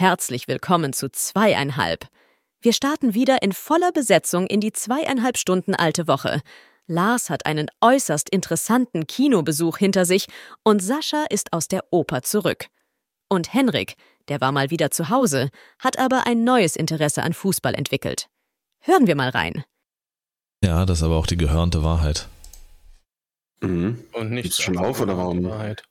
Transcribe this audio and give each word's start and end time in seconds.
Herzlich 0.00 0.48
willkommen 0.48 0.94
zu 0.94 1.12
zweieinhalb. 1.12 2.08
Wir 2.62 2.72
starten 2.72 3.12
wieder 3.12 3.42
in 3.42 3.52
voller 3.52 3.92
Besetzung 3.92 4.46
in 4.46 4.62
die 4.62 4.72
zweieinhalb 4.72 5.36
Stunden 5.36 5.74
alte 5.74 6.08
Woche. 6.08 6.40
Lars 6.86 7.28
hat 7.28 7.44
einen 7.44 7.66
äußerst 7.82 8.30
interessanten 8.30 9.06
Kinobesuch 9.06 9.76
hinter 9.76 10.06
sich 10.06 10.26
und 10.62 10.82
Sascha 10.82 11.26
ist 11.28 11.52
aus 11.52 11.68
der 11.68 11.84
Oper 11.90 12.22
zurück. 12.22 12.68
Und 13.28 13.52
Henrik, 13.52 13.96
der 14.28 14.40
war 14.40 14.52
mal 14.52 14.70
wieder 14.70 14.90
zu 14.90 15.10
Hause, 15.10 15.50
hat 15.78 15.98
aber 15.98 16.26
ein 16.26 16.44
neues 16.44 16.76
Interesse 16.76 17.22
an 17.22 17.34
Fußball 17.34 17.74
entwickelt. 17.74 18.30
Hören 18.78 19.06
wir 19.06 19.16
mal 19.16 19.28
rein. 19.28 19.64
Ja, 20.64 20.86
das 20.86 21.00
ist 21.00 21.04
aber 21.04 21.16
auch 21.16 21.26
die 21.26 21.36
gehörnte 21.36 21.84
Wahrheit. 21.84 22.26
Mhm. 23.60 24.02
Und 24.14 24.30
nicht 24.30 24.62
schon 24.62 24.78
auf 24.78 24.98
oder 25.02 25.18
warum? 25.18 25.44
Wahrheit. 25.44 25.82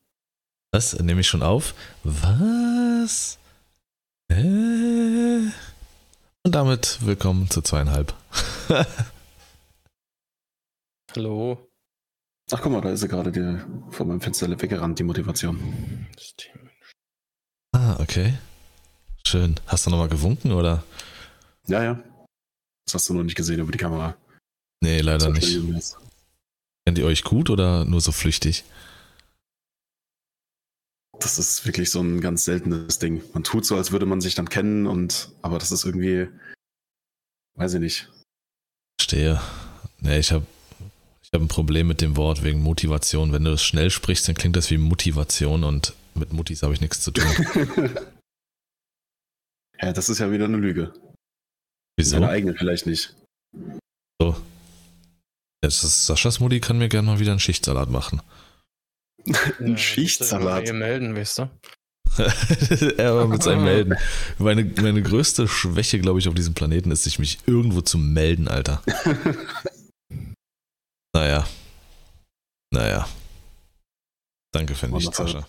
Was? 0.71 0.97
Nehme 0.99 1.21
ich 1.21 1.27
schon 1.27 1.43
auf? 1.43 1.75
Was? 2.03 3.38
Äh? 4.29 5.49
Und 6.45 6.55
damit 6.55 6.99
willkommen 7.05 7.49
zu 7.49 7.61
zweieinhalb. 7.61 8.13
Hallo. 11.15 11.67
Ach 12.51 12.61
guck 12.61 12.71
mal, 12.71 12.81
da 12.81 12.91
ist 12.91 13.01
sie 13.01 13.07
gerade 13.07 13.31
die, 13.31 13.59
vor 13.91 14.05
meinem 14.05 14.21
Fenster 14.21 14.49
weggerannt, 14.49 14.99
die 14.99 15.03
Motivation. 15.03 16.07
Ah, 17.75 17.97
okay. 17.99 18.35
Schön. 19.25 19.55
Hast 19.67 19.85
du 19.85 19.89
nochmal 19.91 20.09
gewunken 20.09 20.51
oder? 20.51 20.83
Ja, 21.67 21.83
ja. 21.83 22.03
Das 22.85 22.95
hast 22.95 23.09
du 23.09 23.13
noch 23.13 23.23
nicht 23.23 23.35
gesehen 23.35 23.59
über 23.59 23.71
die 23.71 23.77
Kamera. 23.77 24.15
Nee, 24.81 25.01
leider 25.01 25.29
nicht. 25.29 25.59
Kennt 26.85 26.97
ihr 26.97 27.05
euch 27.05 27.23
gut 27.23 27.49
oder 27.49 27.85
nur 27.85 28.01
so 28.01 28.11
flüchtig? 28.11 28.63
Das 31.19 31.37
ist 31.37 31.65
wirklich 31.65 31.89
so 31.91 32.01
ein 32.01 32.21
ganz 32.21 32.45
seltenes 32.45 32.99
Ding. 32.99 33.21
Man 33.33 33.43
tut 33.43 33.65
so, 33.65 33.75
als 33.75 33.91
würde 33.91 34.05
man 34.05 34.21
sich 34.21 34.35
dann 34.35 34.49
kennen 34.49 34.87
und 34.87 35.31
aber 35.41 35.59
das 35.59 35.71
ist 35.71 35.85
irgendwie, 35.85 36.27
weiß 37.55 37.73
ich 37.75 37.79
nicht. 37.81 38.09
Stehe. 39.01 39.41
Nee, 39.99 40.19
ich 40.19 40.31
habe 40.31 40.45
ich 41.21 41.29
hab 41.33 41.41
ein 41.41 41.47
Problem 41.47 41.87
mit 41.87 42.01
dem 42.01 42.17
Wort 42.17 42.43
wegen 42.43 42.61
Motivation. 42.61 43.31
Wenn 43.33 43.43
du 43.43 43.51
das 43.51 43.63
schnell 43.63 43.89
sprichst, 43.89 44.27
dann 44.27 44.35
klingt 44.35 44.55
das 44.55 44.71
wie 44.71 44.77
Motivation 44.77 45.63
und 45.63 45.93
mit 46.15 46.33
Mutis 46.33 46.63
habe 46.63 46.73
ich 46.73 46.81
nichts 46.81 47.01
zu 47.01 47.11
tun. 47.11 47.25
ja, 49.81 49.93
das 49.93 50.09
ist 50.09 50.19
ja 50.19 50.31
wieder 50.31 50.45
eine 50.45 50.57
Lüge. 50.57 50.93
Wieso? 51.97 52.11
Seine 52.11 52.29
eigene 52.29 52.55
vielleicht 52.55 52.85
nicht. 52.85 53.13
So. 54.21 54.35
Jetzt 55.63 55.83
ist 55.83 56.05
Saschas 56.05 56.39
Mutti 56.39 56.61
kann 56.61 56.77
mir 56.77 56.87
gerne 56.87 57.07
mal 57.07 57.19
wieder 57.19 57.31
einen 57.31 57.39
Schichtsalat 57.39 57.89
machen. 57.89 58.21
Ein 59.59 59.77
Schichtsalat. 59.77 60.63
Hier 60.63 60.73
melden, 60.73 61.15
weißt 61.15 61.39
du? 61.39 61.49
er 62.97 63.15
war 63.15 63.27
mit 63.27 63.43
seinem 63.43 63.63
Melden. 63.63 63.95
Meine, 64.37 64.65
meine 64.81 65.01
größte 65.01 65.47
Schwäche, 65.47 65.99
glaube 65.99 66.19
ich, 66.19 66.27
auf 66.27 66.33
diesem 66.33 66.53
Planeten 66.53 66.91
ist, 66.91 67.03
sich 67.03 67.19
mich 67.19 67.39
irgendwo 67.45 67.81
zu 67.81 67.97
melden, 67.97 68.47
Alter. 68.47 68.81
Naja. 71.11 71.47
Naja. 72.71 73.09
Danke 74.53 74.75
für 74.75 74.87
nichts. 74.87 75.17
Sascha. 75.17 75.47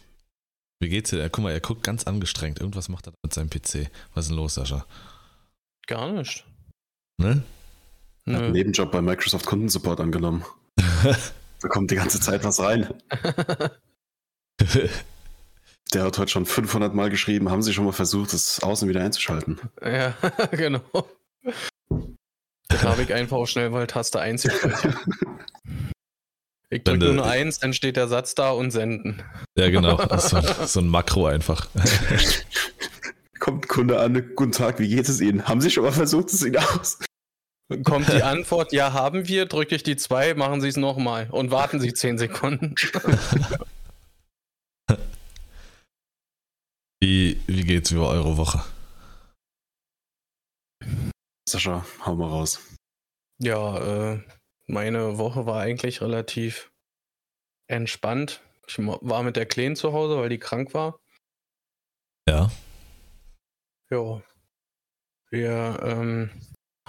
Wie 0.81 0.89
geht's 0.89 1.11
dir? 1.11 1.29
Guck 1.29 1.45
mal, 1.45 1.53
er 1.53 1.61
guckt 1.61 1.83
ganz 1.83 2.05
angestrengt. 2.05 2.61
Irgendwas 2.61 2.89
macht 2.89 3.07
er 3.07 3.12
mit 3.23 3.34
seinem 3.34 3.51
PC. 3.51 3.91
Was 4.15 4.25
ist 4.25 4.31
denn 4.31 4.39
los, 4.39 4.55
Sascha? 4.55 4.87
Gar 5.87 6.12
nicht. 6.12 6.47
Ne? 7.19 7.43
Er 8.25 8.34
hat 8.34 8.43
einen. 8.45 8.53
Nebenjob 8.53 8.91
bei 8.91 9.03
Microsoft 9.03 9.45
Kundensupport 9.47 10.01
angenommen. 10.01 10.45
Da 11.61 11.69
kommt 11.69 11.91
die 11.91 11.97
ganze 11.97 12.20
Zeit 12.20 12.42
was 12.44 12.61
rein. 12.61 12.89
Der 15.92 16.05
hat 16.05 16.19
heute 16.19 16.30
schon 16.30 16.47
500 16.47 16.94
Mal 16.94 17.11
geschrieben, 17.11 17.50
haben 17.50 17.62
sie 17.62 17.72
schon 17.75 17.84
mal 17.84 17.92
versucht, 17.92 18.33
das 18.33 18.62
Außen 18.62 18.89
wieder 18.89 19.03
einzuschalten. 19.03 19.61
ja, 19.83 20.14
genau. 20.53 20.81
Da 22.69 22.83
habe 22.83 23.03
ich 23.03 23.12
einfach 23.12 23.36
auch 23.36 23.47
schnell 23.47 23.70
mal 23.70 23.86
Taste 23.86 24.20
1 24.20 24.42
gespeichert. 24.42 24.97
Ich 26.72 26.84
drücke 26.84 27.12
nur 27.12 27.25
eine 27.25 27.25
1, 27.25 27.59
dann 27.59 27.72
steht 27.72 27.97
der 27.97 28.06
Satz 28.06 28.37
da 28.37 28.53
und 28.53 28.70
senden. 28.70 29.25
ja, 29.59 29.70
genau. 29.70 29.97
Das 29.97 30.32
ist 30.32 30.47
so, 30.47 30.66
so 30.66 30.78
ein 30.78 30.87
Makro 30.87 31.26
einfach. 31.26 31.66
Kommt 33.41 33.65
ein 33.65 33.69
Kunde 33.69 33.99
an, 33.99 34.37
guten 34.37 34.53
Tag, 34.53 34.78
wie 34.78 34.87
geht 34.87 35.09
es 35.09 35.20
Ihnen? 35.20 35.49
Haben 35.49 35.60
Sie 35.60 35.72
schon 35.72 35.82
mal 35.82 35.91
versucht, 35.91 36.32
es 36.32 36.38
sieht 36.38 36.56
aus? 36.56 37.00
Kommt 37.84 38.08
die 38.08 38.22
Antwort, 38.22 38.72
ja, 38.72 38.92
haben 38.92 39.28
wir, 39.28 39.47
drücke 39.47 39.76
ich 39.76 39.82
die 39.82 39.97
2, 39.97 40.34
machen 40.34 40.60
Sie 40.60 40.69
es 40.69 40.76
nochmal 40.76 41.28
und 41.31 41.50
warten 41.50 41.81
Sie 41.81 41.94
10 41.94 42.19
Sekunden. 42.19 42.75
Wie, 47.03 47.41
wie 47.47 47.62
geht's 47.62 47.91
über 47.92 48.10
eure 48.10 48.36
Woche? 48.36 48.62
Sascha, 51.48 51.86
hau 52.04 52.14
mal 52.14 52.28
raus. 52.28 52.60
Ja, 53.38 54.12
äh, 54.12 54.22
meine 54.66 55.16
Woche 55.16 55.47
war 55.47 55.62
eigentlich 55.62 56.02
relativ 56.02 56.70
entspannt. 57.69 58.42
Ich 58.66 58.76
war 58.78 59.22
mit 59.22 59.37
der 59.37 59.47
Kleen 59.47 59.76
zu 59.76 59.94
Hause, 59.94 60.19
weil 60.19 60.28
die 60.28 60.38
krank 60.38 60.75
war. 60.75 61.00
Ja. 62.28 62.50
Ja. 63.91 64.22
Wir 65.31 65.81
ähm, 65.82 66.31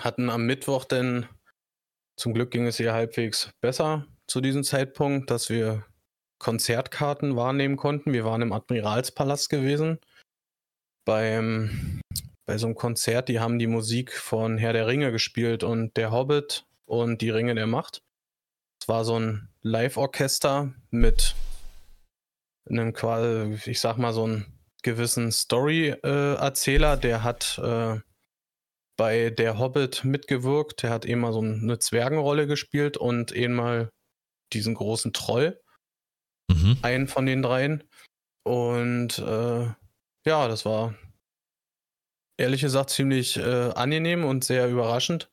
hatten 0.03 0.29
am 0.29 0.45
Mittwoch 0.45 0.85
denn, 0.85 1.25
zum 2.17 2.33
Glück 2.33 2.51
ging 2.51 2.67
es 2.67 2.79
ihr 2.79 2.93
halbwegs 2.93 3.51
besser 3.61 4.05
zu 4.27 4.41
diesem 4.41 4.63
Zeitpunkt, 4.63 5.31
dass 5.31 5.49
wir 5.49 5.85
Konzertkarten 6.39 7.35
wahrnehmen 7.35 7.77
konnten. 7.77 8.13
Wir 8.13 8.25
waren 8.25 8.41
im 8.41 8.53
Admiralspalast 8.53 9.49
gewesen. 9.49 9.99
Beim, 11.05 12.01
bei 12.45 12.57
so 12.57 12.67
einem 12.67 12.75
Konzert, 12.75 13.29
die 13.29 13.39
haben 13.39 13.59
die 13.59 13.67
Musik 13.67 14.13
von 14.13 14.57
Herr 14.57 14.73
der 14.73 14.87
Ringe 14.87 15.11
gespielt 15.11 15.63
und 15.63 15.95
Der 15.97 16.11
Hobbit 16.11 16.65
und 16.85 17.21
die 17.21 17.29
Ringe 17.29 17.55
der 17.55 17.67
Macht. 17.67 18.01
Es 18.81 18.87
war 18.87 19.05
so 19.05 19.19
ein 19.19 19.49
Live-Orchester 19.61 20.73
mit 20.89 21.35
einem 22.69 22.93
quasi, 22.93 23.69
ich 23.69 23.79
sag 23.79 23.97
mal, 23.97 24.13
so 24.13 24.23
einen 24.23 24.45
gewissen 24.81 25.31
Story-Erzähler, 25.31 26.97
der 26.97 27.23
hat 27.23 27.59
äh, 27.63 27.99
bei 28.97 29.29
Der 29.29 29.57
Hobbit 29.57 30.03
mitgewirkt. 30.03 30.83
Der 30.83 30.89
hat 30.89 31.05
eben 31.05 31.21
mal 31.21 31.33
so 31.33 31.39
eine 31.41 31.79
Zwergenrolle 31.79 32.47
gespielt 32.47 32.97
und 32.97 33.31
eben 33.31 33.55
mal 33.55 33.89
diesen 34.53 34.75
großen 34.75 35.13
Troll, 35.13 35.61
Mhm. 36.51 36.77
einen 36.81 37.07
von 37.07 37.25
den 37.25 37.41
dreien. 37.41 37.83
Und 38.43 39.19
äh, 39.19 39.65
ja, 40.25 40.47
das 40.47 40.65
war 40.65 40.95
ehrlich 42.37 42.61
gesagt 42.61 42.89
ziemlich 42.89 43.37
äh, 43.37 43.71
angenehm 43.71 44.25
und 44.25 44.43
sehr 44.43 44.67
überraschend. 44.69 45.29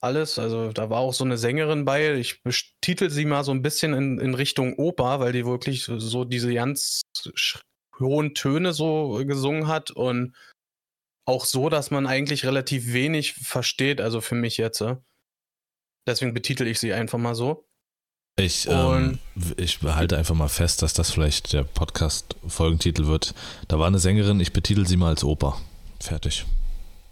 Alles, 0.00 0.38
also 0.38 0.72
da 0.72 0.90
war 0.90 1.00
auch 1.00 1.14
so 1.14 1.24
eine 1.24 1.38
Sängerin 1.38 1.84
bei. 1.84 2.14
Ich 2.14 2.42
betitel 2.44 3.10
sie 3.10 3.24
mal 3.24 3.42
so 3.42 3.50
ein 3.50 3.62
bisschen 3.62 3.94
in, 3.94 4.20
in 4.20 4.34
Richtung 4.34 4.74
Oper, 4.74 5.18
weil 5.18 5.32
die 5.32 5.44
wirklich 5.44 5.84
so- 5.84 6.24
diese 6.24 6.54
ganz 6.54 7.00
hohen 7.98 8.34
Töne 8.34 8.72
so 8.72 9.24
gesungen 9.26 9.66
hat 9.66 9.90
und 9.90 10.36
auch 11.28 11.44
so, 11.44 11.68
dass 11.68 11.90
man 11.90 12.06
eigentlich 12.06 12.46
relativ 12.46 12.92
wenig 12.92 13.34
versteht, 13.34 14.00
also 14.00 14.20
für 14.20 14.34
mich 14.34 14.56
jetzt. 14.56 14.80
äh. 14.80 14.96
Deswegen 16.06 16.32
betitel 16.32 16.66
ich 16.66 16.80
sie 16.80 16.94
einfach 16.94 17.18
mal 17.18 17.34
so. 17.34 17.68
Ich, 18.38 18.66
ähm, 18.68 19.18
ich 19.56 19.80
behalte 19.80 20.16
einfach 20.16 20.34
mal 20.34 20.48
fest, 20.48 20.80
dass 20.80 20.94
das 20.94 21.10
vielleicht 21.10 21.52
der 21.52 21.64
Podcast-Folgentitel 21.64 23.06
wird. 23.06 23.34
Da 23.66 23.78
war 23.78 23.86
eine 23.88 23.98
Sängerin, 23.98 24.40
ich 24.40 24.52
betitel 24.52 24.86
sie 24.86 24.96
mal 24.96 25.08
als 25.08 25.22
Oper. 25.24 25.60
Fertig. 26.00 26.46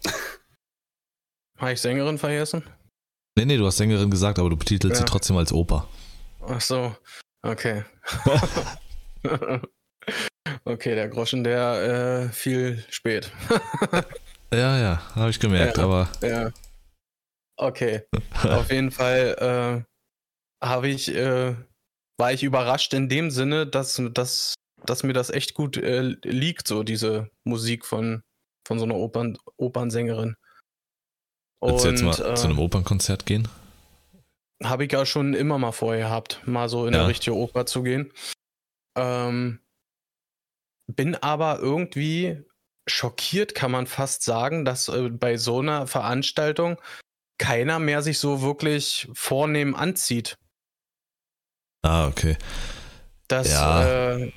Habe 1.58 1.72
ich 1.72 1.80
Sängerin 1.80 2.16
vergessen? 2.18 2.62
Nee, 3.36 3.44
nee, 3.44 3.56
du 3.58 3.66
hast 3.66 3.76
Sängerin 3.76 4.10
gesagt, 4.10 4.38
aber 4.38 4.48
du 4.48 4.56
betitelst 4.56 4.98
Ja. 5.00 5.06
sie 5.06 5.10
trotzdem 5.10 5.36
als 5.36 5.52
Oper. 5.52 5.88
Ach 6.40 6.60
so, 6.60 6.96
okay. 7.42 7.84
okay, 10.66 10.94
der 10.94 11.08
Groschen, 11.08 11.42
der 11.44 12.28
äh, 12.28 12.32
fiel 12.32 12.84
spät. 12.90 13.30
Ja, 14.54 14.78
ja, 14.78 15.02
habe 15.16 15.30
ich 15.30 15.40
gemerkt, 15.40 15.76
Ja. 15.76 15.82
aber 15.84 16.08
ja. 16.22 16.52
Okay. 17.56 18.02
Auf 18.44 18.70
jeden 18.70 18.92
Fall 18.92 19.84
äh, 20.62 20.64
habe 20.64 20.86
ich, 20.88 21.12
äh, 21.12 21.56
war 22.16 22.32
ich 22.32 22.44
überrascht 22.44 22.94
in 22.94 23.08
dem 23.08 23.32
Sinne, 23.32 23.66
dass, 23.66 24.00
dass, 24.12 24.54
dass 24.84 25.02
mir 25.02 25.14
das 25.14 25.30
echt 25.30 25.54
gut 25.54 25.76
äh, 25.76 26.00
liegt, 26.22 26.68
so 26.68 26.84
diese 26.84 27.28
Musik 27.42 27.84
von, 27.84 28.22
von 28.68 28.78
so 28.78 28.84
einer 28.84 28.94
Opern, 28.94 29.36
Opernsängerin. 29.56 30.36
willst 31.60 31.84
du 31.84 31.88
jetzt 31.88 32.02
mal 32.02 32.12
äh, 32.12 32.34
zu 32.36 32.46
einem 32.46 32.60
Opernkonzert 32.60 33.26
gehen? 33.26 33.48
Habe 34.62 34.84
ich 34.84 34.92
ja 34.92 35.04
schon 35.04 35.34
immer 35.34 35.58
mal 35.58 35.72
vorher 35.72 36.04
gehabt, 36.04 36.40
mal 36.46 36.68
so 36.68 36.86
in 36.86 36.94
Ja. 36.94 37.00
eine 37.00 37.08
richtige 37.08 37.34
Oper 37.36 37.66
zu 37.66 37.82
gehen. 37.82 38.12
Ähm, 38.96 39.58
bin 40.86 41.14
aber 41.14 41.58
irgendwie 41.60 42.42
schockiert, 42.88 43.54
kann 43.54 43.70
man 43.70 43.86
fast 43.86 44.22
sagen, 44.22 44.64
dass 44.64 44.88
äh, 44.88 45.10
bei 45.10 45.36
so 45.36 45.60
einer 45.60 45.86
Veranstaltung 45.86 46.80
keiner 47.38 47.78
mehr 47.78 48.02
sich 48.02 48.18
so 48.18 48.42
wirklich 48.42 49.08
vornehm 49.12 49.74
anzieht. 49.74 50.36
Ah, 51.82 52.06
okay. 52.06 52.36
Das, 53.28 53.50
Ja. 53.50 54.16
äh, 54.16 54.32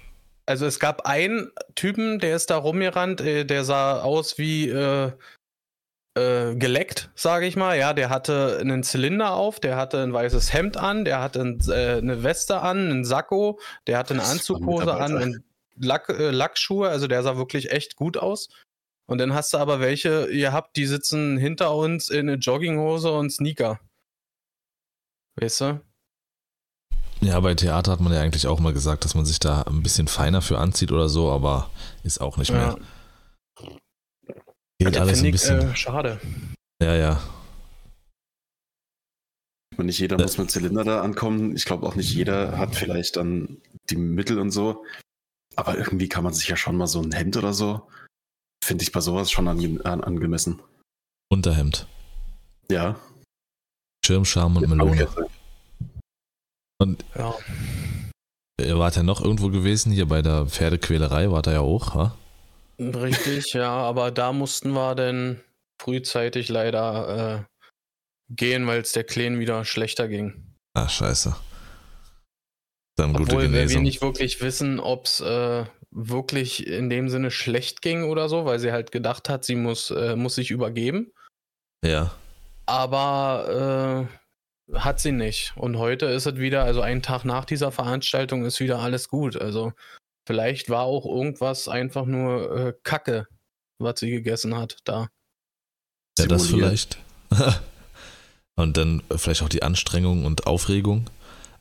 Also 0.45 0.65
es 0.65 0.79
gab 0.79 1.05
einen 1.05 1.51
Typen, 1.75 2.17
der 2.17 2.35
ist 2.35 2.49
da 2.49 2.57
rumgerannt, 2.57 3.21
äh, 3.21 3.45
der 3.45 3.63
sah 3.63 4.01
aus 4.01 4.39
wie 4.39 4.67
äh, 4.67 5.11
äh, 6.17 6.55
geleckt, 6.55 7.11
sage 7.13 7.45
ich 7.45 7.55
mal. 7.55 7.77
Ja, 7.77 7.93
der 7.93 8.09
hatte 8.09 8.57
einen 8.59 8.81
Zylinder 8.81 9.33
auf, 9.33 9.59
der 9.59 9.77
hatte 9.77 10.01
ein 10.01 10.11
weißes 10.11 10.51
Hemd 10.51 10.75
an, 10.75 11.05
der 11.05 11.21
hatte 11.21 11.41
ein, 11.41 11.59
äh, 11.69 11.97
eine 11.97 12.23
Weste 12.23 12.61
an, 12.61 12.89
einen 12.89 13.05
Sakko, 13.05 13.59
der 13.85 13.99
hatte 13.99 14.15
eine 14.15 14.23
Anzughose 14.23 14.91
an 14.91 15.21
und 15.21 15.43
Lack, 15.79 16.09
äh, 16.09 16.31
Lackschuhe. 16.31 16.89
Also 16.89 17.07
der 17.07 17.23
sah 17.23 17.37
wirklich 17.37 17.71
echt 17.71 17.95
gut 17.95 18.17
aus. 18.17 18.49
Und 19.07 19.17
dann 19.17 19.33
hast 19.33 19.53
du 19.53 19.57
aber 19.57 19.79
welche, 19.79 20.27
ihr 20.29 20.53
habt, 20.53 20.75
die 20.77 20.85
sitzen 20.85 21.37
hinter 21.37 21.75
uns 21.75 22.09
in 22.09 22.29
eine 22.29 22.37
Jogginghose 22.37 23.11
und 23.11 23.31
Sneaker. 23.31 23.79
Weißt 25.41 25.61
du? 25.61 25.81
Ja, 27.21 27.39
bei 27.39 27.53
Theater 27.55 27.91
hat 27.91 27.99
man 27.99 28.13
ja 28.13 28.21
eigentlich 28.21 28.47
auch 28.47 28.59
mal 28.59 28.71
gesagt, 28.71 29.03
dass 29.03 29.15
man 29.15 29.25
sich 29.25 29.39
da 29.39 29.63
ein 29.63 29.83
bisschen 29.83 30.07
feiner 30.07 30.41
für 30.41 30.57
anzieht 30.59 30.91
oder 30.91 31.09
so, 31.09 31.31
aber 31.31 31.69
ist 32.03 32.21
auch 32.21 32.37
nicht 32.37 32.51
mehr. 32.51 32.77
Ja. 33.59 33.67
Geht 34.79 34.95
Ja, 34.95 35.01
alles 35.01 35.19
ein 35.19 35.23
find 35.23 35.25
ich, 35.25 35.31
bisschen. 35.33 35.59
äh, 35.71 35.75
schade. 35.75 36.21
ja, 36.81 36.95
ja. 36.95 37.21
Und 39.75 39.85
nicht 39.85 39.99
jeder 39.99 40.17
muss 40.17 40.37
mit 40.37 40.51
Zylinder 40.51 40.83
da 40.83 41.01
ankommen. 41.01 41.55
Ich 41.55 41.65
glaube 41.65 41.85
auch 41.87 41.95
nicht 41.95 42.13
jeder 42.13 42.57
hat 42.57 42.75
vielleicht 42.75 43.15
dann 43.15 43.61
die 43.89 43.95
Mittel 43.95 44.37
und 44.39 44.51
so. 44.51 44.85
Aber 45.59 45.77
irgendwie 45.77 46.07
kann 46.07 46.23
man 46.23 46.31
sich 46.31 46.47
ja 46.47 46.55
schon 46.55 46.77
mal 46.77 46.87
so 46.87 47.01
ein 47.01 47.11
Hemd 47.11 47.35
oder 47.35 47.51
so, 47.51 47.85
finde 48.63 48.81
ich 48.83 48.93
bei 48.93 49.01
sowas 49.01 49.29
schon 49.29 49.45
ange 49.49 49.83
an 49.83 50.01
angemessen. 50.01 50.61
Unterhemd. 51.29 51.85
Ja. 52.71 52.97
Schirmscham 54.05 54.55
und 54.55 54.69
Melone. 54.69 55.09
Und 56.81 57.03
Ja. 57.13 57.35
ihr 58.61 58.79
wart 58.79 58.95
ja 58.95 59.03
noch 59.03 59.19
irgendwo 59.19 59.49
gewesen, 59.49 59.91
hier 59.91 60.07
bei 60.07 60.21
der 60.21 60.45
Pferdequälerei, 60.45 61.29
wart 61.29 61.47
ihr 61.47 61.53
ja 61.53 61.59
auch, 61.59 61.93
ha? 61.93 62.17
Richtig, 62.79 63.51
ja, 63.51 63.69
aber 63.69 64.11
da 64.11 64.31
mussten 64.31 64.71
wir 64.71 64.95
dann 64.95 65.41
frühzeitig 65.81 66.47
leider 66.47 67.47
äh, 67.49 68.33
gehen, 68.33 68.65
weil 68.65 68.79
es 68.79 68.93
der 68.93 69.03
Kleen 69.03 69.39
wieder 69.39 69.65
schlechter 69.65 70.07
ging. 70.07 70.55
Ah, 70.73 70.87
scheiße. 70.87 71.35
Dann 72.99 73.13
gute 73.13 73.31
Obwohl 73.31 73.43
wir 73.43 73.61
Genesung. 73.61 73.83
nicht 73.83 74.01
wirklich 74.01 74.41
wissen, 74.41 74.79
ob 74.79 75.05
es 75.05 75.21
äh, 75.21 75.63
wirklich 75.89 76.67
in 76.67 76.89
dem 76.89 77.09
Sinne 77.09 77.31
schlecht 77.31 77.81
ging 77.81 78.03
oder 78.03 78.27
so, 78.27 78.43
weil 78.43 78.59
sie 78.59 78.73
halt 78.73 78.91
gedacht 78.91 79.29
hat, 79.29 79.45
sie 79.45 79.55
muss, 79.55 79.89
äh, 79.91 80.17
muss 80.17 80.35
sich 80.35 80.51
übergeben. 80.51 81.13
Ja. 81.83 82.11
Aber 82.65 84.07
äh, 84.69 84.77
hat 84.77 84.99
sie 84.99 85.13
nicht. 85.13 85.53
Und 85.55 85.77
heute 85.77 86.07
ist 86.07 86.25
es 86.25 86.35
wieder, 86.35 86.65
also 86.65 86.81
einen 86.81 87.01
Tag 87.01 87.23
nach 87.23 87.45
dieser 87.45 87.71
Veranstaltung 87.71 88.43
ist 88.43 88.59
wieder 88.59 88.79
alles 88.79 89.07
gut. 89.07 89.37
Also 89.37 89.71
vielleicht 90.27 90.69
war 90.69 90.83
auch 90.83 91.05
irgendwas 91.05 91.69
einfach 91.69 92.05
nur 92.05 92.51
äh, 92.57 92.73
Kacke, 92.83 93.27
was 93.79 94.01
sie 94.01 94.11
gegessen 94.11 94.57
hat 94.57 94.77
da. 94.83 95.07
Ja, 96.19 96.25
das 96.27 96.47
vielleicht. 96.47 96.99
und 98.55 98.75
dann 98.75 99.01
vielleicht 99.15 99.41
auch 99.41 99.49
die 99.49 99.63
Anstrengung 99.63 100.25
und 100.25 100.47
Aufregung. 100.47 101.09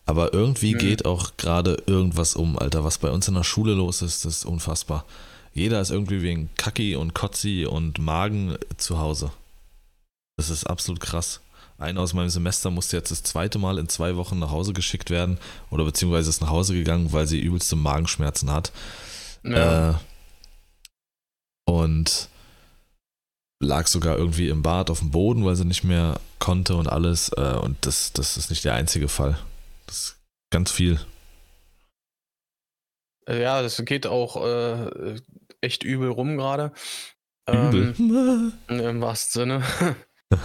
Aber 0.08 0.32
irgendwie 0.32 0.75
Mhm. 0.75 0.78
geht 0.78 1.05
auch 1.05 1.32
gerade 1.37 1.82
irgendwas 1.87 2.34
um, 2.34 2.58
Alter. 2.58 2.82
Was 2.82 2.96
bei 2.96 3.10
uns 3.10 3.28
in 3.28 3.34
der 3.34 3.44
Schule 3.44 3.75
los 3.75 4.00
ist, 4.00 4.25
das 4.25 4.38
ist 4.38 4.44
unfassbar. 4.46 5.05
Jeder 5.52 5.81
ist 5.82 5.90
irgendwie 5.90 6.22
wegen 6.22 6.49
Kacki 6.56 6.96
und 6.96 7.14
Kotzi 7.14 7.66
und 7.66 7.99
Magen 7.99 8.56
zu 8.78 8.99
Hause. 8.99 9.32
Das 10.38 10.49
ist 10.49 10.64
absolut 10.64 11.00
krass. 11.00 11.40
Einer 11.76 12.00
aus 12.00 12.14
meinem 12.14 12.31
Semester 12.31 12.70
musste 12.70 12.96
jetzt 12.96 13.10
das 13.10 13.22
zweite 13.22 13.58
Mal 13.58 13.76
in 13.78 13.88
zwei 13.90 14.16
Wochen 14.16 14.38
nach 14.38 14.50
Hause 14.50 14.72
geschickt 14.72 15.10
werden 15.10 15.38
oder 15.70 15.84
beziehungsweise 15.84 16.31
ist 16.31 16.40
nach 16.40 16.49
Hause 16.50 16.72
gegangen, 16.75 17.12
weil 17.12 17.26
sie 17.26 17.38
übelste 17.40 17.76
Magenschmerzen 17.76 18.50
hat. 18.50 18.72
Ja. 19.44 19.90
Äh, 19.90 19.94
und 21.66 22.28
lag 23.62 23.87
sogar 23.88 24.16
irgendwie 24.16 24.49
im 24.49 24.62
Bad 24.62 24.88
auf 24.90 25.00
dem 25.00 25.11
Boden, 25.11 25.44
weil 25.44 25.56
sie 25.56 25.66
nicht 25.66 25.84
mehr 25.84 26.19
konnte 26.38 26.76
und 26.76 26.88
alles. 26.88 27.31
Äh, 27.37 27.58
und 27.62 27.76
das, 27.82 28.12
das 28.14 28.37
ist 28.38 28.49
nicht 28.50 28.64
der 28.64 28.75
einzige 28.75 29.08
Fall. 29.08 29.38
Das 29.88 29.96
ist 29.96 30.23
ganz 30.50 30.70
viel. 30.70 31.00
Äh, 33.26 33.43
Ja, 33.43 33.62
das 33.62 33.82
geht 33.85 34.06
auch 34.06 34.44
äh, 34.44 35.17
echt 35.61 35.82
übel 35.82 36.11
rum 36.11 36.37
gerade. 36.37 36.73
Übel. 37.49 37.94
Ähm, 37.99 38.52
Im 38.69 39.00
wahrsten 39.00 39.40
Sinne. 39.40 39.64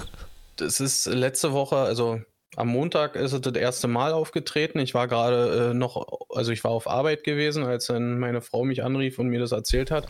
das 0.56 0.80
ist 0.80 1.06
letzte 1.08 1.52
Woche, 1.52 1.76
also 1.76 2.22
am 2.56 2.70
Montag 2.70 3.16
ist 3.16 3.34
es 3.34 3.42
das 3.42 3.56
erste 3.56 3.88
Mal 3.88 4.14
aufgetreten. 4.14 4.80
Ich 4.80 4.94
war 4.94 5.08
gerade 5.08 5.72
äh, 5.72 5.74
noch, 5.74 6.08
also 6.30 6.52
ich 6.52 6.64
war 6.64 6.72
auf 6.72 6.88
Arbeit 6.88 7.24
gewesen, 7.24 7.64
als 7.64 7.88
dann 7.88 8.20
meine 8.20 8.42
Frau 8.42 8.64
mich 8.64 8.84
anrief 8.84 9.20
und 9.20 9.28
mir 9.28 9.40
das 9.40 9.52
erzählt 9.52 9.92
hat. 9.92 10.08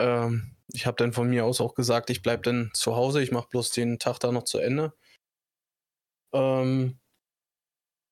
Ähm, 0.00 0.56
ich 0.72 0.86
habe 0.86 0.96
dann 0.96 1.12
von 1.12 1.28
mir 1.30 1.44
aus 1.44 1.60
auch 1.60 1.74
gesagt, 1.74 2.10
ich 2.10 2.22
bleibe 2.22 2.42
dann 2.42 2.70
zu 2.74 2.96
Hause, 2.96 3.22
ich 3.22 3.30
mache 3.30 3.48
bloß 3.48 3.70
den 3.70 3.98
Tag 4.00 4.18
da 4.18 4.32
noch 4.32 4.44
zu 4.44 4.58
Ende. 4.58 4.92
Ähm, 6.32 6.98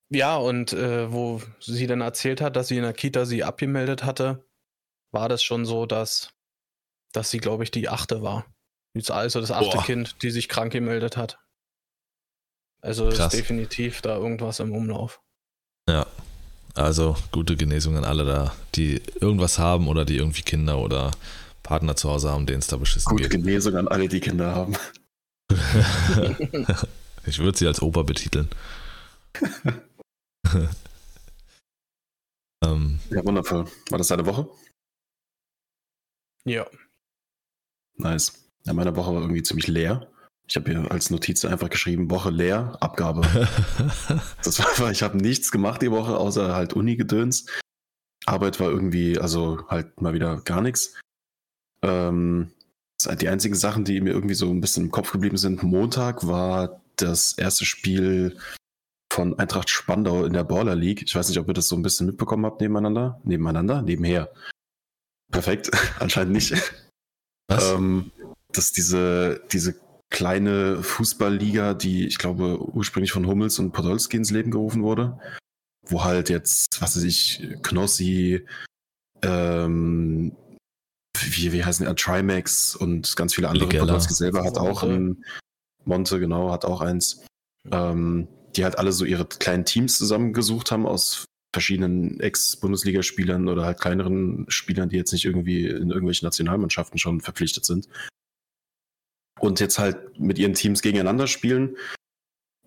ja, 0.09 0.37
und 0.37 0.73
äh, 0.73 1.11
wo 1.11 1.41
sie 1.59 1.87
dann 1.87 2.01
erzählt 2.01 2.41
hat, 2.41 2.55
dass 2.55 2.69
sie 2.69 2.77
in 2.77 2.83
der 2.83 2.93
Kita 2.93 3.25
sie 3.25 3.43
abgemeldet 3.43 4.03
hatte, 4.03 4.45
war 5.11 5.29
das 5.29 5.43
schon 5.43 5.65
so, 5.65 5.85
dass, 5.85 6.33
dass 7.11 7.29
sie, 7.29 7.39
glaube 7.39 7.63
ich, 7.63 7.71
die 7.71 7.89
achte 7.89 8.21
war. 8.21 8.45
Also 9.09 9.41
das 9.41 9.51
achte 9.51 9.77
Boah. 9.77 9.83
Kind, 9.83 10.23
die 10.23 10.31
sich 10.31 10.49
krank 10.49 10.71
gemeldet 10.71 11.17
hat. 11.17 11.39
Also 12.81 13.09
Krass. 13.09 13.33
ist 13.33 13.39
definitiv 13.39 14.01
da 14.01 14.15
irgendwas 14.17 14.59
im 14.59 14.73
Umlauf. 14.73 15.21
Also 16.73 17.15
gute 17.31 17.55
Genesung 17.55 17.97
an 17.97 18.05
alle 18.05 18.23
da, 18.23 18.53
die 18.75 19.01
irgendwas 19.19 19.57
haben 19.57 19.87
oder 19.87 20.05
die 20.05 20.17
irgendwie 20.17 20.43
Kinder 20.43 20.77
oder 20.77 21.11
Partner 21.63 21.95
zu 21.95 22.09
Hause 22.09 22.29
haben, 22.29 22.45
denen 22.45 22.59
es 22.59 22.67
da 22.67 22.77
beschissen 22.77 23.09
Gute 23.09 23.29
geht. 23.29 23.43
Genesung 23.43 23.75
an 23.75 23.87
alle, 23.87 24.07
die 24.07 24.19
Kinder 24.19 24.53
haben. 24.53 24.75
ich 27.25 27.39
würde 27.39 27.57
sie 27.57 27.67
als 27.67 27.81
Opa 27.81 28.03
betiteln. 28.03 28.47
ähm, 32.63 32.99
Ja, 33.09 33.25
wundervoll. 33.25 33.65
War 33.89 33.97
das 33.97 34.07
deine 34.07 34.25
Woche? 34.25 34.49
Ja. 36.45 36.65
Nice. 37.97 38.49
Ja, 38.65 38.73
meine 38.73 38.95
Woche 38.95 39.13
war 39.13 39.21
irgendwie 39.21 39.43
ziemlich 39.43 39.67
leer. 39.67 40.09
Ich 40.47 40.55
habe 40.55 40.71
hier 40.71 40.91
als 40.91 41.09
Notiz 41.09 41.43
einfach 41.43 41.69
geschrieben, 41.69 42.09
Woche 42.09 42.29
leer, 42.29 42.77
Abgabe. 42.79 43.21
Das 44.43 44.59
war, 44.79 44.91
ich 44.91 45.03
habe 45.03 45.17
nichts 45.17 45.51
gemacht 45.51 45.81
die 45.81 45.91
Woche, 45.91 46.17
außer 46.17 46.55
halt 46.55 46.73
Uni-Gedöns. 46.73 47.47
Arbeit 48.25 48.59
war 48.59 48.69
irgendwie, 48.69 49.19
also 49.19 49.67
halt 49.67 50.01
mal 50.01 50.13
wieder 50.13 50.41
gar 50.41 50.61
nichts. 50.61 50.95
Ähm, 51.81 52.51
das 52.97 53.03
sind 53.03 53.09
halt 53.11 53.21
die 53.21 53.29
einzigen 53.29 53.55
Sachen, 53.55 53.83
die 53.83 53.99
mir 53.99 54.11
irgendwie 54.11 54.35
so 54.35 54.49
ein 54.49 54.61
bisschen 54.61 54.85
im 54.85 54.91
Kopf 54.91 55.11
geblieben 55.11 55.37
sind. 55.37 55.63
Montag 55.63 56.25
war 56.27 56.81
das 56.95 57.33
erste 57.33 57.65
Spiel 57.65 58.37
von 59.17 59.37
Eintracht 59.39 59.67
Spandau 59.71 60.25
in 60.25 60.33
der 60.33 60.43
Baller 60.43 60.75
League. 60.75 61.01
Ich 61.01 61.15
weiß 61.15 61.27
nicht, 61.29 61.39
ob 61.39 61.47
ihr 61.47 61.55
das 61.55 61.67
so 61.67 61.75
ein 61.75 61.81
bisschen 61.81 62.05
mitbekommen 62.05 62.45
habt 62.45 62.61
nebeneinander. 62.61 63.19
Nebeneinander? 63.23 63.81
Nebenher. 63.81 64.31
Perfekt. 65.31 65.71
Anscheinend 65.99 66.33
nicht. 66.33 66.53
was? 67.47 67.71
Ähm, 67.71 68.11
dass 68.53 68.73
diese, 68.73 69.41
diese 69.51 69.73
kleine 70.11 70.83
Fußballliga, 70.83 71.73
die 71.73 72.05
ich 72.05 72.19
glaube 72.19 72.59
ursprünglich 72.75 73.11
von 73.11 73.25
Hummels 73.25 73.57
und 73.57 73.71
Podolski 73.71 74.17
ins 74.17 74.29
Leben 74.29 74.51
gerufen 74.51 74.83
wurde, 74.83 75.19
wo 75.87 76.03
halt 76.03 76.29
jetzt, 76.29 76.79
was 76.79 76.95
weiß 76.95 77.03
ich, 77.03 77.41
Knossi, 77.63 78.45
ähm, 79.23 80.37
wie, 81.17 81.51
wie 81.53 81.65
heißen 81.65 81.87
die, 81.87 81.95
Trimax 81.95 82.75
und 82.75 83.15
ganz 83.15 83.33
viele 83.33 83.49
andere. 83.49 83.65
Ligella. 83.65 83.85
Podolski 83.85 84.13
selber 84.13 84.43
hat 84.43 84.59
auch 84.59 84.83
Monte. 84.83 84.95
ein, 84.95 85.25
Monte, 85.85 86.19
genau, 86.19 86.51
hat 86.51 86.65
auch 86.65 86.81
eins, 86.81 87.25
ähm, 87.71 88.27
die 88.57 88.63
halt 88.63 88.77
alle 88.77 88.91
so 88.91 89.05
ihre 89.05 89.25
kleinen 89.25 89.65
Teams 89.65 89.97
zusammengesucht 89.97 90.71
haben 90.71 90.85
aus 90.85 91.25
verschiedenen 91.53 92.19
Ex-Bundesligaspielern 92.19 93.47
oder 93.47 93.65
halt 93.65 93.79
kleineren 93.79 94.45
Spielern, 94.49 94.89
die 94.89 94.97
jetzt 94.97 95.11
nicht 95.11 95.25
irgendwie 95.25 95.67
in 95.67 95.89
irgendwelchen 95.89 96.25
Nationalmannschaften 96.25 96.99
schon 96.99 97.21
verpflichtet 97.21 97.65
sind. 97.65 97.87
Und 99.39 99.59
jetzt 99.59 99.79
halt 99.79 100.19
mit 100.19 100.39
ihren 100.39 100.53
Teams 100.53 100.81
gegeneinander 100.81 101.27
spielen 101.27 101.77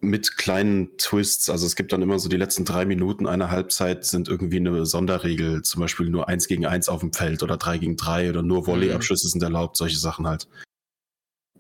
mit 0.01 0.37
kleinen 0.37 0.97
Twists. 0.97 1.51
Also 1.51 1.67
es 1.67 1.77
gibt 1.77 1.93
dann 1.93 2.03
immer 2.03 2.19
so 2.19 2.29
die 2.29 2.37
letzten 2.37 2.65
drei 2.65 2.87
Minuten 2.87 3.27
einer 3.27 3.51
Halbzeit 3.51 4.05
sind 4.05 4.29
irgendwie 4.29 4.57
eine 4.57 4.87
Sonderregel, 4.87 5.63
zum 5.63 5.81
Beispiel 5.81 6.09
nur 6.09 6.29
eins 6.29 6.49
gegen 6.49 6.67
eins 6.67 6.89
auf 6.89 7.01
dem 7.01 7.13
Feld 7.13 7.43
oder 7.43 7.59
drei 7.59 7.79
gegen 7.79 7.97
drei 7.97 8.31
oder 8.31 8.43
nur 8.43 8.65
Volleyabschüsse 8.65 9.29
sind 9.29 9.43
erlaubt, 9.43 9.77
solche 9.77 9.99
Sachen 9.99 10.27
halt. 10.27 10.49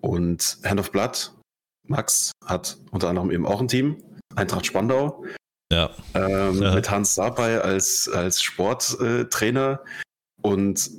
Und 0.00 0.58
Hand 0.64 0.80
of 0.80 0.90
Blood, 0.90 1.32
Max, 1.87 2.32
hat 2.46 2.78
unter 2.90 3.08
anderem 3.08 3.30
eben 3.30 3.46
auch 3.46 3.60
ein 3.60 3.68
Team, 3.68 4.02
Eintracht 4.37 4.66
Spandau, 4.66 5.25
ja. 5.72 5.90
ähm, 6.14 6.62
Ja. 6.62 6.75
mit 6.75 6.90
Hans 6.90 7.14
Sapai 7.14 7.60
als, 7.60 8.08
als 8.08 8.42
Sporttrainer. 8.42 9.82
Und 10.42 10.90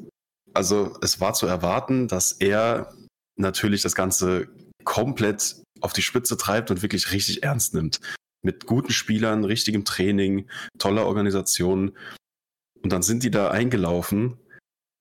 also 0.53 0.97
es 1.01 1.19
war 1.19 1.33
zu 1.33 1.47
erwarten, 1.47 2.07
dass 2.07 2.33
er 2.33 2.93
natürlich 3.37 3.81
das 3.81 3.95
Ganze 3.95 4.47
komplett 4.83 5.61
auf 5.81 5.93
die 5.93 6.01
Spitze 6.01 6.37
treibt 6.37 6.71
und 6.71 6.81
wirklich 6.81 7.11
richtig 7.11 7.43
ernst 7.43 7.73
nimmt. 7.73 7.99
Mit 8.43 8.65
guten 8.65 8.91
Spielern, 8.91 9.43
richtigem 9.43 9.85
Training, 9.85 10.49
toller 10.77 11.05
Organisation. 11.05 11.97
Und 12.81 12.91
dann 12.91 13.03
sind 13.03 13.23
die 13.23 13.31
da 13.31 13.49
eingelaufen 13.51 14.37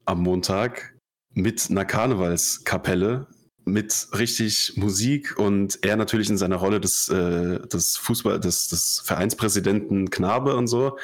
am 0.04 0.22
Montag 0.22 0.96
mit 1.32 1.70
einer 1.70 1.84
Karnevalskapelle, 1.84 3.26
mit 3.64 4.08
richtig 4.16 4.74
Musik 4.76 5.38
und 5.38 5.78
er 5.82 5.96
natürlich 5.96 6.30
in 6.30 6.38
seiner 6.38 6.56
Rolle 6.56 6.80
des, 6.80 7.08
äh, 7.08 7.60
des 7.66 7.96
Fußball, 7.96 8.40
des, 8.40 8.68
des 8.68 9.02
Vereinspräsidenten 9.04 10.10
Knabe 10.10 10.56
und 10.56 10.66
so. 10.66 10.98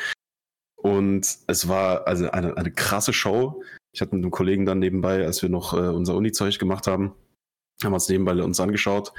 Und 0.77 1.27
es 1.47 1.69
war 1.69 2.07
also 2.07 2.31
eine, 2.31 2.57
eine 2.57 2.71
krasse 2.71 3.13
Show. 3.13 3.63
Ich 3.93 4.01
hatte 4.01 4.15
mit 4.15 4.25
einem 4.25 4.31
Kollegen 4.31 4.67
dann 4.67 4.79
nebenbei, 4.79 5.25
als 5.25 5.43
wir 5.43 5.49
noch 5.49 5.73
äh, 5.73 5.89
unser 5.89 6.15
Uni-Zeug 6.15 6.59
gemacht 6.59 6.87
haben, 6.87 7.15
haben 7.83 7.93
wir 7.93 7.95
uns 7.95 8.09
nebenbei 8.09 8.43
uns 8.43 8.61
angeschaut. 8.61 9.13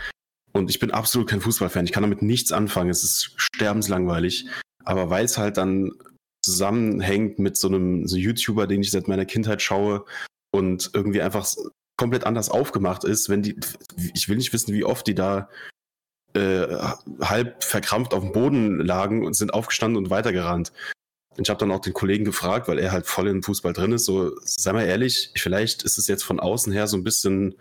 Und 0.54 0.70
ich 0.70 0.80
bin 0.80 0.92
absolut 0.92 1.30
kein 1.30 1.42
Fußballfan. 1.42 1.86
Ich 1.86 1.92
kann 1.92 2.04
damit 2.04 2.22
nichts 2.22 2.52
anfangen. 2.52 2.90
Es 2.90 3.04
ist 3.04 3.34
sterbenslangweilig. 3.38 4.48
Aber 4.86 5.10
weil 5.10 5.26
es 5.26 5.38
halt 5.38 5.58
dann 5.58 5.92
zusammenhängt 6.42 7.40
mit 7.40 7.58
so 7.58 7.68
einem 7.68 8.08
so 8.08 8.16
YouTuber, 8.16 8.68
den 8.68 8.82
ich 8.82 8.92
seit 8.92 9.08
meiner 9.08 9.26
Kindheit 9.26 9.62
schaue 9.62 10.06
und 10.52 10.92
irgendwie 10.94 11.22
einfach 11.22 11.46
komplett 11.98 12.26
anders 12.26 12.50
aufgemacht 12.50 13.04
ist, 13.04 13.30
wenn 13.30 13.42
die, 13.42 13.60
ich 14.14 14.30
will 14.30 14.38
nicht 14.38 14.54
wissen, 14.54 14.74
wie 14.74 14.86
oft 14.86 15.08
die 15.08 15.16
da 15.16 15.50
äh, 16.34 16.68
halb 17.20 17.64
verkrampft 17.64 18.14
auf 18.14 18.24
dem 18.24 18.32
Boden 18.32 18.80
lagen 18.80 19.26
und 19.26 19.34
sind 19.34 19.54
aufgestanden 19.54 19.98
und 19.98 20.10
weitergerannt. 20.10 20.72
Und 21.36 21.46
ich 21.46 21.50
habe 21.50 21.60
dann 21.60 21.72
auch 21.72 21.82
den 21.82 21.94
Kollegen 21.94 22.26
gefragt, 22.26 22.68
weil 22.68 22.80
er 22.80 22.92
halt 22.92 23.06
voll 23.06 23.28
im 23.28 23.44
Fußball 23.44 23.74
drin 23.74 23.92
ist, 23.92 24.06
so, 24.06 24.36
sei 24.42 24.74
mal 24.74 24.86
ehrlich, 24.86 25.32
vielleicht 25.36 25.84
ist 25.84 25.98
es 25.98 26.08
jetzt 26.08 26.24
von 26.24 26.40
außen 26.40 26.74
her 26.74 26.88
so 26.88 26.98
ein 26.98 27.04
bisschen, 27.04 27.56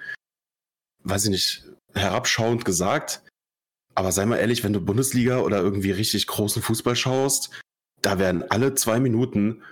weiß 1.05 1.25
ich 1.25 1.31
nicht, 1.31 1.65
herabschauend 1.95 2.65
gesagt, 2.65 3.23
aber 3.95 4.13
sei 4.13 4.27
mal 4.27 4.37
ehrlich, 4.37 4.65
wenn 4.65 4.73
du 4.73 4.81
Bundesliga 4.81 5.39
oder 5.41 5.59
irgendwie 5.59 5.91
richtig 5.91 6.27
großen 6.27 6.63
Fußball 6.63 6.97
schaust, 6.97 7.51
da 8.03 8.19
werden 8.19 8.45
alle 8.51 8.75
zwei 8.75 9.01
Minuten 9.01 9.63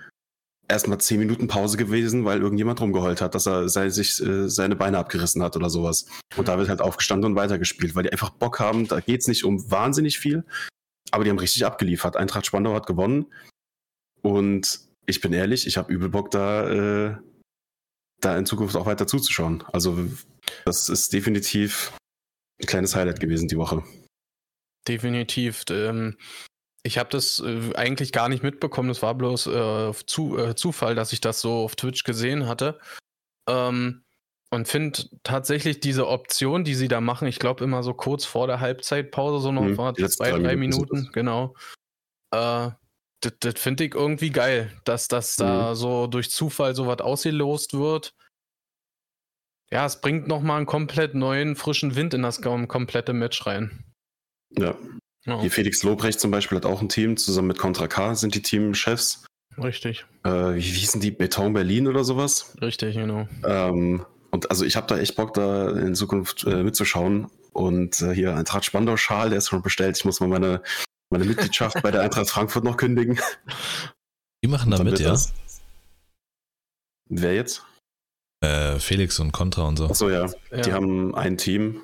erstmal 0.67 0.99
zehn 0.99 1.19
Minuten 1.19 1.47
Pause 1.47 1.77
gewesen, 1.77 2.25
weil 2.25 2.41
irgendjemand 2.41 2.81
rumgeheult 2.81 3.21
hat, 3.21 3.35
dass 3.35 3.45
er 3.45 3.69
sei, 3.69 3.89
sich 3.89 4.21
äh, 4.21 4.49
seine 4.49 4.75
Beine 4.75 4.97
abgerissen 4.97 5.43
hat 5.43 5.55
oder 5.55 5.69
sowas. 5.69 6.07
Und 6.35 6.47
da 6.47 6.57
wird 6.57 6.69
halt 6.69 6.81
aufgestanden 6.81 7.31
und 7.31 7.37
weitergespielt, 7.37 7.95
weil 7.95 8.03
die 8.03 8.11
einfach 8.11 8.31
Bock 8.31 8.59
haben. 8.59 8.87
Da 8.87 8.99
geht's 8.99 9.27
nicht 9.27 9.43
um 9.43 9.69
wahnsinnig 9.71 10.19
viel, 10.19 10.43
aber 11.11 11.23
die 11.23 11.29
haben 11.29 11.39
richtig 11.39 11.65
abgeliefert. 11.65 12.15
Eintracht 12.15 12.45
Spandau 12.45 12.73
hat 12.73 12.87
gewonnen. 12.87 13.27
Und 14.21 14.79
ich 15.05 15.21
bin 15.21 15.33
ehrlich, 15.33 15.67
ich 15.67 15.77
habe 15.77 15.93
übel 15.93 16.09
Bock, 16.09 16.31
da, 16.31 16.69
äh, 16.69 17.17
da 18.21 18.37
in 18.37 18.45
Zukunft 18.45 18.75
auch 18.75 18.87
weiter 18.87 19.07
zuzuschauen. 19.07 19.63
Also 19.71 20.09
das 20.65 20.89
ist 20.89 21.13
definitiv 21.13 21.93
ein 22.61 22.65
kleines 22.65 22.95
Highlight 22.95 23.19
gewesen 23.19 23.47
die 23.47 23.57
Woche. 23.57 23.83
Definitiv. 24.87 25.63
Ähm, 25.69 26.17
ich 26.85 26.99
habe 26.99 27.09
das 27.09 27.39
äh, 27.39 27.73
eigentlich 27.75 28.11
gar 28.11 28.29
nicht 28.29 28.43
mitbekommen. 28.43 28.89
Das 28.89 29.01
war 29.01 29.15
bloß 29.15 29.47
äh, 29.47 29.91
zu, 30.05 30.37
äh, 30.37 30.55
Zufall, 30.55 30.93
dass 30.93 31.13
ich 31.13 31.19
das 31.19 31.41
so 31.41 31.63
auf 31.63 31.75
Twitch 31.75 32.03
gesehen 32.03 32.47
hatte. 32.47 32.79
Ähm, 33.49 34.03
und 34.51 34.67
finde 34.67 34.99
tatsächlich 35.23 35.79
diese 35.79 36.07
Option, 36.07 36.63
die 36.63 36.75
sie 36.75 36.87
da 36.87 37.01
machen, 37.01 37.27
ich 37.27 37.39
glaube 37.39 37.63
immer 37.63 37.81
so 37.81 37.95
kurz 37.95 38.23
vor 38.23 38.45
der 38.45 38.59
Halbzeitpause, 38.59 39.39
so 39.39 39.51
noch 39.51 39.63
mhm, 39.63 39.75
zwei, 40.07 40.31
drei, 40.31 40.55
Minuten, 40.55 40.97
Minuten 40.97 41.11
genau. 41.11 41.55
Äh, 42.31 42.69
das, 43.21 43.33
das 43.39 43.59
finde 43.59 43.85
ich 43.85 43.95
irgendwie 43.95 44.29
geil, 44.29 44.71
dass 44.83 45.07
das 45.07 45.39
mhm. 45.39 45.43
da 45.43 45.75
so 45.75 46.05
durch 46.05 46.29
Zufall 46.29 46.75
so 46.75 46.85
was 46.85 46.99
ausgelost 46.99 47.73
wird. 47.73 48.13
Ja, 49.71 49.87
es 49.87 49.99
bringt 49.99 50.27
nochmal 50.27 50.57
einen 50.57 50.67
komplett 50.67 51.15
neuen, 51.15 51.55
frischen 51.55 51.95
Wind 51.95 52.13
in 52.13 52.21
das 52.21 52.43
komplette 52.43 53.13
Match 53.13 53.43
rein. 53.47 53.83
Ja, 54.51 54.77
Oh. 55.27 55.41
Hier 55.41 55.51
Felix 55.51 55.81
Lobrecht 55.83 56.19
zum 56.19 56.31
Beispiel 56.31 56.57
hat 56.57 56.65
auch 56.65 56.81
ein 56.81 56.89
Team, 56.89 57.17
zusammen 57.17 57.47
mit 57.47 57.57
Contra 57.57 57.87
K 57.87 58.15
sind 58.15 58.35
die 58.35 58.41
Teamchefs. 58.41 59.25
Richtig. 59.57 60.05
Äh, 60.23 60.55
wie 60.55 60.61
hießen 60.61 61.01
die? 61.01 61.11
Beton 61.11 61.53
Berlin 61.53 61.87
oder 61.87 62.03
sowas? 62.03 62.55
Richtig, 62.61 62.95
genau. 62.95 63.27
Ähm, 63.43 64.05
und 64.31 64.49
also 64.49 64.65
ich 64.65 64.75
habe 64.75 64.87
da 64.87 64.97
echt 64.97 65.15
Bock, 65.15 65.33
da 65.33 65.69
in 65.71 65.95
Zukunft 65.95 66.43
äh, 66.43 66.63
mitzuschauen. 66.63 67.27
Und 67.53 68.01
äh, 68.01 68.13
hier 68.13 68.35
Eintracht 68.35 68.65
Spandau 68.65 68.97
Schal, 68.97 69.29
der 69.29 69.37
ist 69.37 69.47
schon 69.47 69.61
bestellt. 69.61 69.97
Ich 69.97 70.03
muss 70.03 70.19
mal 70.19 70.27
meine, 70.27 70.61
meine 71.09 71.23
Mitgliedschaft 71.23 71.81
bei 71.81 71.89
der 71.89 72.01
Eintracht 72.01 72.29
Frankfurt 72.29 72.65
noch 72.65 72.75
kündigen. 72.75 73.19
Die 74.43 74.49
machen 74.49 74.71
da 74.71 74.83
mit, 74.83 74.99
ja? 74.99 75.09
Das. 75.09 75.33
Wer 77.07 77.33
jetzt? 77.33 77.63
Äh, 78.41 78.77
Felix 78.79 79.19
und 79.19 79.31
Contra 79.31 79.63
und 79.63 79.77
so. 79.77 79.85
Achso, 79.85 80.09
ja. 80.09 80.29
ja. 80.51 80.61
Die 80.61 80.73
haben 80.73 81.15
ein 81.15 81.37
Team 81.37 81.81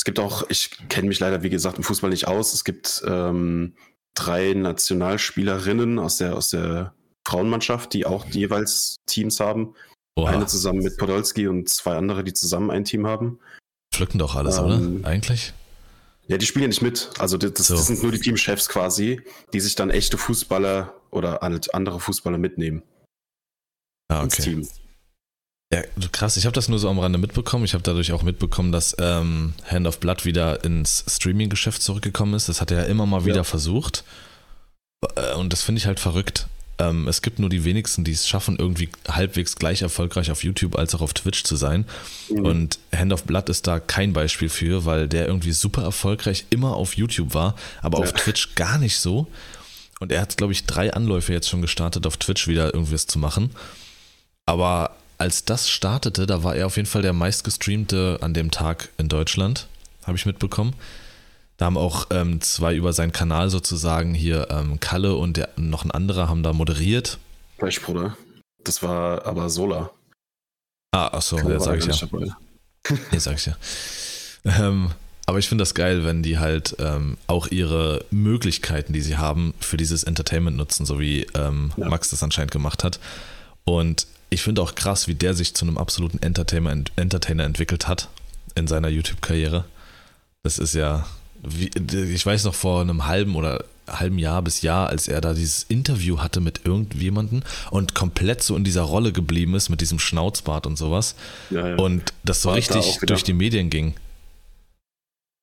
es 0.00 0.04
gibt 0.04 0.18
auch, 0.18 0.48
ich 0.48 0.70
kenne 0.88 1.08
mich 1.08 1.20
leider, 1.20 1.42
wie 1.42 1.50
gesagt, 1.50 1.76
im 1.76 1.84
Fußball 1.84 2.08
nicht 2.08 2.26
aus. 2.26 2.54
Es 2.54 2.64
gibt 2.64 3.02
ähm, 3.06 3.74
drei 4.14 4.54
Nationalspielerinnen 4.54 5.98
aus 5.98 6.16
der, 6.16 6.36
aus 6.36 6.48
der 6.48 6.94
Frauenmannschaft, 7.28 7.92
die 7.92 8.06
auch 8.06 8.24
jeweils 8.24 8.96
Teams 9.04 9.40
haben. 9.40 9.74
Oha. 10.16 10.30
Eine 10.30 10.46
zusammen 10.46 10.78
mit 10.78 10.96
Podolski 10.96 11.48
und 11.48 11.68
zwei 11.68 11.96
andere, 11.96 12.24
die 12.24 12.32
zusammen 12.32 12.70
ein 12.70 12.86
Team 12.86 13.06
haben. 13.06 13.40
Pflücken 13.92 14.18
doch 14.18 14.36
alles, 14.36 14.56
ähm, 14.56 14.64
oder? 14.64 15.06
Eigentlich? 15.06 15.52
Ja, 16.28 16.38
die 16.38 16.46
spielen 16.46 16.62
ja 16.62 16.68
nicht 16.68 16.80
mit. 16.80 17.10
Also 17.18 17.36
das, 17.36 17.66
so. 17.66 17.74
das, 17.74 17.86
sind 17.86 18.02
nur 18.02 18.10
die 18.10 18.20
Teamchefs 18.20 18.70
quasi, 18.70 19.20
die 19.52 19.60
sich 19.60 19.74
dann 19.74 19.90
echte 19.90 20.16
Fußballer 20.16 20.94
oder 21.10 21.42
andere 21.42 22.00
Fußballer 22.00 22.38
mitnehmen. 22.38 22.82
Ah, 24.08 24.22
okay. 24.22 24.24
Ins 24.24 24.36
Team. 24.36 24.68
Ja, 25.72 25.82
krass. 26.10 26.36
Ich 26.36 26.46
habe 26.46 26.54
das 26.54 26.68
nur 26.68 26.80
so 26.80 26.88
am 26.88 26.98
Rande 26.98 27.18
mitbekommen. 27.18 27.64
Ich 27.64 27.74
habe 27.74 27.82
dadurch 27.82 28.12
auch 28.12 28.22
mitbekommen, 28.22 28.72
dass 28.72 28.96
ähm, 28.98 29.54
Hand 29.70 29.86
of 29.86 30.00
Blood 30.00 30.24
wieder 30.24 30.64
ins 30.64 31.04
Streaming-Geschäft 31.08 31.80
zurückgekommen 31.80 32.34
ist. 32.34 32.48
Das 32.48 32.60
hat 32.60 32.72
er 32.72 32.78
ja 32.78 32.84
immer 32.84 33.06
mal 33.06 33.24
wieder 33.24 33.36
ja. 33.36 33.44
versucht. 33.44 34.02
Äh, 35.14 35.34
und 35.34 35.52
das 35.52 35.62
finde 35.62 35.78
ich 35.78 35.86
halt 35.86 36.00
verrückt. 36.00 36.48
Ähm, 36.80 37.06
es 37.06 37.22
gibt 37.22 37.38
nur 37.38 37.50
die 37.50 37.64
wenigsten, 37.64 38.02
die 38.02 38.10
es 38.12 38.26
schaffen, 38.26 38.56
irgendwie 38.58 38.88
halbwegs 39.06 39.54
gleich 39.54 39.82
erfolgreich 39.82 40.32
auf 40.32 40.42
YouTube 40.42 40.76
als 40.76 40.94
auch 40.94 41.02
auf 41.02 41.14
Twitch 41.14 41.44
zu 41.44 41.54
sein. 41.54 41.84
Mhm. 42.30 42.46
Und 42.46 42.78
Hand 42.92 43.12
of 43.12 43.24
Blood 43.24 43.48
ist 43.48 43.68
da 43.68 43.78
kein 43.78 44.12
Beispiel 44.12 44.48
für, 44.48 44.86
weil 44.86 45.06
der 45.06 45.26
irgendwie 45.26 45.52
super 45.52 45.82
erfolgreich 45.82 46.46
immer 46.50 46.74
auf 46.74 46.96
YouTube 46.96 47.34
war, 47.34 47.54
aber 47.80 47.98
ja. 47.98 48.04
auf 48.04 48.12
Twitch 48.12 48.56
gar 48.56 48.78
nicht 48.78 48.98
so. 48.98 49.28
Und 50.00 50.10
er 50.10 50.22
hat, 50.22 50.36
glaube 50.36 50.52
ich, 50.52 50.64
drei 50.64 50.92
Anläufe 50.92 51.32
jetzt 51.32 51.48
schon 51.48 51.62
gestartet, 51.62 52.06
auf 52.06 52.16
Twitch 52.16 52.48
wieder 52.48 52.74
irgendwas 52.74 53.06
zu 53.06 53.18
machen. 53.18 53.50
Aber 54.46 54.96
als 55.20 55.44
das 55.44 55.68
startete, 55.68 56.26
da 56.26 56.42
war 56.42 56.56
er 56.56 56.66
auf 56.66 56.76
jeden 56.76 56.88
Fall 56.88 57.02
der 57.02 57.12
meistgestreamte 57.12 58.18
an 58.22 58.32
dem 58.32 58.50
Tag 58.50 58.88
in 58.96 59.08
Deutschland, 59.08 59.68
habe 60.06 60.16
ich 60.16 60.24
mitbekommen. 60.24 60.74
Da 61.58 61.66
haben 61.66 61.76
auch 61.76 62.06
ähm, 62.10 62.40
zwei 62.40 62.74
über 62.74 62.94
seinen 62.94 63.12
Kanal 63.12 63.50
sozusagen 63.50 64.14
hier, 64.14 64.48
ähm, 64.50 64.80
Kalle 64.80 65.14
und 65.14 65.36
der, 65.36 65.50
noch 65.56 65.84
ein 65.84 65.90
anderer 65.90 66.30
haben 66.30 66.42
da 66.42 66.54
moderiert. 66.54 67.18
Bruder. 67.58 68.16
Das 68.64 68.82
war 68.82 69.26
aber 69.26 69.50
Sola. 69.50 69.90
Ah, 70.92 71.08
achso, 71.08 71.36
der 71.36 71.60
sag 71.60 71.78
ich 71.78 72.00
ja. 72.00 72.08
Nee, 73.12 73.18
sag 73.18 73.36
ich 73.36 73.46
ja. 73.46 73.56
Ähm, 74.44 74.90
aber 75.26 75.38
ich 75.38 75.48
finde 75.48 75.62
das 75.62 75.74
geil, 75.74 76.06
wenn 76.06 76.22
die 76.22 76.38
halt 76.38 76.76
ähm, 76.78 77.18
auch 77.26 77.48
ihre 77.48 78.06
Möglichkeiten, 78.10 78.94
die 78.94 79.02
sie 79.02 79.18
haben, 79.18 79.52
für 79.60 79.76
dieses 79.76 80.02
Entertainment 80.02 80.56
nutzen, 80.56 80.86
so 80.86 80.98
wie 80.98 81.26
ähm, 81.34 81.72
ja. 81.76 81.88
Max 81.88 82.08
das 82.08 82.22
anscheinend 82.22 82.52
gemacht 82.52 82.84
hat. 82.84 82.98
Und 83.64 84.06
ich 84.30 84.42
finde 84.42 84.62
auch 84.62 84.74
krass, 84.74 85.08
wie 85.08 85.14
der 85.14 85.34
sich 85.34 85.54
zu 85.54 85.64
einem 85.64 85.76
absoluten 85.76 86.22
Entertainer, 86.22 86.84
Entertainer 86.96 87.44
entwickelt 87.44 87.88
hat 87.88 88.08
in 88.54 88.66
seiner 88.66 88.88
YouTube-Karriere. 88.88 89.64
Das 90.42 90.58
ist 90.58 90.74
ja, 90.74 91.06
wie, 91.42 91.68
ich 91.68 92.24
weiß 92.24 92.44
noch 92.44 92.54
vor 92.54 92.80
einem 92.80 93.06
halben 93.06 93.34
oder 93.34 93.64
halben 93.88 94.18
Jahr 94.18 94.40
bis 94.42 94.62
Jahr, 94.62 94.88
als 94.88 95.08
er 95.08 95.20
da 95.20 95.34
dieses 95.34 95.64
Interview 95.64 96.20
hatte 96.20 96.40
mit 96.40 96.64
irgendjemandem 96.64 97.42
und 97.70 97.94
komplett 97.94 98.42
so 98.42 98.56
in 98.56 98.62
dieser 98.62 98.82
Rolle 98.82 99.12
geblieben 99.12 99.54
ist 99.56 99.68
mit 99.68 99.80
diesem 99.80 99.98
Schnauzbart 99.98 100.66
und 100.66 100.76
sowas. 100.76 101.16
Ja, 101.50 101.68
ja. 101.68 101.76
Und 101.76 102.12
das 102.22 102.42
so 102.42 102.50
War 102.50 102.56
richtig 102.56 102.98
da 103.00 103.06
durch 103.06 103.24
die 103.24 103.32
Medien 103.32 103.68
ging. 103.68 103.94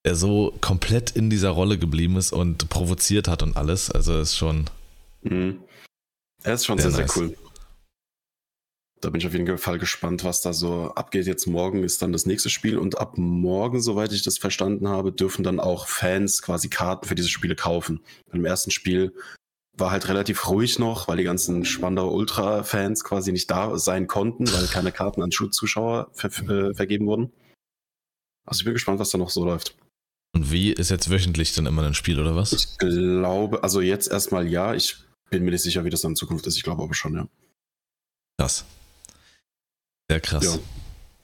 Er 0.03 0.15
so 0.15 0.53
komplett 0.61 1.11
in 1.11 1.29
dieser 1.29 1.49
Rolle 1.49 1.77
geblieben 1.77 2.15
ist 2.15 2.31
und 2.31 2.69
provoziert 2.69 3.27
hat 3.27 3.43
und 3.43 3.57
alles. 3.57 3.91
Also 3.91 4.17
ist 4.17 4.37
schon. 4.37 4.69
Mhm. 5.23 5.57
Er 6.43 6.53
ist 6.53 6.65
schon 6.65 6.77
sehr, 6.77 6.91
sehr, 6.91 7.01
nice. 7.01 7.13
sehr 7.13 7.23
cool. 7.23 7.37
Da 8.99 9.11
bin 9.11 9.21
ich 9.21 9.27
auf 9.27 9.33
jeden 9.33 9.57
Fall 9.57 9.77
gespannt, 9.77 10.23
was 10.23 10.41
da 10.41 10.53
so 10.53 10.91
abgeht. 10.95 11.27
Jetzt 11.27 11.45
morgen 11.45 11.83
ist 11.83 12.01
dann 12.01 12.11
das 12.11 12.25
nächste 12.25 12.49
Spiel 12.49 12.77
und 12.79 12.97
ab 12.97 13.17
morgen, 13.17 13.79
soweit 13.79 14.11
ich 14.11 14.23
das 14.23 14.39
verstanden 14.39 14.87
habe, 14.87 15.11
dürfen 15.11 15.43
dann 15.43 15.59
auch 15.59 15.87
Fans 15.87 16.41
quasi 16.41 16.67
Karten 16.69 17.07
für 17.07 17.15
diese 17.15 17.29
Spiele 17.29 17.55
kaufen. 17.55 18.01
Beim 18.31 18.43
ersten 18.45 18.71
Spiel 18.71 19.13
war 19.77 19.91
halt 19.91 20.07
relativ 20.07 20.49
ruhig 20.49 20.79
noch, 20.79 21.07
weil 21.07 21.17
die 21.17 21.23
ganzen 21.23 21.63
Spandauer 21.63 22.11
Ultra-Fans 22.11 23.03
quasi 23.03 23.31
nicht 23.31 23.51
da 23.51 23.77
sein 23.77 24.07
konnten, 24.07 24.51
weil 24.51 24.65
keine 24.67 24.91
Karten 24.91 25.21
an 25.21 25.31
Zuschauer 25.31 26.09
ver 26.13 26.29
äh, 26.49 26.73
vergeben 26.73 27.05
wurden. 27.05 27.31
Also 28.45 28.61
ich 28.61 28.65
bin 28.65 28.73
gespannt, 28.73 28.99
was 28.99 29.11
da 29.11 29.19
noch 29.19 29.29
so 29.29 29.45
läuft. 29.45 29.75
Und 30.33 30.51
wie 30.51 30.71
ist 30.71 30.89
jetzt 30.89 31.09
wöchentlich 31.09 31.53
dann 31.53 31.65
immer 31.67 31.83
ein 31.83 31.93
Spiel 31.93 32.19
oder 32.19 32.35
was? 32.35 32.53
Ich 32.53 32.77
glaube, 32.77 33.63
also 33.63 33.81
jetzt 33.81 34.09
erstmal 34.09 34.47
ja. 34.47 34.73
Ich 34.73 34.97
bin 35.29 35.43
mir 35.43 35.51
nicht 35.51 35.63
sicher, 35.63 35.83
wie 35.83 35.89
das 35.89 36.01
dann 36.01 36.11
in 36.11 36.15
Zukunft 36.15 36.47
ist. 36.47 36.57
Ich 36.57 36.63
glaube 36.63 36.83
aber 36.83 36.93
schon, 36.93 37.15
ja. 37.15 37.27
Krass. 38.39 38.65
Sehr 40.09 40.21
krass. 40.21 40.43
Ja. 40.45 40.59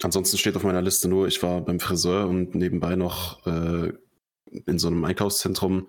Ansonsten 0.03 0.37
steht 0.37 0.55
auf 0.55 0.63
meiner 0.63 0.81
Liste 0.81 1.07
nur, 1.07 1.27
ich 1.27 1.41
war 1.41 1.61
beim 1.61 1.79
Friseur 1.79 2.27
und 2.27 2.55
nebenbei 2.55 2.95
noch 2.95 3.45
äh, 3.47 3.93
in 4.65 4.77
so 4.79 4.87
einem 4.87 5.05
Einkaufszentrum 5.05 5.87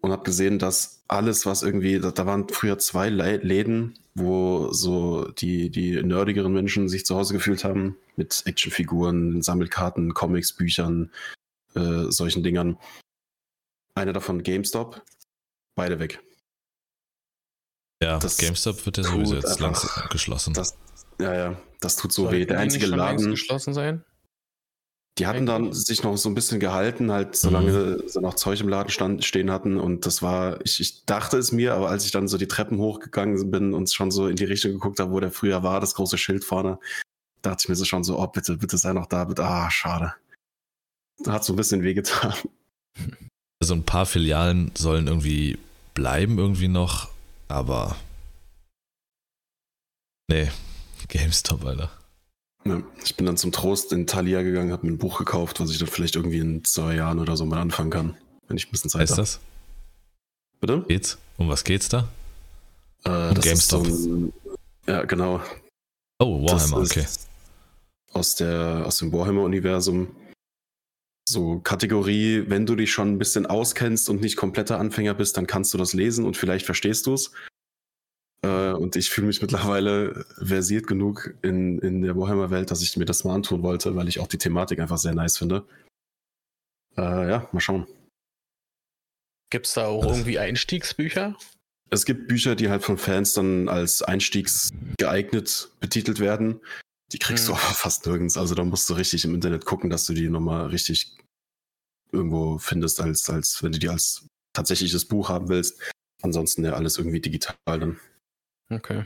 und 0.00 0.10
habe 0.12 0.24
gesehen, 0.24 0.58
dass 0.58 1.02
alles, 1.08 1.46
was 1.46 1.62
irgendwie, 1.62 2.00
da, 2.00 2.10
da 2.10 2.26
waren 2.26 2.48
früher 2.48 2.78
zwei 2.78 3.08
Le 3.08 3.36
Läden, 3.38 3.98
wo 4.14 4.72
so 4.72 5.28
die, 5.28 5.70
die 5.70 6.02
nerdigeren 6.02 6.52
Menschen 6.52 6.88
sich 6.88 7.06
zu 7.06 7.16
Hause 7.16 7.34
gefühlt 7.34 7.64
haben, 7.64 7.96
mit 8.16 8.42
Actionfiguren, 8.46 9.42
Sammelkarten, 9.42 10.12
Comics, 10.12 10.52
Büchern, 10.52 11.10
äh, 11.74 12.10
solchen 12.10 12.42
Dingern. 12.42 12.78
Einer 13.94 14.12
davon 14.12 14.42
GameStop, 14.42 15.02
beide 15.76 16.00
weg. 16.00 16.20
Ja, 18.02 18.18
Das 18.18 18.36
GameStop 18.38 18.84
wird 18.84 18.98
ja 18.98 19.04
sowieso 19.04 19.36
jetzt 19.36 19.60
langsam 19.60 20.08
geschlossen. 20.10 20.52
Das, 20.52 20.76
ja, 21.20 21.34
ja, 21.34 21.56
das 21.80 21.96
tut 21.96 22.12
so 22.12 22.22
Sollten 22.22 22.36
weh. 22.36 22.46
Der 22.46 22.56
die 22.56 22.62
einzige 22.62 22.86
Laden, 22.86 23.30
geschlossen 23.30 23.74
sein? 23.74 24.04
die 25.18 25.28
hatten 25.28 25.46
dann 25.46 25.72
sich 25.72 26.02
noch 26.02 26.16
so 26.16 26.28
ein 26.28 26.34
bisschen 26.34 26.58
gehalten, 26.58 27.12
halt, 27.12 27.36
solange 27.36 28.02
sie 28.08 28.20
noch 28.20 28.34
Zeug 28.34 28.60
im 28.60 28.68
Laden 28.68 28.90
stand, 28.90 29.24
stehen 29.24 29.50
hatten. 29.50 29.78
Und 29.78 30.06
das 30.06 30.22
war, 30.22 30.60
ich, 30.64 30.80
ich 30.80 31.04
dachte 31.04 31.38
es 31.38 31.52
mir, 31.52 31.74
aber 31.74 31.88
als 31.88 32.04
ich 32.04 32.10
dann 32.10 32.26
so 32.26 32.36
die 32.36 32.48
Treppen 32.48 32.78
hochgegangen 32.78 33.50
bin 33.50 33.74
und 33.74 33.92
schon 33.92 34.10
so 34.10 34.26
in 34.26 34.34
die 34.34 34.44
Richtung 34.44 34.72
geguckt 34.72 34.98
habe, 34.98 35.12
wo 35.12 35.20
der 35.20 35.30
früher 35.30 35.62
war, 35.62 35.78
das 35.78 35.94
große 35.94 36.18
Schild 36.18 36.44
vorne, 36.44 36.80
dachte 37.42 37.62
ich 37.62 37.68
mir 37.68 37.76
so 37.76 37.84
schon 37.84 38.02
so, 38.02 38.18
oh, 38.18 38.26
bitte, 38.26 38.56
bitte 38.56 38.76
sei 38.76 38.92
noch 38.92 39.06
da, 39.06 39.24
bitte. 39.24 39.44
Ah, 39.44 39.70
schade. 39.70 40.14
Hat 41.28 41.44
so 41.44 41.52
ein 41.52 41.56
bisschen 41.56 41.82
wehgetan. 41.82 42.34
Also 43.62 43.72
ein 43.74 43.84
paar 43.84 44.04
Filialen 44.04 44.72
sollen 44.76 45.06
irgendwie 45.06 45.58
bleiben, 45.94 46.38
irgendwie 46.38 46.68
noch, 46.68 47.08
aber. 47.48 47.96
Nee, 50.28 50.50
GameStop, 51.08 51.64
Alter. 51.64 51.90
Ja, 52.64 52.82
ich 53.04 53.14
bin 53.16 53.26
dann 53.26 53.36
zum 53.36 53.52
Trost 53.52 53.92
in 53.92 54.06
Thalia 54.06 54.42
gegangen, 54.42 54.72
habe 54.72 54.86
mir 54.86 54.92
ein 54.92 54.98
Buch 54.98 55.18
gekauft, 55.18 55.60
was 55.60 55.70
ich 55.70 55.78
dann 55.78 55.88
vielleicht 55.88 56.16
irgendwie 56.16 56.38
in 56.38 56.64
zwei 56.64 56.94
Jahren 56.96 57.18
oder 57.18 57.36
so 57.36 57.44
mal 57.44 57.60
anfangen 57.60 57.90
kann, 57.90 58.16
wenn 58.48 58.56
ich 58.56 58.66
ein 58.66 58.70
bisschen 58.70 58.90
Zeit 58.90 59.02
Heißt 59.02 59.12
habe. 59.12 59.22
das? 59.22 59.40
Bitte? 60.60 60.84
Geht's? 60.88 61.18
Um 61.36 61.48
was 61.48 61.64
geht's 61.64 61.88
da? 61.88 62.08
Äh, 63.04 63.10
Um 63.28 63.34
das 63.34 63.44
ist 63.44 63.70
GameStop. 63.70 63.86
So 63.86 64.10
ein, 64.14 64.32
ja, 64.86 65.04
genau. 65.04 65.40
Oh, 66.18 66.42
Warhammer, 66.48 66.78
okay. 66.78 67.06
Aus, 68.12 68.34
der, 68.36 68.84
aus 68.86 68.98
dem 68.98 69.12
Warhammer-Universum. 69.12 70.08
So 71.28 71.58
Kategorie, 71.58 72.44
wenn 72.48 72.64
du 72.66 72.76
dich 72.76 72.92
schon 72.92 73.08
ein 73.12 73.18
bisschen 73.18 73.46
auskennst 73.46 74.08
und 74.08 74.20
nicht 74.20 74.36
kompletter 74.36 74.78
Anfänger 74.78 75.14
bist, 75.14 75.36
dann 75.36 75.46
kannst 75.46 75.74
du 75.74 75.78
das 75.78 75.92
lesen 75.92 76.24
und 76.24 76.36
vielleicht 76.36 76.64
verstehst 76.66 77.06
du 77.06 77.14
es. 77.14 77.32
Äh, 78.74 78.78
und 78.78 78.96
ich 78.96 79.10
fühle 79.10 79.26
mich 79.26 79.40
mittlerweile 79.42 80.24
versiert 80.42 80.86
genug 80.86 81.34
in, 81.42 81.78
in 81.80 82.02
der 82.02 82.16
Warhammer-Welt, 82.16 82.70
dass 82.70 82.82
ich 82.82 82.96
mir 82.96 83.04
das 83.04 83.24
mal 83.24 83.34
antun 83.34 83.62
wollte, 83.62 83.94
weil 83.96 84.08
ich 84.08 84.20
auch 84.20 84.26
die 84.28 84.38
Thematik 84.38 84.78
einfach 84.80 84.98
sehr 84.98 85.14
nice 85.14 85.38
finde. 85.38 85.66
Äh, 86.96 87.28
ja, 87.30 87.48
mal 87.52 87.60
schauen. 87.60 87.86
Gibt 89.50 89.66
es 89.66 89.74
da 89.74 89.86
auch 89.86 90.02
Das- 90.06 90.16
irgendwie 90.16 90.38
Einstiegsbücher? 90.38 91.36
Es 91.90 92.04
gibt 92.06 92.26
Bücher, 92.28 92.56
die 92.56 92.70
halt 92.70 92.82
von 92.82 92.98
Fans 92.98 93.34
dann 93.34 93.68
als 93.68 94.02
einstiegsgeeignet 94.02 95.70
betitelt 95.80 96.18
werden. 96.18 96.60
Die 97.12 97.18
kriegst 97.18 97.46
du 97.46 97.52
Mhm. 97.52 97.58
aber 97.58 97.74
fast 97.74 98.06
nirgends. 98.06 98.36
Also 98.36 98.54
da 98.54 98.64
musst 98.64 98.88
du 98.90 98.94
richtig 98.94 99.24
im 99.24 99.34
Internet 99.34 99.64
gucken, 99.64 99.90
dass 99.90 100.06
du 100.06 100.14
die 100.14 100.28
nochmal 100.28 100.66
richtig 100.68 101.16
irgendwo 102.10 102.58
findest, 102.58 103.00
als, 103.00 103.28
als 103.30 103.62
wenn 103.62 103.72
du 103.72 103.78
die 103.78 103.88
als 103.90 104.26
tatsächliches 104.54 105.04
Buch 105.04 105.28
haben 105.28 105.48
willst. 105.48 105.80
Ansonsten 106.22 106.64
ja 106.64 106.72
alles 106.72 106.96
irgendwie 106.96 107.20
digital 107.20 107.54
dann. 107.66 108.00
Okay. 108.70 109.04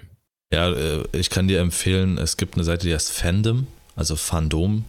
Ja, 0.53 0.71
äh, 0.73 1.05
ich 1.13 1.31
kann 1.31 1.49
dir 1.49 1.61
empfehlen, 1.61 2.17
es 2.19 2.37
gibt 2.37 2.55
eine 2.55 2.65
Seite, 2.65 2.87
die 2.87 2.95
heißt 2.95 3.11
Fandom, 3.13 3.67
also 3.97 4.17
Fandom. 4.17 4.85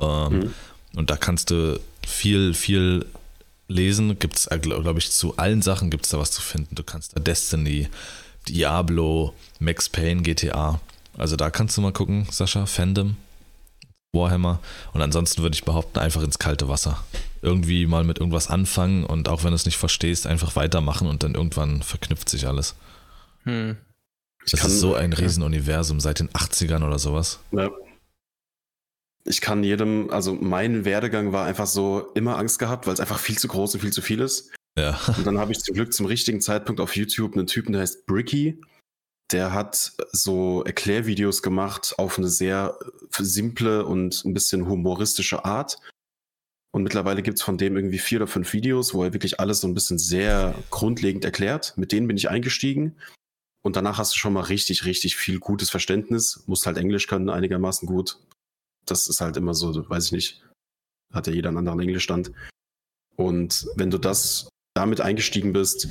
Ähm, 0.00 0.38
Mhm. 0.38 0.54
Und 0.96 1.10
da 1.10 1.16
kannst 1.16 1.50
du 1.50 1.78
viel, 2.06 2.54
viel 2.54 3.04
lesen. 3.68 4.18
Gibt 4.18 4.38
es, 4.38 4.48
glaube 4.62 4.98
ich, 4.98 5.10
zu 5.10 5.36
allen 5.36 5.60
Sachen 5.62 5.90
gibt 5.90 6.06
es 6.06 6.10
da 6.10 6.18
was 6.18 6.30
zu 6.30 6.40
finden. 6.40 6.74
Du 6.74 6.82
kannst 6.82 7.14
da 7.14 7.20
Destiny, 7.20 7.88
Diablo, 8.48 9.34
Max 9.60 9.88
Payne, 9.88 10.22
GTA. 10.22 10.80
Also 11.16 11.36
da 11.36 11.50
kannst 11.50 11.76
du 11.76 11.82
mal 11.82 11.92
gucken, 11.92 12.26
Sascha, 12.30 12.66
Fandom, 12.66 13.16
Warhammer. 14.12 14.60
Und 14.92 15.02
ansonsten 15.02 15.42
würde 15.42 15.54
ich 15.54 15.64
behaupten, 15.64 15.98
einfach 15.98 16.22
ins 16.22 16.38
kalte 16.38 16.68
Wasser. 16.68 17.04
Irgendwie 17.42 17.86
mal 17.86 18.04
mit 18.04 18.18
irgendwas 18.18 18.48
anfangen 18.48 19.04
und 19.04 19.28
auch 19.28 19.44
wenn 19.44 19.50
du 19.50 19.56
es 19.56 19.66
nicht 19.66 19.76
verstehst, 19.76 20.26
einfach 20.26 20.56
weitermachen 20.56 21.06
und 21.06 21.22
dann 21.22 21.34
irgendwann 21.34 21.82
verknüpft 21.82 22.28
sich 22.28 22.46
alles. 22.46 22.74
Hm. 23.44 23.76
Ich 24.48 24.60
Das 24.60 24.72
ist 24.72 24.80
so 24.80 24.94
ein 24.94 25.12
Riesenuniversum 25.12 26.00
seit 26.00 26.20
den 26.20 26.30
80ern 26.30 26.86
oder 26.86 26.98
sowas. 26.98 27.40
Ja. 27.52 27.70
Ich 29.24 29.42
kann 29.42 29.62
jedem, 29.62 30.08
also 30.10 30.32
mein 30.32 30.86
Werdegang 30.86 31.32
war 31.32 31.44
einfach 31.44 31.66
so 31.66 32.10
immer 32.14 32.38
Angst 32.38 32.58
gehabt, 32.58 32.86
weil 32.86 32.94
es 32.94 33.00
einfach 33.00 33.18
viel 33.18 33.36
zu 33.36 33.46
groß 33.46 33.74
und 33.74 33.80
viel 33.80 33.92
zu 33.92 34.00
viel 34.00 34.20
ist. 34.20 34.50
Ja. 34.78 34.98
Und 35.18 35.26
dann 35.26 35.36
habe 35.36 35.52
ich 35.52 35.58
zum 35.58 35.74
Glück 35.74 35.92
zum 35.92 36.06
richtigen 36.06 36.40
Zeitpunkt 36.40 36.80
auf 36.80 36.96
YouTube 36.96 37.34
einen 37.34 37.46
Typen, 37.46 37.72
der 37.72 37.82
heißt 37.82 38.06
Bricky. 38.06 38.58
Der 39.30 39.52
hat 39.52 39.92
so 40.12 40.64
Erklärvideos 40.64 41.42
gemacht 41.42 41.94
auf 41.98 42.16
eine 42.16 42.28
sehr 42.28 42.78
simple 43.18 43.84
und 43.84 44.24
ein 44.24 44.32
bisschen 44.32 44.66
humoristische 44.66 45.44
Art. 45.44 45.76
Und 46.70 46.84
mittlerweile 46.84 47.22
gibt 47.22 47.36
es 47.36 47.44
von 47.44 47.58
dem 47.58 47.76
irgendwie 47.76 47.98
vier 47.98 48.20
oder 48.20 48.28
fünf 48.28 48.54
Videos, 48.54 48.94
wo 48.94 49.04
er 49.04 49.12
wirklich 49.12 49.40
alles 49.40 49.60
so 49.60 49.68
ein 49.68 49.74
bisschen 49.74 49.98
sehr 49.98 50.54
grundlegend 50.70 51.26
erklärt. 51.26 51.74
Mit 51.76 51.92
denen 51.92 52.08
bin 52.08 52.16
ich 52.16 52.30
eingestiegen. 52.30 52.96
Und 53.68 53.76
danach 53.76 53.98
hast 53.98 54.14
du 54.14 54.18
schon 54.18 54.32
mal 54.32 54.44
richtig, 54.44 54.86
richtig 54.86 55.16
viel 55.16 55.38
gutes 55.40 55.68
Verständnis. 55.68 56.42
Musst 56.46 56.64
halt 56.64 56.78
Englisch 56.78 57.06
können, 57.06 57.28
einigermaßen 57.28 57.86
gut. 57.86 58.18
Das 58.86 59.08
ist 59.08 59.20
halt 59.20 59.36
immer 59.36 59.52
so, 59.52 59.86
weiß 59.90 60.06
ich 60.06 60.12
nicht. 60.12 60.42
Hat 61.12 61.26
ja 61.26 61.34
jeder 61.34 61.50
einen 61.50 61.58
anderen 61.58 61.80
Englischstand. 61.80 62.32
Und 63.14 63.68
wenn 63.76 63.90
du 63.90 63.98
das 63.98 64.48
damit 64.74 65.02
eingestiegen 65.02 65.52
bist, 65.52 65.88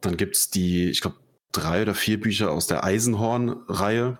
dann 0.00 0.16
gibt's 0.16 0.48
die, 0.48 0.88
ich 0.88 1.02
glaube, 1.02 1.18
drei 1.52 1.82
oder 1.82 1.94
vier 1.94 2.18
Bücher 2.18 2.50
aus 2.50 2.68
der 2.68 2.84
Eisenhorn-Reihe. 2.84 4.18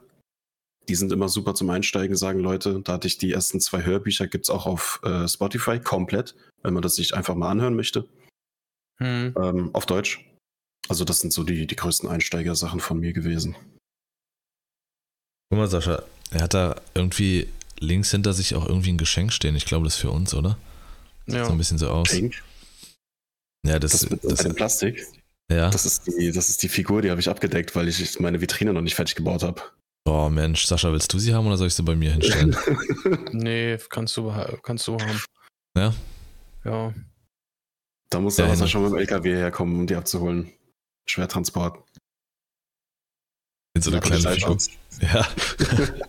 Die 0.86 0.94
sind 0.94 1.10
immer 1.10 1.30
super 1.30 1.54
zum 1.54 1.70
Einsteigen, 1.70 2.16
sagen 2.18 2.40
Leute. 2.40 2.82
Da 2.82 2.92
hatte 2.92 3.06
ich 3.06 3.16
die 3.16 3.32
ersten 3.32 3.62
zwei 3.62 3.82
Hörbücher, 3.82 4.26
gibt's 4.26 4.50
auch 4.50 4.66
auf 4.66 5.00
äh, 5.04 5.26
Spotify 5.26 5.80
komplett, 5.80 6.34
wenn 6.62 6.74
man 6.74 6.82
das 6.82 6.96
sich 6.96 7.14
einfach 7.14 7.34
mal 7.34 7.48
anhören 7.50 7.76
möchte. 7.76 8.06
Hm. 8.98 9.34
Ähm, 9.40 9.70
auf 9.72 9.86
Deutsch. 9.86 10.33
Also 10.88 11.04
das 11.04 11.20
sind 11.20 11.32
so 11.32 11.44
die, 11.44 11.66
die 11.66 11.76
größten 11.76 12.08
Einsteigersachen 12.08 12.80
von 12.80 12.98
mir 13.00 13.12
gewesen. 13.12 13.56
Guck 15.50 15.58
mal, 15.58 15.68
Sascha, 15.68 16.02
er 16.30 16.42
hat 16.42 16.54
da 16.54 16.76
irgendwie 16.94 17.48
links 17.78 18.10
hinter 18.10 18.32
sich 18.32 18.54
auch 18.54 18.66
irgendwie 18.66 18.92
ein 18.92 18.98
Geschenk 18.98 19.32
stehen. 19.32 19.56
Ich 19.56 19.66
glaube, 19.66 19.84
das 19.84 19.94
ist 19.94 20.00
für 20.00 20.10
uns, 20.10 20.34
oder? 20.34 20.58
Sieht 21.26 21.36
Ja. 21.36 21.44
so 21.46 21.52
ein 21.52 21.58
bisschen 21.58 21.78
so 21.78 21.88
aus. 21.90 22.10
Pink, 22.10 22.42
Ja, 23.66 23.78
das, 23.78 23.92
das, 23.92 24.18
das, 24.20 24.38
dem 24.40 24.54
Plastik. 24.54 25.06
ja. 25.50 25.70
Das 25.70 25.86
ist 25.86 26.06
die, 26.06 26.32
das 26.32 26.48
ist 26.50 26.62
die 26.62 26.68
Figur, 26.68 27.02
die 27.02 27.10
habe 27.10 27.20
ich 27.20 27.28
abgedeckt, 27.28 27.74
weil 27.76 27.88
ich 27.88 28.20
meine 28.20 28.40
Vitrine 28.40 28.72
noch 28.72 28.82
nicht 28.82 28.94
fertig 28.94 29.14
gebaut 29.14 29.42
habe. 29.42 29.62
Oh 30.06 30.28
Mensch, 30.28 30.66
Sascha, 30.66 30.92
willst 30.92 31.10
du 31.14 31.18
sie 31.18 31.32
haben 31.34 31.46
oder 31.46 31.56
soll 31.56 31.68
ich 31.68 31.74
sie 31.74 31.82
bei 31.82 31.96
mir 31.96 32.12
hinstellen? 32.12 32.54
Nee, 33.32 33.78
kannst 33.88 34.16
du, 34.18 34.30
kannst 34.62 34.86
du 34.86 34.98
haben. 34.98 35.22
Ja? 35.76 35.94
Ja. 36.64 36.92
da 38.10 38.20
muss 38.20 38.36
Ja, 38.36 38.54
der 38.54 38.66
schon 38.66 38.82
mit 38.82 38.92
dem 38.92 38.98
LKW 38.98 39.34
herkommen, 39.34 39.80
um 39.80 39.86
die 39.86 39.96
abzuholen. 39.96 40.52
Schwertransport. 41.06 41.82
In 43.76 43.82
so 43.82 43.90
eine 43.90 43.96
Ja, 43.96 44.02
kleine 44.02 44.22
Figur. 44.34 44.46
Polizeischutz. 44.48 44.70
Ja, 45.00 45.26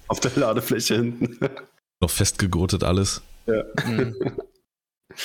Auf 0.07 0.19
der 0.19 0.31
Ladefläche 0.35 0.95
hinten. 0.95 1.39
noch 2.01 2.09
festgegrotet 2.09 2.83
alles. 2.83 3.21
Hm. 3.47 4.15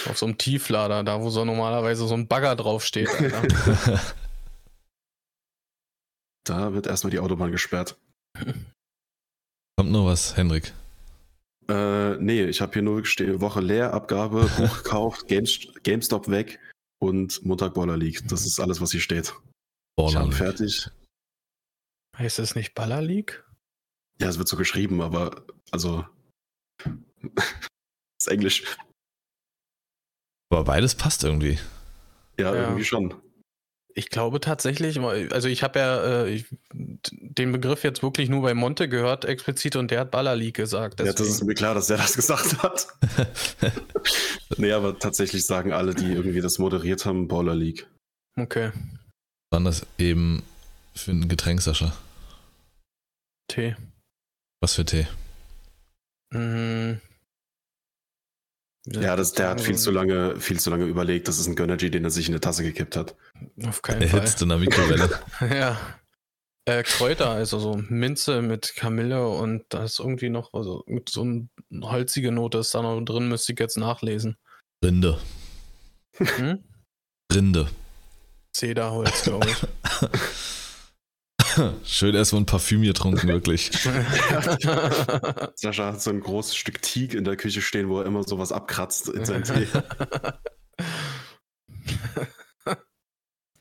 Auf 0.09 0.19
so 0.19 0.27
einem 0.27 0.39
Tieflader, 0.39 1.03
da 1.05 1.21
wo 1.21 1.31
so 1.31 1.45
normalerweise 1.45 2.07
so 2.07 2.15
ein 2.15 2.29
Bagger 2.29 2.57
draufsteht. 2.57 3.09
Da 6.45 6.73
wird 6.73 6.87
erstmal 6.87 7.11
die 7.11 7.19
Autobahn 7.21 7.53
gesperrt. 7.53 7.99
Kommt 9.77 9.91
noch 9.93 10.07
was, 10.07 10.37
Henrik? 10.37 10.73
Äh, 11.69 12.17
nee, 12.17 12.45
ich 12.45 12.61
habe 12.61 12.73
hier 12.73 12.83
nur 12.83 13.05
stehen, 13.05 13.41
Woche 13.41 13.61
leer, 13.61 13.93
Abgabe, 13.93 14.51
Buch 14.57 14.79
gekauft, 14.83 15.29
Games, 15.29 15.69
GameStop 15.83 16.29
weg 16.29 16.59
und 16.99 17.45
Montag 17.45 17.75
Baller 17.75 17.97
League. 17.97 18.27
Das 18.29 18.47
ist 18.47 18.59
alles, 18.59 18.81
was 18.81 18.91
hier 18.91 19.01
steht. 19.01 19.35
Ich 20.09 20.15
Baller 20.15 20.27
League. 20.27 20.35
fertig. 20.37 20.91
heißt 22.19 22.39
es 22.39 22.55
nicht 22.55 22.75
Baller 22.75 23.03
League? 23.03 23.45
Ja, 24.21 24.29
es 24.29 24.39
wird 24.39 24.49
so 24.49 24.57
geschrieben, 24.57 25.01
aber 25.01 25.45
also 25.71 26.05
ist 28.21 28.29
Englisch. 28.29 28.65
Aber 30.53 30.65
beides 30.65 30.95
passt 30.95 31.25
irgendwie. 31.25 31.59
Ja, 32.39 32.55
Ja. 32.55 32.63
irgendwie 32.63 32.85
schon. 32.85 33.15
Ich 33.95 34.09
glaube 34.09 34.39
tatsächlich, 34.41 35.01
also 35.01 35.49
ich 35.49 35.63
habe 35.65 35.79
ja 35.81 36.05
äh, 36.25 36.31
ich, 36.31 36.47
den 36.73 37.51
Begriff 37.51 37.83
jetzt 37.83 38.03
wirklich 38.05 38.29
nur 38.29 38.41
bei 38.43 38.55
Monte 38.55 38.89
gehört, 38.89 39.25
explizit, 39.25 39.75
und 39.75 39.91
der 39.91 40.01
hat 40.01 40.13
Baller 40.13 40.37
League 40.37 40.55
gesagt. 40.57 41.01
Ja, 41.01 41.07
das 41.07 41.17
deswegen. 41.17 41.35
ist 41.35 41.45
mir 41.45 41.55
klar, 41.55 41.75
dass 41.75 41.91
er 41.91 41.97
das 41.97 42.15
gesagt 42.15 42.63
hat. 42.63 42.87
nee, 44.59 44.71
aber 44.73 44.97
tatsächlich 44.99 45.45
sagen 45.45 45.73
alle, 45.73 45.95
die 45.95 46.13
irgendwie 46.13 46.41
das 46.41 46.59
moderiert 46.61 47.05
haben, 47.05 47.27
Baller 47.27 47.55
League. 47.57 47.89
okay. 48.37 48.71
Waren 49.51 49.65
das 49.65 49.85
eben 49.99 50.45
für 50.95 51.11
ein 51.11 51.29
Getränk, 51.29 51.61
Sascha? 51.61 51.93
T. 53.49 53.75
Was 54.61 54.75
für 54.75 54.85
Tee? 54.85 55.09
Mm. 56.33 57.01
Ja, 58.87 59.17
das, 59.17 59.33
der 59.33 59.51
hat 59.51 59.61
viel 59.61 59.77
zu 59.77 59.91
lange, 59.91 60.41
viel 60.41 60.59
zu 60.59 60.71
lange 60.71 60.85
überlegt. 60.85 61.29
Das 61.29 61.39
ist 61.39 61.47
ein 61.49 61.57
Gönnergy, 61.57 61.91
den 61.91 62.05
er 62.05 62.11
sich 62.11 62.29
in 62.29 62.35
eine 62.35 62.41
Tasse 62.41 62.63
gekippt 62.63 62.97
hat. 62.97 63.17
Auf 63.65 63.83
keinen 63.83 64.09
Fall. 64.09 64.21
Erhitzt 64.21 64.41
in 64.41 64.49
der 64.49 64.59
Mikrowelle. 64.59 65.11
Ja. 65.41 65.77
Äh, 66.67 66.83
Kräuter, 66.83 67.31
also 67.31 67.59
so 67.59 67.83
Minze 67.89 68.43
mit 68.43 68.75
Kamille 68.77 69.27
und 69.27 69.65
da 69.71 69.85
ist 69.85 69.99
irgendwie 69.99 70.29
noch, 70.29 70.53
also 70.53 70.85
mit 70.87 71.09
so 71.09 71.23
eine 71.23 71.49
holzige 71.83 72.31
Note 72.33 72.59
ist 72.59 72.75
da 72.75 72.83
noch 72.83 73.01
drin, 73.01 73.29
müsste 73.29 73.55
ich 73.55 73.59
jetzt 73.59 73.79
nachlesen. 73.79 74.37
Rinde. 74.85 75.19
Hm? 76.17 76.63
Rinde. 77.33 77.71
Zederholz, 78.61 79.23
glaube 79.23 79.49
ich. 79.49 79.57
Schön 81.83 82.15
erstmal 82.15 82.43
ein 82.43 82.47
Parfüm 82.47 82.83
getrunken, 82.83 83.27
wirklich. 83.27 83.71
Sascha 85.55 85.87
hat 85.87 86.03
so 86.03 86.11
ein 86.11 86.21
großes 86.21 86.55
Stück 86.55 86.83
Teak 86.83 87.15
in 87.15 87.25
der 87.25 87.37
Küche 87.37 87.63
stehen, 87.63 87.89
wo 87.89 88.01
er 88.01 88.07
immer 88.07 88.23
sowas 88.23 88.53
abkratzt 88.53 89.09
in 89.09 89.25
seinen 89.25 89.45
Tee. 89.45 89.67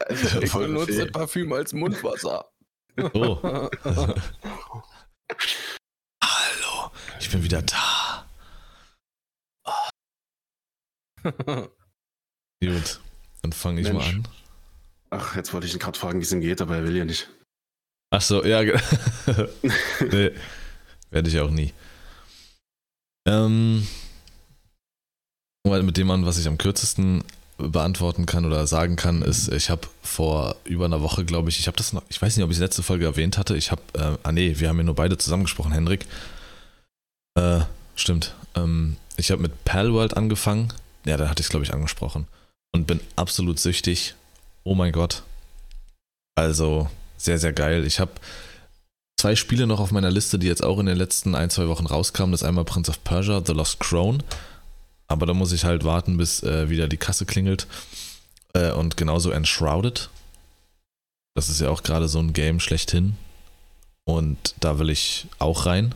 ich 0.10 0.52
benutze 0.52 1.06
Parfüm 1.06 1.54
als 1.54 1.72
Mundwasser. 1.72 2.52
Oh. 3.14 3.70
Hallo, 6.22 6.92
ich 7.22 7.32
bin 7.32 7.42
wieder 7.42 7.62
da. 7.62 8.26
Gut, 12.62 13.00
dann 13.42 13.54
fange 13.54 13.80
ich 13.80 13.88
Mensch. 13.88 14.06
mal 14.06 14.10
an. 14.10 14.28
Ach, 15.10 15.36
jetzt 15.36 15.54
wollte 15.54 15.68
ich 15.68 15.74
ihn 15.74 15.80
gerade 15.80 15.98
fragen, 15.98 16.20
wie 16.20 16.24
es 16.24 16.32
ihm 16.32 16.42
geht, 16.42 16.62
aber 16.62 16.78
er 16.78 16.84
will 16.84 16.96
ja 16.96 17.06
nicht. 17.06 17.30
Ach 18.12 18.22
so, 18.22 18.44
ja. 18.44 18.62
nee, 20.12 20.32
werde 21.10 21.30
ich 21.30 21.40
auch 21.40 21.52
nie. 21.52 21.74
Ähm, 23.28 23.88
mal 25.68 25.84
mit 25.84 25.98
dem 25.98 26.10
an, 26.12 26.26
was 26.26 26.38
ich 26.38 26.48
am 26.48 26.58
kürzesten 26.58 27.24
beantworten 27.58 28.26
kann 28.26 28.46
oder 28.46 28.66
sagen 28.68 28.96
kann, 28.96 29.22
ist, 29.22 29.52
ich 29.52 29.70
habe 29.70 29.88
vor 30.02 30.56
über 30.64 30.86
einer 30.86 31.02
Woche, 31.02 31.26
glaube 31.26 31.50
ich, 31.50 31.60
ich 31.60 31.68
habe 31.68 31.78
das 31.78 31.94
noch, 31.94 32.04
ich 32.10 32.22
weiß 32.22 32.36
nicht, 32.36 32.44
ob 32.44 32.52
ich 32.52 32.58
es 32.58 32.62
letzte 32.62 32.84
Folge 32.84 33.06
erwähnt 33.06 33.38
hatte, 33.38 33.58
ich 33.58 33.72
habe, 33.72 33.82
äh, 33.94 34.18
ah 34.24 34.32
nee, 34.32 34.56
wir 34.58 34.70
haben 34.70 34.78
ja 34.78 34.84
nur 34.84 34.96
beide 34.96 35.18
zusammengesprochen, 35.18 35.74
Henrik. 35.74 36.06
Äh, 37.36 37.62
stimmt. 37.96 38.34
Ähm, 38.56 38.96
ich 39.18 39.32
habe 39.32 39.42
mit 39.42 39.66
Palworld 39.66 40.16
angefangen, 40.16 40.74
ja, 41.06 41.18
da 41.18 41.30
hatte 41.30 41.42
ich 41.42 41.48
es, 41.48 41.50
glaube 41.50 41.66
ich, 41.66 41.74
angesprochen 41.74 42.28
und 42.72 42.88
bin 42.88 43.02
absolut 43.16 43.60
süchtig. 43.60 44.16
Oh 44.64 44.76
mein 44.76 44.92
Gott. 44.92 45.24
Also, 46.36 46.90
sehr, 47.18 47.40
sehr 47.40 47.54
geil. 47.54 47.86
Ich 47.86 48.00
habe 48.00 48.12
zwei 49.18 49.36
Spiele 49.36 49.68
noch 49.68 49.80
auf 49.80 49.92
meiner 49.92 50.12
Liste, 50.12 50.40
die 50.40 50.48
jetzt 50.48 50.64
auch 50.64 50.80
in 50.80 50.86
den 50.86 50.98
letzten 50.98 51.36
ein, 51.36 51.50
zwei 51.50 51.68
Wochen 51.68 51.86
rauskamen. 51.86 52.32
Das 52.32 52.42
ist 52.42 52.48
einmal 52.48 52.66
Prince 52.66 52.90
of 52.90 53.04
Persia, 53.04 53.42
The 53.46 53.54
Lost 53.54 53.80
Crown. 53.80 54.24
Aber 55.08 55.26
da 55.26 55.34
muss 55.34 55.52
ich 55.52 55.66
halt 55.66 55.84
warten, 55.84 56.18
bis 56.18 56.44
äh, 56.44 56.70
wieder 56.70 56.88
die 56.88 56.98
Kasse 56.98 57.26
klingelt. 57.26 57.68
Äh, 58.54 58.72
und 58.72 58.96
genauso 58.96 59.32
Enshrouded. 59.32 60.10
Das 61.36 61.50
ist 61.50 61.62
ja 61.62 61.70
auch 61.70 61.84
gerade 61.84 62.08
so 62.08 62.20
ein 62.20 62.34
Game 62.34 62.60
schlechthin. 62.60 63.18
Und 64.06 64.56
da 64.60 64.80
will 64.80 64.90
ich 64.90 65.28
auch 65.40 65.66
rein. 65.66 65.94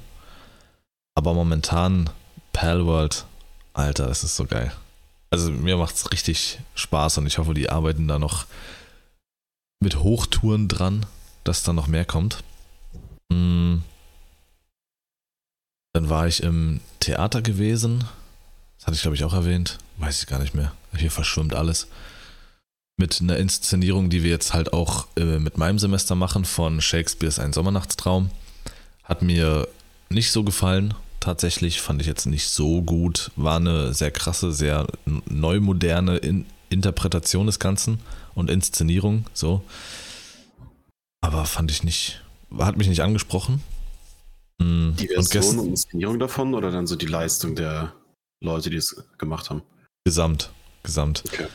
Aber 1.15 1.33
momentan 1.33 2.09
Palworld, 2.51 3.25
Alter, 3.73 4.07
das 4.07 4.23
ist 4.23 4.35
so 4.35 4.45
geil. 4.45 4.71
Also 5.33 5.49
mir 5.49 5.77
macht 5.77 5.95
es 5.95 6.11
richtig 6.11 6.59
Spaß 6.75 7.17
und 7.17 7.25
ich 7.25 7.39
hoffe, 7.39 7.55
die 7.55 7.67
arbeiten 7.67 8.07
da 8.07 8.19
noch 8.19 8.45
mit 9.79 9.95
Hochtouren 9.95 10.67
dran, 10.67 11.07
dass 11.43 11.63
da 11.63 11.73
noch 11.73 11.87
mehr 11.87 12.05
kommt. 12.05 12.43
Mm. 13.29 13.77
Dann 15.93 16.07
war 16.07 16.27
ich 16.27 16.43
im 16.43 16.81
Theater 16.99 17.41
gewesen. 17.41 18.03
Das 18.77 18.85
hatte 18.85 18.95
ich, 18.95 19.01
glaube 19.01 19.15
ich, 19.15 19.23
auch 19.23 19.33
erwähnt. 19.33 19.79
Weiß 19.97 20.21
ich 20.21 20.27
gar 20.27 20.37
nicht 20.37 20.53
mehr. 20.53 20.71
Hier 20.95 21.09
verschwimmt 21.09 21.55
alles. 21.55 21.87
Mit 22.97 23.19
einer 23.19 23.37
Inszenierung, 23.37 24.11
die 24.11 24.21
wir 24.21 24.29
jetzt 24.29 24.53
halt 24.53 24.71
auch 24.71 25.07
äh, 25.15 25.39
mit 25.39 25.57
meinem 25.57 25.79
Semester 25.79 26.13
machen, 26.13 26.45
von 26.45 26.79
Shakespeares 26.79 27.39
Ein 27.39 27.53
Sommernachtstraum. 27.53 28.29
Hat 29.03 29.23
mir 29.23 29.67
nicht 30.09 30.31
so 30.31 30.43
gefallen. 30.43 30.93
Tatsächlich 31.23 31.79
fand 31.79 32.01
ich 32.01 32.07
jetzt 32.07 32.25
nicht 32.25 32.49
so 32.49 32.81
gut. 32.81 33.31
War 33.37 33.55
eine 33.55 33.93
sehr 33.93 34.11
krasse, 34.11 34.51
sehr 34.51 34.87
n- 35.07 35.21
neu 35.29 35.61
moderne 35.61 36.17
In 36.17 36.45
Interpretation 36.69 37.45
des 37.45 37.59
Ganzen 37.59 37.99
und 38.35 38.49
Inszenierung, 38.49 39.25
so. 39.33 39.63
Aber 41.21 41.45
fand 41.45 41.71
ich 41.71 41.83
nicht, 41.83 42.21
hat 42.59 42.75
mich 42.75 42.89
nicht 42.89 43.03
angesprochen. 43.03 43.61
Mm, 44.59 44.95
Die 44.99 45.07
und 45.15 45.23
Version 45.29 45.43
gest- 45.43 45.57
und 45.59 45.67
Inszenierung 45.69 46.19
davon 46.19 46.53
oder 46.55 46.71
dann 46.71 46.87
so 46.87 46.97
die 46.97 47.05
Leistung 47.05 47.55
der 47.55 47.93
Leute, 48.43 48.69
die 48.69 48.75
es 48.75 49.01
gemacht 49.17 49.49
haben? 49.49 49.61
Gesamt, 50.03 50.49
gesamt. 50.83 51.23
Okay. 51.27 51.47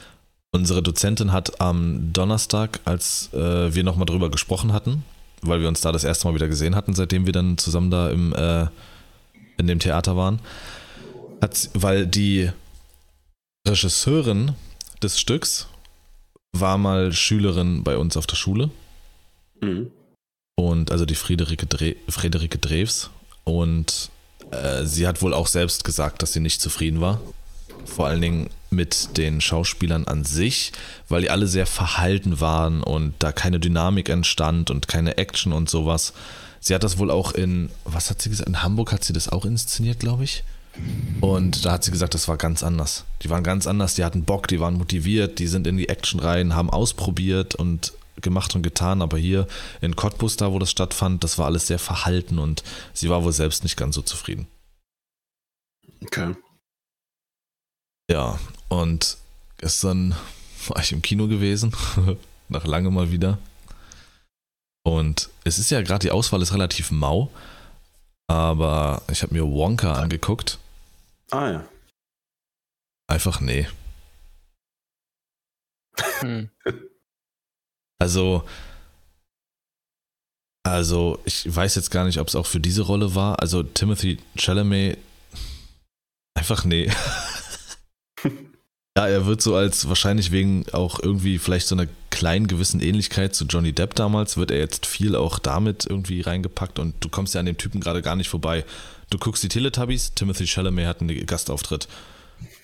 Unsere 0.54 0.82
Dozentin 0.82 1.30
hat 1.32 1.60
am 1.60 2.14
Donnerstag, 2.14 2.80
als 2.86 3.28
äh, 3.34 3.74
wir 3.74 3.84
nochmal 3.84 4.06
drüber 4.06 4.30
gesprochen 4.30 4.72
hatten, 4.72 5.04
weil 5.42 5.60
wir 5.60 5.68
uns 5.68 5.82
da 5.82 5.92
das 5.92 6.04
erste 6.04 6.26
Mal 6.26 6.34
wieder 6.34 6.48
gesehen 6.48 6.74
hatten, 6.74 6.94
seitdem 6.94 7.26
wir 7.26 7.34
dann 7.34 7.58
zusammen 7.58 7.90
da 7.90 8.08
im, 8.10 8.32
äh, 8.32 8.68
in 9.58 9.66
dem 9.66 9.78
Theater 9.78 10.16
waren, 10.16 10.40
hat, 11.40 11.70
weil 11.74 12.06
die 12.06 12.50
Regisseurin 13.66 14.52
des 15.02 15.18
Stücks 15.20 15.66
war 16.52 16.78
mal 16.78 17.12
Schülerin 17.12 17.84
bei 17.84 17.96
uns 17.96 18.16
auf 18.16 18.26
der 18.26 18.36
Schule 18.36 18.70
Mhm. 19.60 19.90
und 20.56 20.92
also 20.92 21.04
die 21.04 21.16
Friederike, 21.16 21.66
Dre 21.66 21.96
Friederike 22.08 22.58
Drews 22.58 23.10
und 23.44 24.10
äh, 24.52 24.84
sie 24.84 25.06
hat 25.06 25.20
wohl 25.20 25.34
auch 25.34 25.48
selbst 25.48 25.82
gesagt, 25.84 26.22
dass 26.22 26.32
sie 26.32 26.40
nicht 26.40 26.60
zufrieden 26.60 27.00
war. 27.00 27.20
Vor 27.84 28.06
allen 28.06 28.20
Dingen 28.20 28.50
mit 28.70 29.16
den 29.16 29.40
Schauspielern 29.40 30.06
an 30.06 30.24
sich, 30.24 30.72
weil 31.08 31.22
die 31.22 31.30
alle 31.30 31.46
sehr 31.48 31.66
verhalten 31.66 32.40
waren 32.40 32.82
und 32.82 33.14
da 33.18 33.32
keine 33.32 33.58
Dynamik 33.60 34.08
entstand 34.10 34.70
und 34.70 34.88
keine 34.88 35.16
Action 35.18 35.52
und 35.52 35.68
sowas. 35.68 36.12
Sie 36.60 36.74
hat 36.74 36.82
das 36.84 36.98
wohl 36.98 37.10
auch 37.10 37.32
in, 37.32 37.70
was 37.84 38.10
hat 38.10 38.22
sie 38.22 38.30
gesagt? 38.30 38.48
In 38.48 38.62
Hamburg 38.62 38.92
hat 38.92 39.04
sie 39.04 39.12
das 39.12 39.28
auch 39.28 39.44
inszeniert, 39.44 40.00
glaube 40.00 40.24
ich. 40.24 40.44
Und 41.20 41.64
da 41.64 41.72
hat 41.72 41.84
sie 41.84 41.90
gesagt, 41.90 42.14
das 42.14 42.28
war 42.28 42.36
ganz 42.36 42.62
anders. 42.62 43.04
Die 43.22 43.30
waren 43.30 43.42
ganz 43.42 43.66
anders, 43.66 43.94
die 43.94 44.04
hatten 44.04 44.24
Bock, 44.24 44.46
die 44.46 44.60
waren 44.60 44.74
motiviert, 44.74 45.38
die 45.38 45.48
sind 45.48 45.66
in 45.66 45.76
die 45.76 45.88
Action 45.88 46.20
rein, 46.20 46.54
haben 46.54 46.70
ausprobiert 46.70 47.54
und 47.54 47.92
gemacht 48.20 48.54
und 48.54 48.62
getan, 48.62 49.02
aber 49.02 49.18
hier 49.18 49.46
in 49.80 49.96
Cottbus, 49.96 50.36
da 50.36 50.52
wo 50.52 50.58
das 50.58 50.70
stattfand, 50.70 51.24
das 51.24 51.38
war 51.38 51.46
alles 51.46 51.66
sehr 51.66 51.78
verhalten 51.78 52.38
und 52.38 52.62
sie 52.92 53.08
war 53.10 53.24
wohl 53.24 53.32
selbst 53.32 53.62
nicht 53.62 53.76
ganz 53.76 53.94
so 53.94 54.02
zufrieden. 54.02 54.46
Okay. 56.04 56.34
Ja, 58.10 58.38
und 58.68 59.18
gestern 59.58 60.14
war 60.68 60.82
ich 60.82 60.92
im 60.92 61.02
Kino 61.02 61.28
gewesen, 61.28 61.72
nach 62.48 62.64
lange 62.64 62.90
mal 62.90 63.10
wieder. 63.10 63.38
Und 64.88 65.28
es 65.44 65.58
ist 65.58 65.70
ja 65.70 65.82
gerade, 65.82 65.98
die 66.06 66.10
Auswahl 66.10 66.40
ist 66.40 66.54
relativ 66.54 66.90
mau, 66.90 67.30
aber 68.26 69.02
ich 69.12 69.22
habe 69.22 69.34
mir 69.34 69.44
Wonka 69.44 69.92
angeguckt. 69.92 70.58
Ah 71.30 71.50
ja. 71.50 71.68
Einfach 73.06 73.40
nee. 73.40 73.68
Hm. 76.20 76.48
Also, 78.00 78.44
also 80.64 81.18
ich 81.24 81.52
weiß 81.52 81.74
jetzt 81.74 81.90
gar 81.90 82.04
nicht, 82.04 82.20
ob 82.20 82.28
es 82.28 82.36
auch 82.36 82.46
für 82.46 82.60
diese 82.60 82.82
Rolle 82.82 83.16
war. 83.16 83.40
Also 83.40 83.64
Timothy 83.64 84.18
Chalamet, 84.36 84.98
einfach 86.34 86.64
nee. 86.64 86.88
ja, 88.98 89.06
er 89.06 89.26
wird 89.26 89.40
so 89.40 89.54
als 89.54 89.88
wahrscheinlich 89.88 90.32
wegen 90.32 90.64
auch 90.72 90.98
irgendwie 91.00 91.38
vielleicht 91.38 91.68
so 91.68 91.76
einer 91.76 91.86
kleinen 92.10 92.48
gewissen 92.48 92.80
Ähnlichkeit 92.80 93.32
zu 93.32 93.44
Johnny 93.44 93.72
Depp 93.72 93.94
damals, 93.94 94.36
wird 94.36 94.50
er 94.50 94.58
jetzt 94.58 94.86
viel 94.86 95.14
auch 95.14 95.38
damit 95.38 95.86
irgendwie 95.88 96.20
reingepackt 96.20 96.80
und 96.80 96.96
du 96.98 97.08
kommst 97.08 97.32
ja 97.32 97.38
an 97.38 97.46
dem 97.46 97.56
Typen 97.56 97.80
gerade 97.80 98.02
gar 98.02 98.16
nicht 98.16 98.28
vorbei. 98.28 98.64
Du 99.10 99.18
guckst 99.18 99.44
die 99.44 99.48
Teletubbies, 99.48 100.14
Timothy 100.14 100.48
Chalamet 100.48 100.86
hat 100.86 101.00
einen 101.00 101.26
Gastauftritt. 101.26 101.86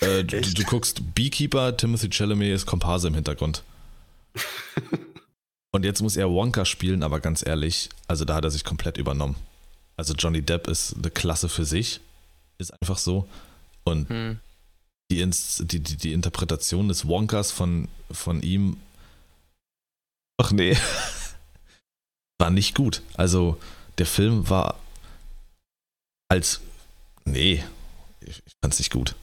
Äh, 0.00 0.24
du, 0.24 0.40
du 0.40 0.64
guckst 0.64 1.14
Beekeeper, 1.14 1.76
Timothy 1.76 2.10
Chalamet 2.10 2.52
ist 2.52 2.66
Komparse 2.66 3.06
im 3.06 3.14
Hintergrund. 3.14 3.62
Und 5.70 5.84
jetzt 5.84 6.02
muss 6.02 6.16
er 6.16 6.30
Wonka 6.30 6.64
spielen, 6.64 7.04
aber 7.04 7.20
ganz 7.20 7.46
ehrlich, 7.46 7.90
also 8.08 8.24
da 8.24 8.34
hat 8.34 8.44
er 8.44 8.50
sich 8.50 8.64
komplett 8.64 8.98
übernommen. 8.98 9.36
Also 9.96 10.14
Johnny 10.14 10.42
Depp 10.42 10.66
ist 10.66 10.96
eine 10.96 11.10
Klasse 11.10 11.48
für 11.48 11.64
sich, 11.64 12.00
ist 12.58 12.72
einfach 12.82 12.98
so. 12.98 13.28
Und 13.84 14.08
Hm. 14.08 14.40
Die, 15.14 15.20
Ins 15.20 15.62
die, 15.64 15.80
die, 15.80 15.96
die 15.96 16.12
Interpretation 16.12 16.88
des 16.88 17.06
Wonkas 17.06 17.52
von, 17.52 17.88
von 18.10 18.42
ihm, 18.42 18.76
ach 20.40 20.50
nee, 20.50 20.76
war 22.38 22.50
nicht 22.50 22.74
gut. 22.74 23.02
Also 23.14 23.58
der 23.98 24.06
Film 24.06 24.48
war 24.50 24.78
als, 26.28 26.60
nee, 27.24 27.64
ich, 28.20 28.42
ich 28.44 28.52
fand's 28.62 28.78
nicht 28.78 28.92
gut. 28.92 29.14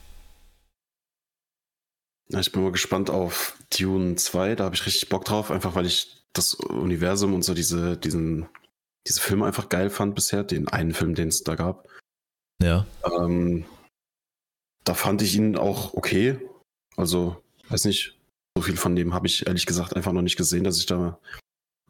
Ich 2.28 2.52
bin 2.52 2.62
mal 2.62 2.72
gespannt 2.72 3.10
auf 3.10 3.58
Dune 3.78 4.16
2. 4.16 4.54
Da 4.54 4.64
habe 4.64 4.74
ich 4.74 4.86
richtig 4.86 5.10
Bock 5.10 5.26
drauf, 5.26 5.50
einfach 5.50 5.74
weil 5.74 5.84
ich 5.84 6.24
das 6.32 6.54
Universum 6.54 7.34
und 7.34 7.42
so 7.42 7.52
diese, 7.52 7.98
diesen, 7.98 8.48
diese 9.06 9.20
Filme 9.20 9.44
einfach 9.44 9.68
geil 9.68 9.90
fand 9.90 10.14
bisher, 10.14 10.42
den 10.42 10.68
einen 10.68 10.94
Film, 10.94 11.14
den 11.14 11.28
es 11.28 11.42
da 11.42 11.56
gab. 11.56 11.86
Ja, 12.62 12.86
Ähm, 13.04 13.66
da 14.84 14.94
fand 14.94 15.22
ich 15.22 15.36
ihn 15.36 15.56
auch 15.56 15.94
okay. 15.94 16.38
Also, 16.96 17.36
weiß 17.68 17.84
nicht, 17.84 18.18
so 18.56 18.62
viel 18.62 18.76
von 18.76 18.96
dem 18.96 19.14
habe 19.14 19.26
ich 19.26 19.46
ehrlich 19.46 19.66
gesagt 19.66 19.96
einfach 19.96 20.12
noch 20.12 20.22
nicht 20.22 20.36
gesehen, 20.36 20.64
dass 20.64 20.78
ich 20.78 20.86
da 20.86 21.18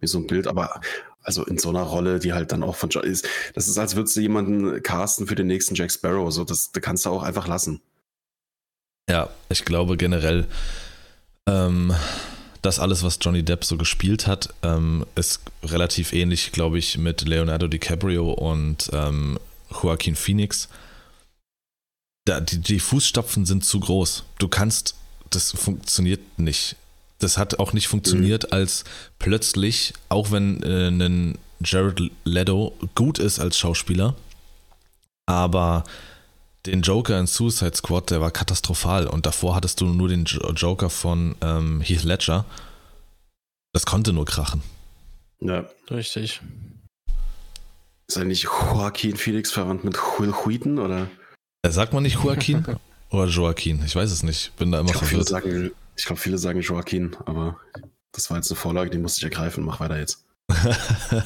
mir 0.01 0.09
so 0.09 0.19
ein 0.19 0.27
Bild, 0.27 0.47
aber 0.47 0.81
also 1.23 1.45
in 1.45 1.59
so 1.59 1.71
einer 1.71 1.83
Rolle, 1.83 2.19
die 2.19 2.33
halt 2.33 2.53
dann 2.53 2.63
auch 2.63 2.77
von 2.77 2.91
John 2.91 3.05
ist, 3.05 3.27
das 3.55 3.69
ist, 3.69 3.79
als 3.79 3.97
würdest 3.97 4.17
du 4.17 4.21
jemanden 4.21 4.83
casten 4.83 5.27
für 5.27 5.35
den 5.35 5.47
nächsten 5.47 5.75
Jack 5.75 5.93
Sparrow. 5.93 6.33
So, 6.33 6.45
das, 6.45 6.73
das 6.73 6.83
kannst 6.83 7.07
du 7.07 7.11
auch 7.11 7.23
einfach 7.23 7.47
lassen. 7.47 7.81
Ja, 9.09 9.31
ich 9.49 9.65
glaube 9.65 9.97
generell, 9.97 10.47
ähm, 11.49 11.95
das 12.63 12.79
alles, 12.79 13.03
was 13.03 13.19
Johnny 13.21 13.43
Depp 13.43 13.65
so 13.65 13.77
gespielt 13.77 14.27
hat, 14.27 14.55
ähm, 14.63 15.05
ist 15.17 15.41
relativ 15.65 16.13
ähnlich, 16.13 16.53
glaube 16.53 16.79
ich, 16.79 16.99
mit 16.99 17.23
Leonardo 17.23 17.67
DiCaprio 17.67 18.33
und 18.33 18.91
ähm, 18.93 19.39
Joaquin 19.71 20.15
Phoenix. 20.15 20.69
Da, 22.25 22.41
die, 22.41 22.59
die 22.59 22.81
Fußstapfen 22.81 23.47
sind 23.47 23.65
zu 23.65 23.81
groß. 23.81 24.25
Du 24.39 24.49
kannst, 24.49 24.95
das 25.31 25.51
funktioniert 25.53 26.39
nicht. 26.39 26.77
Das 27.19 27.39
hat 27.39 27.59
auch 27.59 27.73
nicht 27.73 27.89
funktioniert, 27.89 28.45
mhm. 28.45 28.53
als 28.53 28.85
plötzlich, 29.19 29.93
auch 30.09 30.31
wenn 30.31 30.63
äh, 30.63 30.89
ein 30.89 31.39
Jared 31.65 32.11
Leto 32.25 32.77
gut 32.95 33.19
ist 33.19 33.39
als 33.39 33.57
Schauspieler, 33.59 34.17
aber 35.27 35.85
den 36.67 36.83
Joker 36.83 37.19
in 37.19 37.27
Suicide 37.27 37.77
Squad, 37.77 38.11
der 38.11 38.21
war 38.21 38.31
katastrophal. 38.31 39.07
Und 39.07 39.27
davor 39.27 39.55
hattest 39.55 39.81
du 39.81 39.87
nur 39.87 40.09
den 40.09 40.25
Joker 40.25 40.91
von 40.91 41.35
ähm, 41.41 41.81
Heath 41.81 42.05
Ledger. 42.05 42.45
Das 43.73 43.87
konnte 43.87 44.13
nur 44.13 44.27
krachen. 44.27 44.63
Ja, 45.41 45.69
richtig. 45.91 46.41
Ist 48.07 48.19
eigentlich 48.19 48.45
Joaquin 48.45 49.17
Phoenix 49.17 49.51
verwandt 49.51 49.85
mit 49.85 49.97
Will 49.97 50.33
Wheaton 50.33 50.79
oder? 50.79 51.09
Äh, 51.63 51.71
sagt 51.71 51.93
man 51.93 52.03
nicht 52.03 52.23
Joaquin 52.23 52.65
oder 53.11 53.27
Joaquin? 53.27 53.83
Ich 53.85 53.95
weiß 53.95 54.11
es 54.11 54.23
nicht. 54.23 54.55
Bin 54.57 54.73
da 54.73 54.81
immer 54.81 54.91
ich 54.91 54.97
glaub, 54.97 55.09
verwirrt. 55.09 55.29
Viele 55.29 55.41
sagen, 55.41 55.71
ich 55.97 56.05
glaube, 56.05 56.21
viele 56.21 56.39
sagen 56.39 56.61
Joaquin, 56.61 57.17
aber 57.25 57.61
das 58.13 58.31
war 58.31 58.37
jetzt 58.37 58.51
eine 58.51 58.59
Vorlage, 58.59 58.91
die 58.91 58.99
musste 58.99 59.21
ich 59.21 59.25
ergreifen. 59.25 59.65
Mach 59.65 59.81
weiter 59.81 59.99
jetzt. 59.99 60.25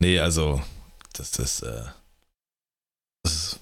nee, 0.00 0.18
also, 0.18 0.62
das 1.12 1.38
ist, 1.38 1.62
äh, 1.62 1.84
das 3.22 3.34
ist 3.34 3.60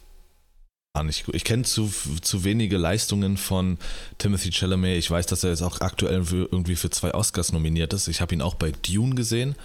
gar 0.95 1.05
nicht 1.05 1.27
gut. 1.27 1.35
Ich 1.35 1.45
kenne 1.45 1.65
zu, 1.65 1.93
zu 2.21 2.45
wenige 2.45 2.77
Leistungen 2.77 3.37
von 3.37 3.79
Timothy 4.19 4.53
Chalamet. 4.53 4.99
Ich 4.99 5.11
weiß, 5.11 5.27
dass 5.27 5.45
er 5.45 5.51
jetzt 5.51 5.63
auch 5.63 5.81
aktuell 5.81 6.25
für, 6.25 6.49
irgendwie 6.51 6.77
für 6.77 6.91
zwei 6.91 7.15
Oscars 7.15 7.53
nominiert 7.53 7.93
ist. 7.93 8.09
Ich 8.09 8.21
habe 8.21 8.35
ihn 8.35 8.43
auch 8.43 8.55
bei 8.55 8.71
Dune 8.71 9.17
gesehen. 9.17 9.57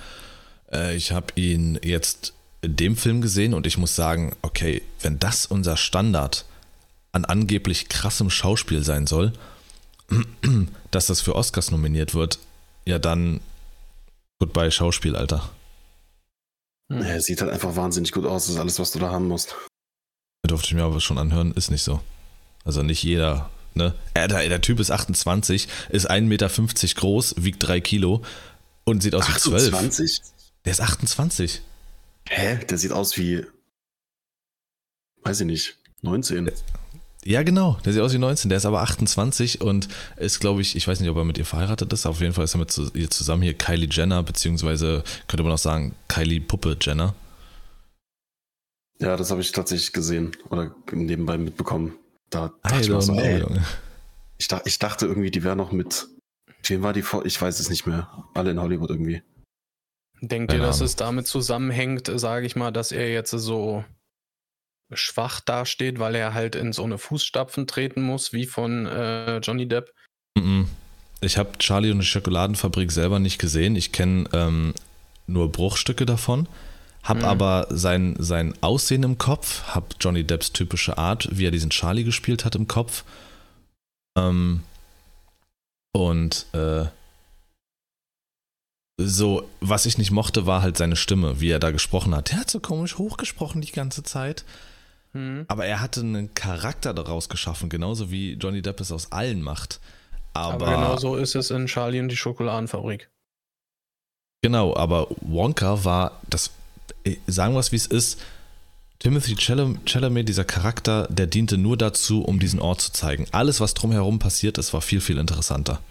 Äh, 0.72 0.96
ich 0.96 1.12
habe 1.12 1.28
ihn 1.36 1.80
jetzt 1.84 2.34
in 2.66 2.76
dem 2.76 2.98
Film 2.98 3.22
gesehen 3.22 3.54
und 3.54 3.68
ich 3.68 3.78
muss 3.78 3.96
sagen, 3.96 4.36
okay, 4.42 4.82
wenn 5.02 5.20
das 5.20 5.46
unser 5.46 5.78
Standard 5.78 6.46
an 7.12 7.26
angeblich 7.26 7.88
krassem 7.90 8.30
Schauspiel 8.30 8.84
sein 8.84 9.08
soll, 9.08 9.34
dass 10.92 11.08
das 11.08 11.22
für 11.22 11.36
Oscars 11.36 11.72
nominiert 11.72 12.14
wird, 12.14 12.40
ja 12.86 13.00
dann 13.00 13.40
goodbye 14.40 14.72
Schauspiel, 14.72 15.16
Alter. 15.16 15.50
Er 16.90 17.22
sieht 17.22 17.42
halt 17.42 17.52
einfach 17.52 17.76
wahnsinnig 17.76 18.12
gut 18.12 18.26
aus. 18.26 18.46
Das 18.46 18.56
ist 18.56 18.60
alles, 18.60 18.80
was 18.80 18.92
du 18.92 19.00
da 19.00 19.10
haben 19.10 19.28
musst 19.28 19.56
durfte 20.48 20.68
ich 20.68 20.74
mir 20.74 20.84
aber 20.84 21.02
schon 21.02 21.18
anhören, 21.18 21.54
ist 21.54 21.72
nicht 21.72 21.84
so. 21.84 22.02
Also 22.64 22.84
nicht 22.84 23.04
jeder, 23.04 23.50
ne? 23.74 23.94
Er, 24.14 24.28
der, 24.28 24.48
der 24.48 24.62
Typ 24.62 24.80
ist 24.80 24.92
28, 24.92 25.68
ist 25.90 26.10
1,50 26.10 26.22
Meter 26.22 26.50
groß, 26.96 27.36
wiegt 27.38 27.66
3 27.66 27.82
Kilo 27.82 28.24
und 28.84 29.04
sieht 29.04 29.16
aus 29.16 29.24
28? 29.24 29.54
wie 29.54 29.72
12. 29.72 29.74
28? 29.74 30.22
Der 30.66 30.72
ist 30.72 30.82
28. 30.82 31.62
Hä? 32.28 32.60
Der 32.70 32.78
sieht 32.78 32.92
aus 32.92 33.18
wie, 33.18 33.46
weiß 35.24 35.42
ich 35.42 35.48
nicht, 35.48 35.78
19. 36.02 36.52
Ja, 37.28 37.42
genau. 37.42 37.80
Der 37.84 37.92
sieht 37.92 38.02
aus 38.04 38.14
wie 38.14 38.20
19. 38.20 38.50
Der 38.50 38.58
ist 38.58 38.66
aber 38.66 38.82
28 38.82 39.62
und 39.62 39.88
ist, 40.18 40.40
glaube 40.40 40.62
ich, 40.62 40.76
ich 40.76 40.88
weiß 40.88 41.00
nicht, 41.00 41.10
ob 41.10 41.18
er 41.18 41.26
mit 41.26 41.40
ihr 41.40 41.46
verheiratet 41.46 41.92
ist. 41.92 42.06
Auf 42.06 42.22
jeden 42.22 42.34
Fall 42.34 42.44
ist 42.44 42.54
er 42.54 42.60
mit 42.60 42.78
ihr 42.94 43.10
zusammen 43.10 43.42
hier 43.42 43.56
Kylie 43.56 43.90
Jenner, 43.90 44.22
beziehungsweise 44.22 45.04
könnte 45.28 45.44
man 45.44 45.52
auch 45.52 45.58
sagen 45.58 45.96
Kylie 46.08 46.40
Puppe 46.40 46.78
Jenner. 46.80 47.16
Ja, 49.00 49.18
das 49.18 49.32
habe 49.32 49.42
ich 49.42 49.52
tatsächlich 49.52 49.92
gesehen 49.92 50.38
oder 50.50 50.74
nebenbei 50.92 51.38
mitbekommen. 51.38 51.96
Da 52.30 52.54
dachte 52.64 52.82
ich, 52.82 53.04
so, 53.04 53.20
ich, 54.38 54.48
dachte, 54.48 54.70
ich 54.70 54.80
dachte 54.80 55.06
irgendwie, 55.08 55.32
die 55.32 55.44
wäre 55.44 55.56
noch 55.56 55.72
mit. 55.72 56.08
Wem 56.64 56.84
war 56.84 56.94
die 56.94 57.02
vor? 57.02 57.26
Ich 57.26 57.42
weiß 57.42 57.60
es 57.60 57.70
nicht 57.70 57.88
mehr. 57.88 58.08
Alle 58.34 58.52
in 58.52 58.62
Hollywood 58.62 58.90
irgendwie. 58.92 59.22
Denkt 60.22 60.54
ihr, 60.54 60.60
dass 60.60 60.82
es 60.82 60.96
damit 60.96 61.28
zusammenhängt, 61.28 62.12
sage 62.16 62.46
ich 62.46 62.56
mal, 62.56 62.72
dass 62.72 62.92
er 62.92 63.12
jetzt 63.12 63.32
so 63.32 63.84
schwach 64.94 65.40
dasteht, 65.42 66.00
weil 66.00 66.16
er 66.16 66.34
halt 66.34 66.56
in 66.56 66.74
so 66.74 66.84
eine 66.84 66.98
Fußstapfen 66.98 67.68
treten 67.68 68.02
muss, 68.02 68.34
wie 68.34 68.46
von 68.46 68.86
äh, 68.86 69.38
Johnny 69.38 69.68
Depp? 69.68 69.92
Ich 71.26 71.38
habe 71.38 71.58
Charlie 71.58 71.92
und 71.92 72.00
die 72.00 72.06
Schokoladenfabrik 72.06 72.92
selber 72.92 73.20
nicht 73.20 73.40
gesehen. 73.40 73.76
Ich 73.76 73.92
kenne 73.92 74.30
ähm, 74.34 74.74
nur 75.28 75.52
Bruchstücke 75.52 76.06
davon. 76.06 76.48
Hab 77.04 77.18
mhm. 77.18 77.26
aber 77.26 77.68
sein, 77.70 78.16
sein 78.20 78.54
Aussehen 78.62 79.04
im 79.04 79.18
Kopf, 79.18 79.64
hab 79.74 79.96
Johnny 80.00 80.24
Depps 80.24 80.52
typische 80.52 80.98
Art, 80.98 81.28
wie 81.32 81.46
er 81.46 81.52
diesen 81.52 81.70
Charlie 81.70 82.04
gespielt 82.04 82.46
hat 82.46 82.56
im 82.56 82.68
Kopf. 82.68 83.04
Ähm, 84.18 84.62
und 85.94 86.46
äh, 86.54 86.86
so, 88.98 89.48
was 89.60 89.86
ich 89.86 89.98
nicht 89.98 90.12
mochte, 90.12 90.46
war 90.46 90.62
halt 90.62 90.78
seine 90.78 90.96
Stimme, 90.96 91.42
wie 91.42 91.50
er 91.50 91.60
da 91.60 91.72
gesprochen 91.72 92.16
hat. 92.16 92.32
Der 92.32 92.40
hat 92.40 92.50
so 92.50 92.60
komisch 92.60 92.98
hochgesprochen 92.98 93.62
die 93.62 93.72
ganze 93.72 94.04
Zeit. 94.04 94.46
Mhm. 95.14 95.46
Aber 95.48 95.66
er 95.66 95.82
hatte 95.82 96.02
einen 96.02 96.34
Charakter 96.34 96.94
daraus 96.94 97.30
geschaffen, 97.30 97.70
genauso 97.70 98.12
wie 98.12 98.34
Johnny 98.34 98.62
Depp 98.62 98.80
es 98.80 98.92
aus 98.92 99.12
allen 99.12 99.42
macht. 99.42 99.80
Aber, 100.34 100.68
aber 100.68 100.76
genau 100.76 100.98
so 100.98 101.16
ist 101.16 101.36
es 101.36 101.52
in 101.52 101.68
Charlie 101.68 102.00
und 102.00 102.10
die 102.10 102.18
Schokoladenfabrik. 102.18 103.10
Genau, 104.42 104.76
aber 104.76 105.08
Wonka 105.22 105.86
war, 105.86 106.22
das 106.30 106.52
sagen 107.28 107.54
wir 107.54 107.60
es 107.60 107.72
wie 107.72 107.78
es 107.78 107.88
ist, 107.88 108.22
Timothy 109.00 109.36
Chalamet, 109.36 110.30
dieser 110.30 110.46
Charakter, 110.46 111.08
der 111.10 111.28
diente 111.28 111.58
nur 111.58 111.78
dazu, 111.78 112.24
um 112.24 112.40
diesen 112.40 112.60
Ort 112.60 112.82
zu 112.82 112.92
zeigen. 112.92 113.28
Alles, 113.32 113.60
was 113.60 113.74
drumherum 113.74 114.20
passiert 114.20 114.58
ist, 114.58 114.74
war 114.74 114.82
viel, 114.82 115.02
viel 115.02 115.18
interessanter. 115.18 115.82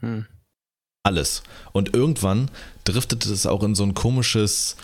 Hm. 0.00 0.26
Alles. 1.02 1.42
Und 1.72 1.94
irgendwann 1.94 2.50
driftete 2.84 3.32
es 3.32 3.46
auch 3.46 3.62
in 3.62 3.74
so 3.74 3.84
ein 3.84 3.94
komisches 3.94 4.76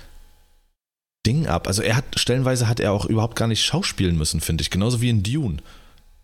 Ding 1.27 1.47
ab. 1.47 1.67
Also 1.67 1.83
er 1.83 1.97
hat, 1.97 2.05
stellenweise 2.17 2.69
hat 2.69 2.81
er 2.81 2.93
auch 2.93 3.07
überhaupt 3.07 3.37
gar 3.37 3.49
nicht 3.49 3.65
schauspielen 3.65 4.17
müssen, 4.17 4.41
finde 4.41 4.63
ich. 4.63 4.71
Genauso 4.71 5.01
wie 5.01 5.11
in 5.11 5.23
Dune. 5.23 5.59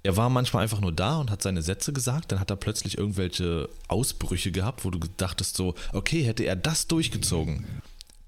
Er 0.03 0.17
war 0.17 0.31
manchmal 0.31 0.63
einfach 0.63 0.81
nur 0.81 0.93
da 0.93 1.19
und 1.19 1.31
hat 1.31 1.43
seine 1.43 1.61
Sätze 1.61 1.93
gesagt, 1.93 2.33
dann 2.33 2.41
hat 2.41 2.51
er 2.51 2.57
plötzlich 2.57 2.97
irgendwelche 2.97 3.69
Ausbrüche 3.89 4.51
gehabt, 4.51 4.85
wo 4.85 4.91
du 4.91 4.99
dachtest 5.19 5.57
so, 5.57 5.75
okay, 5.93 6.23
hätte 6.23 6.45
er 6.45 6.57
das 6.57 6.87
durchgezogen, 6.87 7.67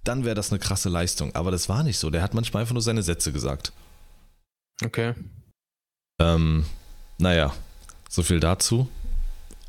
dann 0.05 0.25
wäre 0.25 0.35
das 0.35 0.51
eine 0.51 0.59
krasse 0.59 0.91
Leistung. 0.91 1.35
Aber 1.35 1.51
das 1.51 1.69
war 1.69 1.83
nicht 1.83 1.99
so. 1.99 2.11
Der 2.11 2.23
hat 2.23 2.35
manchmal 2.35 2.63
einfach 2.63 2.75
nur 2.75 2.83
seine 2.83 3.03
Sätze 3.03 3.33
gesagt. 3.33 3.73
Okay. 4.85 5.15
Ähm, 6.21 6.67
naja, 7.19 7.55
so 8.09 8.23
viel 8.23 8.41
dazu. 8.41 8.89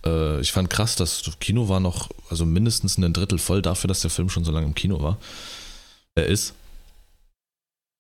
Äh, 0.06 0.40
ich 0.42 0.52
fand 0.52 0.70
krass, 0.70 0.96
dass 0.96 1.22
das 1.22 1.40
Kino 1.40 1.70
war 1.70 1.80
noch, 1.80 2.10
also 2.30 2.46
mindestens 2.46 2.98
ein 2.98 3.14
Drittel 3.14 3.40
voll 3.40 3.62
dafür, 3.62 3.88
dass 3.88 4.02
der 4.02 4.10
Film 4.10 4.30
schon 4.30 4.44
so 4.44 4.52
lange 4.52 4.68
im 4.68 4.76
Kino 4.76 5.02
war. 5.02 5.18
Er 6.16 6.28
ist. 6.28 6.54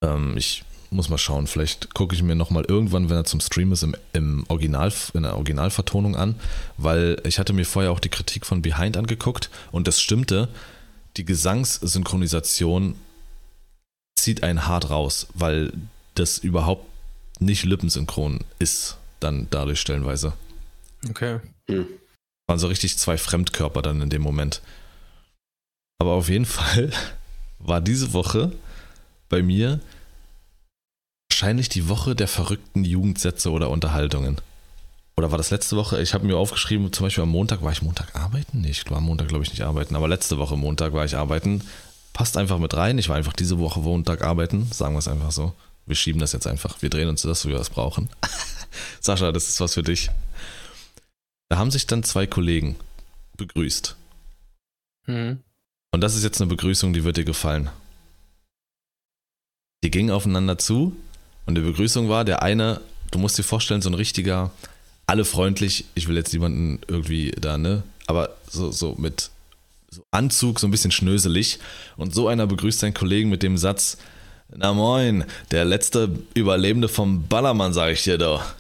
Ähm, 0.04 0.36
ich 0.38 0.64
muss 0.90 1.10
mal 1.10 1.18
schauen, 1.18 1.48
vielleicht 1.48 1.94
gucke 1.94 2.16
ich 2.16 2.22
mir 2.22 2.36
nochmal 2.36 2.66
irgendwann, 2.68 3.10
wenn 3.10 3.18
er 3.18 3.26
zum 3.26 3.40
Stream 3.40 3.72
ist, 3.72 3.84
im, 3.84 3.96
im 4.14 4.46
Original, 4.48 4.94
in 5.14 5.24
der 5.24 5.36
Originalvertonung 5.36 6.16
an, 6.16 6.36
weil 6.78 7.20
ich 7.26 7.40
hatte 7.40 7.54
mir 7.54 7.66
vorher 7.66 7.92
auch 7.92 8.00
die 8.00 8.10
Kritik 8.10 8.46
von 8.46 8.62
Behind 8.62 8.96
angeguckt 8.96 9.50
und 9.72 9.88
das 9.88 10.00
stimmte 10.00 10.50
die 11.18 11.26
Gesangssynchronisation 11.26 12.96
zieht 14.16 14.44
einen 14.44 14.68
hart 14.68 14.90
raus, 14.90 15.28
weil 15.34 15.74
das 16.16 16.38
überhaupt 16.38 16.86
nicht 17.40 17.66
lippensynchron 17.66 18.40
ist, 18.60 18.98
dann 19.20 19.48
dadurch 19.50 19.80
stellenweise. 19.80 20.34
Okay. 21.10 21.40
Hm. 21.70 21.88
Waren 22.48 22.60
so 22.60 22.68
richtig 22.68 22.98
zwei 22.98 23.18
Fremdkörper 23.18 23.82
dann 23.82 24.02
in 24.02 24.10
dem 24.10 24.22
Moment. 24.22 24.62
Aber 26.00 26.12
auf 26.12 26.30
jeden 26.30 26.46
Fall 26.46 26.92
war 27.60 27.82
diese 27.82 28.14
Woche 28.14 28.52
bei 29.30 29.42
mir 29.42 29.80
wahrscheinlich 31.30 31.70
die 31.70 31.90
Woche 31.90 32.16
der 32.16 32.28
verrückten 32.28 32.84
Jugendsätze 32.84 33.52
oder 33.52 33.70
Unterhaltungen. 33.70 34.40
Oder 35.16 35.32
war 35.32 35.38
das 35.38 35.52
letzte 35.52 35.76
Woche? 35.76 36.02
Ich 36.02 36.14
habe 36.14 36.26
mir 36.26 36.38
aufgeschrieben, 36.38 36.92
zum 36.92 37.06
Beispiel 37.06 37.24
am 37.24 37.30
Montag, 37.30 37.62
war 37.62 37.72
ich 37.72 37.82
Montag 37.82 38.16
arbeiten? 38.16 38.62
Nee, 38.62 38.70
ich 38.70 38.90
war 38.90 38.98
am 38.98 39.04
Montag, 39.04 39.28
glaube 39.28 39.44
ich, 39.44 39.52
nicht 39.52 39.62
arbeiten, 39.62 39.96
aber 39.96 40.08
letzte 40.08 40.38
Woche 40.38 40.58
Montag 40.58 40.94
war 40.94 41.06
ich 41.06 41.16
arbeiten. 41.16 41.62
Passt 42.14 42.38
einfach 42.38 42.60
mit 42.60 42.76
rein. 42.76 42.98
Ich 42.98 43.10
war 43.10 43.16
einfach 43.16 43.34
diese 43.34 43.60
Woche 43.60 43.80
Montag 43.80 44.24
arbeiten, 44.24 44.68
sagen 44.72 44.96
wir 44.96 45.00
es 45.00 45.08
einfach 45.08 45.32
so. 45.32 45.54
Wir 45.86 45.96
schieben 45.96 46.20
das 46.20 46.32
jetzt 46.32 46.48
einfach. 46.48 46.82
Wir 46.82 46.90
drehen 46.90 47.10
uns 47.10 47.24
das, 47.24 47.46
wie 47.46 47.50
wir 47.50 47.60
es 47.60 47.70
brauchen. 47.70 48.10
Sascha, 49.02 49.32
das 49.32 49.50
ist 49.50 49.60
was 49.60 49.74
für 49.74 49.84
dich. 49.84 50.10
Da 51.54 51.60
haben 51.60 51.70
sich 51.70 51.86
dann 51.86 52.02
zwei 52.02 52.26
Kollegen 52.26 52.78
begrüßt. 53.38 53.96
Mhm. 55.06 55.38
Und 55.92 56.02
das 56.02 56.16
ist 56.16 56.24
jetzt 56.24 56.42
eine 56.42 56.50
Begrüßung, 56.50 56.94
die 56.94 57.04
wird 57.04 57.18
dir 57.18 57.26
gefallen. 57.26 57.70
Die 59.84 59.92
gingen 59.92 60.10
aufeinander 60.10 60.58
zu 60.58 60.98
und 61.46 61.54
die 61.54 61.62
Begrüßung 61.62 62.10
war, 62.10 62.26
der 62.26 62.42
eine 62.42 62.82
du 63.12 63.20
musst 63.20 63.38
dir 63.38 63.44
vorstellen, 63.44 63.84
so 63.84 63.90
ein 63.92 63.94
richtiger, 63.94 64.50
alle 65.06 65.26
freundlich, 65.26 65.86
ich 65.94 66.08
will 66.08 66.16
jetzt 66.16 66.34
niemanden 66.34 66.80
irgendwie 66.88 67.30
da, 67.40 67.60
ne? 67.60 67.84
Aber 68.08 68.36
so, 68.50 68.72
so 68.72 68.96
mit 68.98 69.30
so 69.92 70.04
Anzug, 70.10 70.60
so 70.60 70.68
ein 70.68 70.72
bisschen 70.72 70.90
schnöselig. 70.90 71.60
Und 71.98 72.16
so 72.16 72.30
einer 72.30 72.48
begrüßt 72.48 72.80
seinen 72.80 72.96
Kollegen 72.96 73.30
mit 73.30 73.44
dem 73.44 73.60
Satz: 73.60 74.00
Na 74.50 74.74
moin, 74.74 75.26
der 75.52 75.66
letzte 75.66 76.18
Überlebende 76.34 76.88
vom 76.88 77.28
Ballermann, 77.28 77.74
sag 77.74 77.92
ich 77.92 78.02
dir 78.02 78.18
doch. 78.18 78.44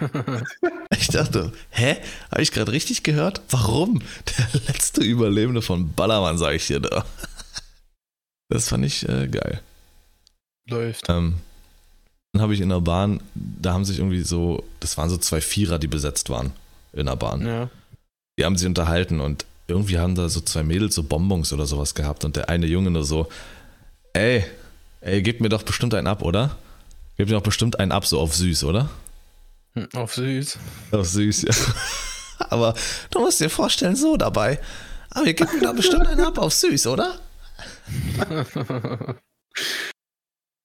ich 1.14 1.20
dachte, 1.20 1.52
hä? 1.70 1.96
Habe 2.30 2.42
ich 2.42 2.50
gerade 2.50 2.72
richtig 2.72 3.02
gehört? 3.02 3.40
Warum? 3.50 4.00
Der 4.38 4.60
letzte 4.66 5.02
Überlebende 5.02 5.62
von 5.62 5.92
Ballermann, 5.92 6.38
sag 6.38 6.54
ich 6.54 6.66
dir 6.66 6.80
doch. 6.80 7.04
Das 8.50 8.68
fand 8.68 8.84
ich 8.84 9.08
äh, 9.08 9.26
geil. 9.26 9.62
Läuft. 10.68 11.08
Ähm, 11.08 11.36
dann 12.32 12.42
habe 12.42 12.52
ich 12.52 12.60
in 12.60 12.68
der 12.68 12.82
Bahn, 12.82 13.20
da 13.34 13.72
haben 13.72 13.86
sich 13.86 13.98
irgendwie 13.98 14.22
so, 14.22 14.62
das 14.80 14.98
waren 14.98 15.08
so 15.08 15.16
zwei 15.16 15.40
Vierer, 15.40 15.78
die 15.78 15.88
besetzt 15.88 16.28
waren 16.28 16.52
in 16.92 17.06
der 17.06 17.16
Bahn. 17.16 17.44
Ja. 17.44 17.70
Die 18.38 18.44
haben 18.44 18.56
sich 18.58 18.66
unterhalten 18.66 19.20
und 19.20 19.46
irgendwie 19.66 19.98
haben 19.98 20.14
da 20.14 20.28
so 20.28 20.42
zwei 20.42 20.62
Mädels 20.62 20.94
so 20.94 21.02
Bonbons 21.02 21.54
oder 21.54 21.64
sowas 21.64 21.94
gehabt 21.94 22.24
und 22.24 22.36
der 22.36 22.50
eine 22.50 22.66
Junge 22.66 22.90
nur 22.90 23.04
so, 23.04 23.28
ey, 24.12 24.44
ey, 25.00 25.22
gebt 25.22 25.40
mir 25.40 25.48
doch 25.48 25.62
bestimmt 25.62 25.94
einen 25.94 26.06
ab, 26.06 26.22
oder? 26.22 26.56
Gebt 27.16 27.30
mir 27.30 27.36
doch 27.36 27.42
bestimmt 27.42 27.80
einen 27.80 27.92
ab, 27.92 28.06
so 28.06 28.20
auf 28.20 28.34
süß, 28.34 28.64
oder? 28.64 28.90
Hm, 29.76 29.88
Auf 29.94 30.14
süß. 30.14 30.58
Auf 30.92 31.06
süß, 31.06 31.42
ja. 31.42 31.54
Aber 32.50 32.74
du 33.10 33.20
musst 33.20 33.40
dir 33.40 33.50
vorstellen, 33.50 33.96
so 33.96 34.16
dabei. 34.16 34.60
Aber 35.10 35.26
ihr 35.26 35.34
gebt 35.34 35.52
mir 35.54 35.60
doch 35.60 35.74
bestimmt 35.74 36.06
einen 36.06 36.24
ab 36.24 36.38
auf 36.38 36.52
süß, 36.52 36.86
oder? 36.88 37.18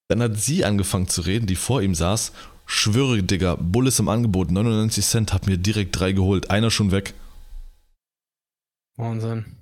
Dann 0.08 0.22
hat 0.22 0.36
sie 0.36 0.64
angefangen 0.64 1.08
zu 1.08 1.20
reden, 1.22 1.46
die 1.46 1.56
vor 1.56 1.82
ihm 1.82 1.94
saß. 1.94 2.32
Schwöre, 2.66 3.22
Digga, 3.22 3.56
Bull 3.56 3.86
ist 3.88 4.00
im 4.00 4.08
Angebot, 4.08 4.50
99 4.50 5.04
Cent, 5.04 5.32
hab 5.32 5.46
mir 5.46 5.56
direkt 5.56 5.98
drei 5.98 6.12
geholt, 6.12 6.50
einer 6.50 6.70
schon 6.70 6.90
weg. 6.92 7.14
Wahnsinn. 8.96 9.56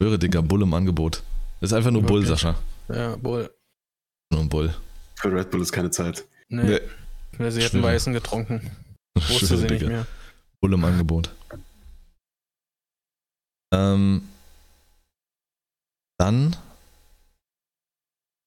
Schwöre, 0.00 0.18
Digga, 0.18 0.40
Bull 0.40 0.62
im 0.62 0.74
Angebot. 0.74 1.22
Das 1.60 1.70
ist 1.70 1.76
einfach 1.76 1.90
nur 1.90 2.02
Bull? 2.02 2.24
Sascha. 2.26 2.56
Ja, 2.88 3.22
wohl. 3.22 3.50
Nur 4.30 4.40
ein 4.40 4.48
Bull. 4.48 4.74
Für 5.16 5.32
Red 5.32 5.50
Bull 5.50 5.62
ist 5.62 5.72
keine 5.72 5.90
Zeit. 5.90 6.24
Nee. 6.48 6.62
Nee. 6.64 6.80
Ja, 7.38 7.50
sie 7.50 7.62
hätten. 7.62 7.82
Weißen 7.82 8.12
getrunken. 8.12 8.70
Wusste 9.14 9.56
sie 9.56 9.66
nicht 9.66 9.86
mehr. 9.86 10.06
Bull 10.60 10.74
im 10.74 10.84
Angebot. 10.84 11.30
Ähm, 13.74 14.22
dann 16.18 16.56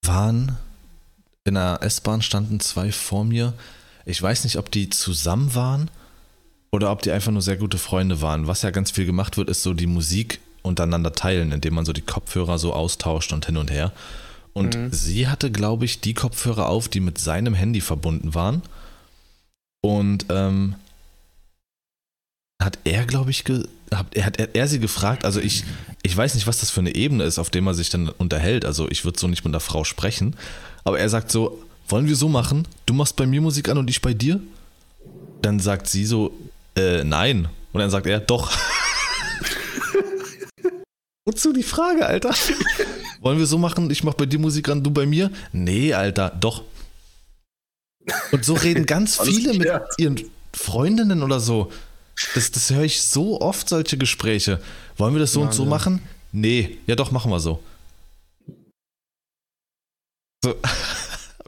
waren 0.06 0.58
in 1.44 1.56
der 1.56 1.80
S-Bahn 1.82 2.22
standen 2.22 2.60
zwei 2.60 2.92
vor 2.92 3.26
mir. 3.26 3.54
Ich 4.06 4.22
weiß 4.22 4.44
nicht, 4.44 4.58
ob 4.58 4.72
die 4.72 4.90
zusammen 4.90 5.54
waren 5.56 5.90
oder 6.72 6.92
ob 6.92 7.02
die 7.02 7.12
einfach 7.12 7.32
nur 7.32 7.42
sehr 7.42 7.58
gute 7.58 7.78
Freunde 7.78 8.22
waren. 8.22 8.48
Was 8.48 8.62
ja 8.62 8.72
ganz 8.72 8.92
viel 8.92 9.06
gemacht 9.06 9.38
wird, 9.38 9.50
ist 9.50 9.64
so 9.64 9.74
die 9.74 9.88
Musik 9.88 10.40
untereinander 10.62 11.14
teilen, 11.14 11.52
indem 11.52 11.74
man 11.76 11.86
so 11.86 11.94
die 11.94 12.02
Kopfhörer 12.02 12.60
so 12.60 12.74
austauscht 12.74 13.34
und 13.34 13.46
hin 13.46 13.58
und 13.58 13.72
her. 13.72 13.92
Und 14.54 14.76
Mhm. 14.76 14.92
sie 14.92 15.28
hatte, 15.28 15.52
glaube 15.52 15.86
ich, 15.86 16.02
die 16.02 16.14
Kopfhörer 16.14 16.68
auf, 16.68 16.88
die 16.88 17.00
mit 17.00 17.18
seinem 17.18 17.54
Handy 17.54 17.82
verbunden 17.82 18.34
waren. 18.34 18.62
Und 19.82 20.26
ähm, 20.30 20.76
hat 22.62 22.80
er, 22.84 23.06
glaube 23.06 23.32
ich, 23.32 23.44
ge 23.46 23.66
hat, 23.94 24.08
er, 24.16 24.26
hat 24.26 24.40
er, 24.40 24.54
er 24.54 24.68
sie 24.68 24.80
gefragt, 24.80 25.26
also 25.26 25.40
ich, 25.40 25.64
ich 26.04 26.16
weiß 26.16 26.36
nicht, 26.36 26.46
was 26.46 26.60
das 26.60 26.70
für 26.70 26.82
eine 26.82 26.94
Ebene 26.94 27.24
ist, 27.24 27.40
auf 27.40 27.50
der 27.50 27.62
man 27.62 27.74
sich 27.74 27.90
dann 27.90 28.10
unterhält. 28.10 28.66
Also 28.66 28.88
ich 28.90 29.04
würde 29.04 29.20
so 29.20 29.28
nicht 29.28 29.44
mit 29.44 29.52
einer 29.52 29.60
Frau 29.60 29.84
sprechen. 29.84 30.36
Aber 30.84 31.00
er 31.00 31.10
sagt 31.10 31.32
so, 31.32 31.64
wollen 31.88 32.08
wir 32.08 32.16
so 32.16 32.30
machen? 32.30 32.68
Du 32.86 32.94
machst 32.94 33.16
bei 33.16 33.26
mir 33.26 33.42
Musik 33.42 33.68
an 33.70 33.80
und 33.80 33.90
ich 33.90 34.02
bei 34.02 34.14
dir? 34.14 34.40
Dann 35.42 35.60
sagt 35.60 35.88
sie 35.88 36.06
so, 36.06 36.32
äh, 36.76 37.04
nein. 37.04 37.50
Und 37.74 37.80
dann 37.80 37.90
sagt 37.90 38.06
er, 38.06 38.20
doch. 38.20 38.52
Wozu 41.26 41.52
die 41.54 41.64
Frage, 41.64 42.06
Alter? 42.06 42.34
Wollen 43.22 43.38
wir 43.38 43.46
so 43.46 43.58
machen, 43.58 43.92
ich 43.92 44.04
mach 44.04 44.14
bei 44.14 44.26
dir 44.26 44.40
Musik 44.40 44.70
an, 44.70 44.84
du 44.84 44.92
bei 44.92 45.06
mir? 45.06 45.32
Nee, 45.52 45.94
Alter, 45.94 46.30
doch. 46.40 46.64
Und 48.32 48.46
so 48.46 48.54
reden 48.54 48.86
ganz 48.88 49.20
viele 49.22 49.54
mit 49.54 49.70
ihren 49.98 50.20
Freundinnen 50.54 51.24
oder 51.24 51.40
so. 51.40 51.72
Das, 52.36 52.52
das 52.52 52.70
höre 52.70 52.84
ich 52.84 53.02
so 53.02 53.40
oft, 53.42 53.70
solche 53.70 53.98
Gespräche. 53.98 54.62
Wollen 54.98 55.14
wir 55.14 55.20
das 55.20 55.32
so 55.34 55.42
und 55.42 55.54
so 55.54 55.70
Wahnsinn. 55.70 55.70
machen? 56.00 56.08
Nee, 56.32 56.78
ja 56.86 56.96
doch, 56.96 57.12
machen 57.12 57.32
wir 57.32 57.40
so. 57.40 57.64
so. 60.44 60.56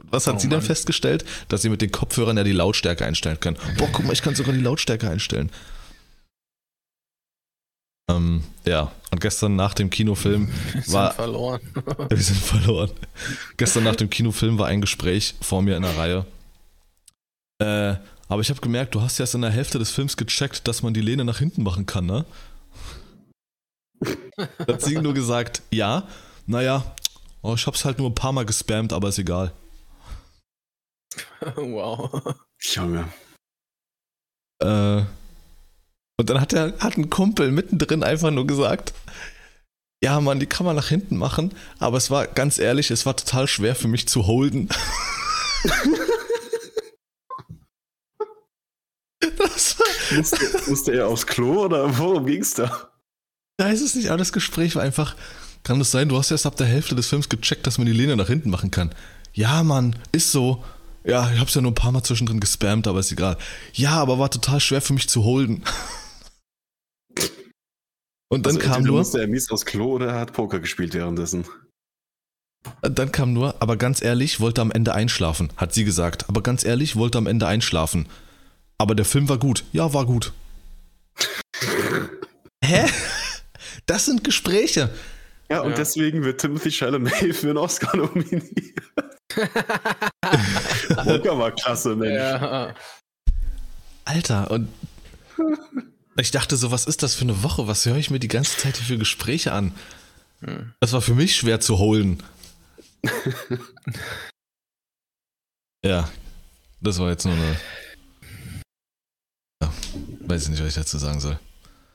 Was 0.04 0.26
hat 0.26 0.36
Oh 0.36 0.38
sie 0.38 0.48
Mann. 0.48 0.60
festgestellt? 0.60 1.24
Dass 1.48 1.62
sie 1.62 1.70
mit 1.70 1.80
den 1.80 1.90
Kopfhörern 1.90 2.36
ja 2.36 2.44
die 2.44 2.52
Lautstärke 2.52 3.04
einstellen 3.06 3.40
kann. 3.40 3.56
Boah, 3.78 3.88
guck 3.92 4.04
mal, 4.04 4.12
ich 4.12 4.20
kann 4.20 4.34
sogar 4.34 4.52
die 4.52 4.60
Lautstärke 4.60 5.08
einstellen. 5.08 5.50
Ähm, 8.10 8.42
ja, 8.66 8.92
und 9.10 9.20
gestern 9.20 9.56
nach 9.56 9.72
dem 9.74 9.88
Kinofilm 9.88 10.48
Wir 10.72 10.82
sind 10.82 10.92
War- 10.92 11.14
verloren. 11.14 11.60
wir 12.08 12.16
sind 12.18 12.36
verloren. 12.38 12.90
Gestern 13.56 13.84
nach 13.84 13.96
dem 13.96 14.10
Kinofilm 14.10 14.58
war 14.58 14.66
ein 14.66 14.80
Gespräch 14.80 15.34
vor 15.40 15.62
mir 15.62 15.76
in 15.76 15.82
der 15.82 15.96
Reihe. 15.96 16.26
Äh, 17.62 17.96
aber 18.28 18.40
ich 18.40 18.50
habe 18.50 18.60
gemerkt, 18.60 18.94
du 18.94 19.00
hast 19.00 19.18
ja 19.18 19.24
erst 19.24 19.34
in 19.34 19.42
der 19.42 19.50
Hälfte 19.50 19.78
des 19.78 19.90
Films 19.90 20.16
gecheckt, 20.16 20.66
dass 20.66 20.82
man 20.82 20.94
die 20.94 21.00
Lehne 21.00 21.24
nach 21.24 21.38
hinten 21.38 21.62
machen 21.62 21.86
kann, 21.86 22.06
ne? 22.06 22.24
Hat 24.66 24.82
sie 24.82 24.98
nur 24.98 25.14
gesagt, 25.14 25.62
ja, 25.70 26.08
naja, 26.46 26.94
oh, 27.42 27.54
ich 27.54 27.66
hab's 27.66 27.84
halt 27.84 27.98
nur 27.98 28.10
ein 28.10 28.14
paar 28.14 28.32
Mal 28.32 28.46
gespammt, 28.46 28.92
aber 28.92 29.08
ist 29.08 29.18
egal. 29.18 29.52
wow. 31.56 32.34
Junge. 32.60 33.08
Äh, 34.60 35.02
und 36.18 36.30
dann 36.30 36.40
hat, 36.40 36.52
der, 36.52 36.78
hat 36.78 36.96
ein 36.96 37.10
Kumpel 37.10 37.50
mittendrin 37.50 38.02
einfach 38.02 38.30
nur 38.30 38.46
gesagt, 38.46 38.94
ja, 40.02 40.20
Mann, 40.20 40.40
die 40.40 40.46
kann 40.46 40.66
man 40.66 40.74
nach 40.74 40.88
hinten 40.88 41.16
machen, 41.16 41.54
aber 41.78 41.96
es 41.96 42.10
war 42.10 42.26
ganz 42.26 42.58
ehrlich, 42.58 42.90
es 42.90 43.06
war 43.06 43.16
total 43.16 43.46
schwer 43.46 43.76
für 43.76 43.88
mich 43.88 44.08
zu 44.08 44.26
holden. 44.26 44.68
das 45.64 45.88
war, 45.88 45.98
Musste, 50.16 50.36
musste 50.68 50.92
er 50.92 51.08
aufs 51.08 51.26
Klo 51.26 51.64
oder 51.64 51.96
worum 51.98 52.26
ging's 52.26 52.54
da? 52.54 52.90
ich 53.58 53.64
weiß 53.64 53.80
es 53.80 53.94
nicht, 53.94 54.08
aber 54.08 54.18
das 54.18 54.32
Gespräch 54.32 54.74
war 54.74 54.82
einfach, 54.82 55.16
kann 55.62 55.80
es 55.80 55.90
sein, 55.90 56.08
du 56.08 56.18
hast 56.18 56.30
erst 56.30 56.46
ab 56.46 56.56
der 56.56 56.66
Hälfte 56.66 56.94
des 56.94 57.06
Films 57.06 57.28
gecheckt, 57.28 57.66
dass 57.66 57.78
man 57.78 57.86
die 57.86 57.92
Lehne 57.92 58.16
nach 58.16 58.26
hinten 58.26 58.50
machen 58.50 58.70
kann. 58.70 58.94
Ja, 59.32 59.62
Mann, 59.62 59.96
ist 60.12 60.32
so. 60.32 60.64
Ja, 61.04 61.30
ich 61.32 61.40
hab's 61.40 61.54
ja 61.54 61.60
nur 61.60 61.72
ein 61.72 61.76
paar 61.76 61.92
Mal 61.92 62.02
zwischendrin 62.02 62.40
gespammt, 62.40 62.86
aber 62.86 63.00
ist 63.00 63.10
egal. 63.12 63.36
Ja, 63.72 63.92
aber 63.92 64.18
war 64.18 64.30
total 64.30 64.60
schwer 64.60 64.80
für 64.80 64.92
mich 64.92 65.08
zu 65.08 65.24
holden. 65.24 65.64
Und 68.28 68.46
dann 68.46 68.56
Also 68.56 68.68
kam 68.68 68.82
nur, 68.84 68.98
musste 68.98 69.20
er 69.20 69.28
mies 69.28 69.50
aufs 69.50 69.66
Klo 69.66 69.92
oder 69.92 70.08
er 70.08 70.20
hat 70.20 70.32
Poker 70.32 70.58
gespielt 70.60 70.94
währenddessen. 70.94 71.44
dann 72.80 73.12
kam 73.12 73.32
nur, 73.32 73.60
aber 73.60 73.76
ganz 73.76 74.00
ehrlich, 74.02 74.40
wollte 74.40 74.60
am 74.60 74.70
Ende 74.70 74.94
einschlafen, 74.94 75.50
hat 75.56 75.74
sie 75.74 75.84
gesagt. 75.84 76.28
Aber 76.28 76.42
ganz 76.42 76.64
ehrlich, 76.64 76.96
wollte 76.96 77.18
am 77.18 77.26
Ende 77.26 77.46
einschlafen. 77.46 78.06
Aber 78.78 78.94
der 78.94 79.04
Film 79.04 79.28
war 79.28 79.38
gut. 79.38 79.64
Ja, 79.72 79.92
war 79.94 80.06
gut. 80.06 80.32
Hä? 82.64 82.84
Das 83.86 84.06
sind 84.06 84.24
Gespräche. 84.24 84.90
Ja, 85.50 85.60
und 85.60 85.70
Ja. 85.70 85.76
deswegen 85.76 86.22
wird 86.24 86.40
Timothy 86.40 86.70
Chalamet 86.70 87.34
für 87.36 87.48
einen 87.48 87.58
Oscar 87.58 87.96
nominiert. 87.96 88.44
Poker 91.04 91.38
war 91.38 91.52
klasse, 91.52 91.94
Mensch. 91.96 92.14
ja. 92.14 92.74
Alter, 94.04 94.50
und 94.50 94.68
ich 96.16 96.30
dachte 96.30 96.56
so, 96.56 96.70
was 96.70 96.86
ist 96.86 97.02
das 97.02 97.14
für 97.14 97.22
eine 97.22 97.42
Woche? 97.42 97.66
Was 97.66 97.86
höre 97.86 97.96
ich 97.96 98.10
mir 98.10 98.18
die 98.18 98.28
ganze 98.28 98.56
Zeit 98.58 98.76
hier 98.76 98.86
für 98.86 98.98
Gespräche 98.98 99.52
an? 99.52 99.72
Hm. 100.40 100.72
Das 100.80 100.92
war 100.92 101.00
für 101.00 101.14
mich 101.14 101.36
schwer 101.36 101.60
zu 101.60 101.78
holen. 101.78 102.22
ja, 105.84 106.08
das 106.80 106.98
war 106.98 107.10
jetzt 107.10 107.24
nur 107.24 107.34
eine. 107.34 107.56
Weiß 110.32 110.44
ich 110.44 110.48
nicht, 110.48 110.60
was 110.62 110.68
ich 110.68 110.74
dazu 110.76 110.96
sagen 110.96 111.20
soll. 111.20 111.38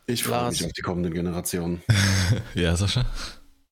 Ich 0.05 0.23
freue 0.23 0.51
mich 0.51 0.63
auf 0.63 0.71
die 0.71 0.83
kommenden 0.83 1.11
Generationen. 1.11 1.81
Ja, 2.53 2.75
Sascha? 2.75 3.03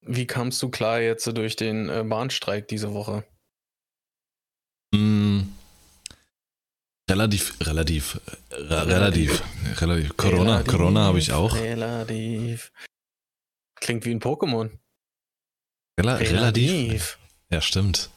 Wie 0.01 0.25
kamst 0.25 0.59
du 0.63 0.69
klar 0.69 0.99
jetzt 0.99 1.27
durch 1.37 1.55
den 1.55 1.87
äh, 1.87 2.03
Bahnstreik 2.03 2.67
diese 2.67 2.91
Woche? 2.91 3.23
Mm, 4.91 5.41
relativ, 7.07 7.53
relativ, 7.61 8.19
äh, 8.49 8.55
re 8.55 8.87
relativ, 8.87 9.43
relativ. 9.79 10.17
Corona, 10.17 10.53
Relativ, 10.53 10.71
Corona 10.73 11.03
habe 11.03 11.19
ich 11.19 11.31
auch. 11.31 11.55
Relativ. 11.55 12.71
Klingt 13.79 14.03
wie 14.05 14.15
ein 14.15 14.19
Pokémon. 14.19 14.71
Rela 15.99 16.15
relativ. 16.15 17.19
Ja, 17.51 17.61
stimmt. 17.61 18.09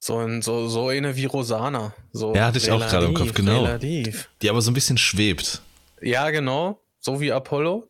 So, 0.00 0.16
ein, 0.16 0.40
so, 0.40 0.66
so 0.68 0.88
eine 0.88 1.14
wie 1.14 1.26
Rosana. 1.26 1.94
So 2.12 2.34
Ja, 2.34 2.46
hatte 2.46 2.56
ich 2.56 2.70
auch 2.70 2.80
gerade 2.80 3.04
im 3.04 3.12
Kopf, 3.14 3.34
genau. 3.34 3.64
Relativ. 3.64 4.30
Die 4.40 4.48
aber 4.48 4.62
so 4.62 4.70
ein 4.70 4.74
bisschen 4.74 4.96
schwebt. 4.96 5.60
Ja, 6.00 6.30
genau. 6.30 6.80
So 7.00 7.20
wie 7.20 7.32
Apollo. 7.32 7.88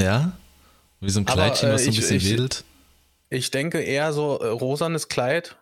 Ja? 0.00 0.36
Wie 1.00 1.10
so 1.10 1.20
ein 1.20 1.26
Aber, 1.26 1.34
Kleidchen, 1.34 1.70
was 1.72 1.82
äh, 1.82 1.84
so 1.84 1.90
ein 1.90 1.92
ich- 1.94 2.00
bisschen 2.00 2.16
ich- 2.16 2.30
wedelt. 2.30 2.64
Ich 3.30 3.50
denke 3.50 3.80
eher 3.80 4.12
so 4.12 4.38
äh, 4.38 4.46
rosanes 4.48 5.08
Kleid. 5.08 5.58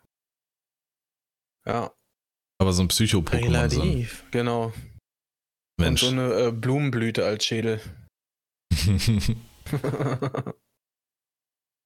Ja. 1.66 1.92
Aber 2.58 2.72
so 2.72 2.82
ein 2.82 2.88
Psycho-Pokémon. 2.88 3.68
So 3.70 4.06
genau. 4.30 4.72
Mensch. 5.78 6.02
Und 6.02 6.08
so 6.16 6.22
eine 6.22 6.34
äh, 6.48 6.52
Blumenblüte 6.52 7.24
als 7.24 7.44
Schädel. 7.46 7.80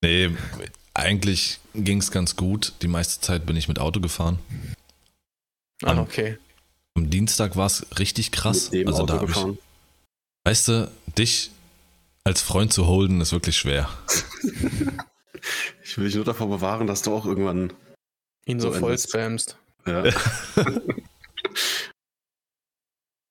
nee, 0.03 0.31
eigentlich 0.95 1.61
ging 1.74 1.99
es 1.99 2.11
ganz 2.11 2.37
gut. 2.37 2.72
Die 2.83 2.89
meiste 2.89 3.20
Zeit 3.20 3.47
bin 3.47 3.57
ich 3.57 3.68
mit 3.68 3.79
Auto 3.79 4.01
gefahren. 4.01 4.39
ah, 5.85 5.91
An- 5.93 5.99
okay. 6.01 6.39
Am 6.97 7.11
Dienstag 7.11 7.57
war 7.57 7.66
es 7.66 7.87
richtig 7.99 8.33
krass. 8.33 8.70
Mit 8.70 8.81
dem 8.83 8.89
also 8.89 9.05
da 9.05 9.14
Auto 9.14 9.22
hab 9.22 9.29
ich, 9.29 9.35
gefahren. 9.35 9.59
Weißt 10.47 10.68
du, 10.68 10.90
dich 11.18 11.51
als 12.22 12.40
Freund 12.40 12.72
zu 12.72 12.86
holden 12.86 13.20
ist 13.20 13.32
wirklich 13.32 13.57
schwer. 13.57 13.88
Ich 15.82 15.99
will 15.99 16.07
dich 16.07 16.14
nur 16.14 16.24
davor 16.24 16.49
bewahren, 16.49 16.86
dass 16.86 17.03
du 17.03 17.14
auch 17.14 17.26
irgendwann. 17.26 17.72
Ihn 18.47 18.61
so 18.61 18.72
So 18.72 18.78
voll 18.78 18.90
endest. 18.92 19.11
spamst. 19.11 19.57
Ja, 19.86 20.05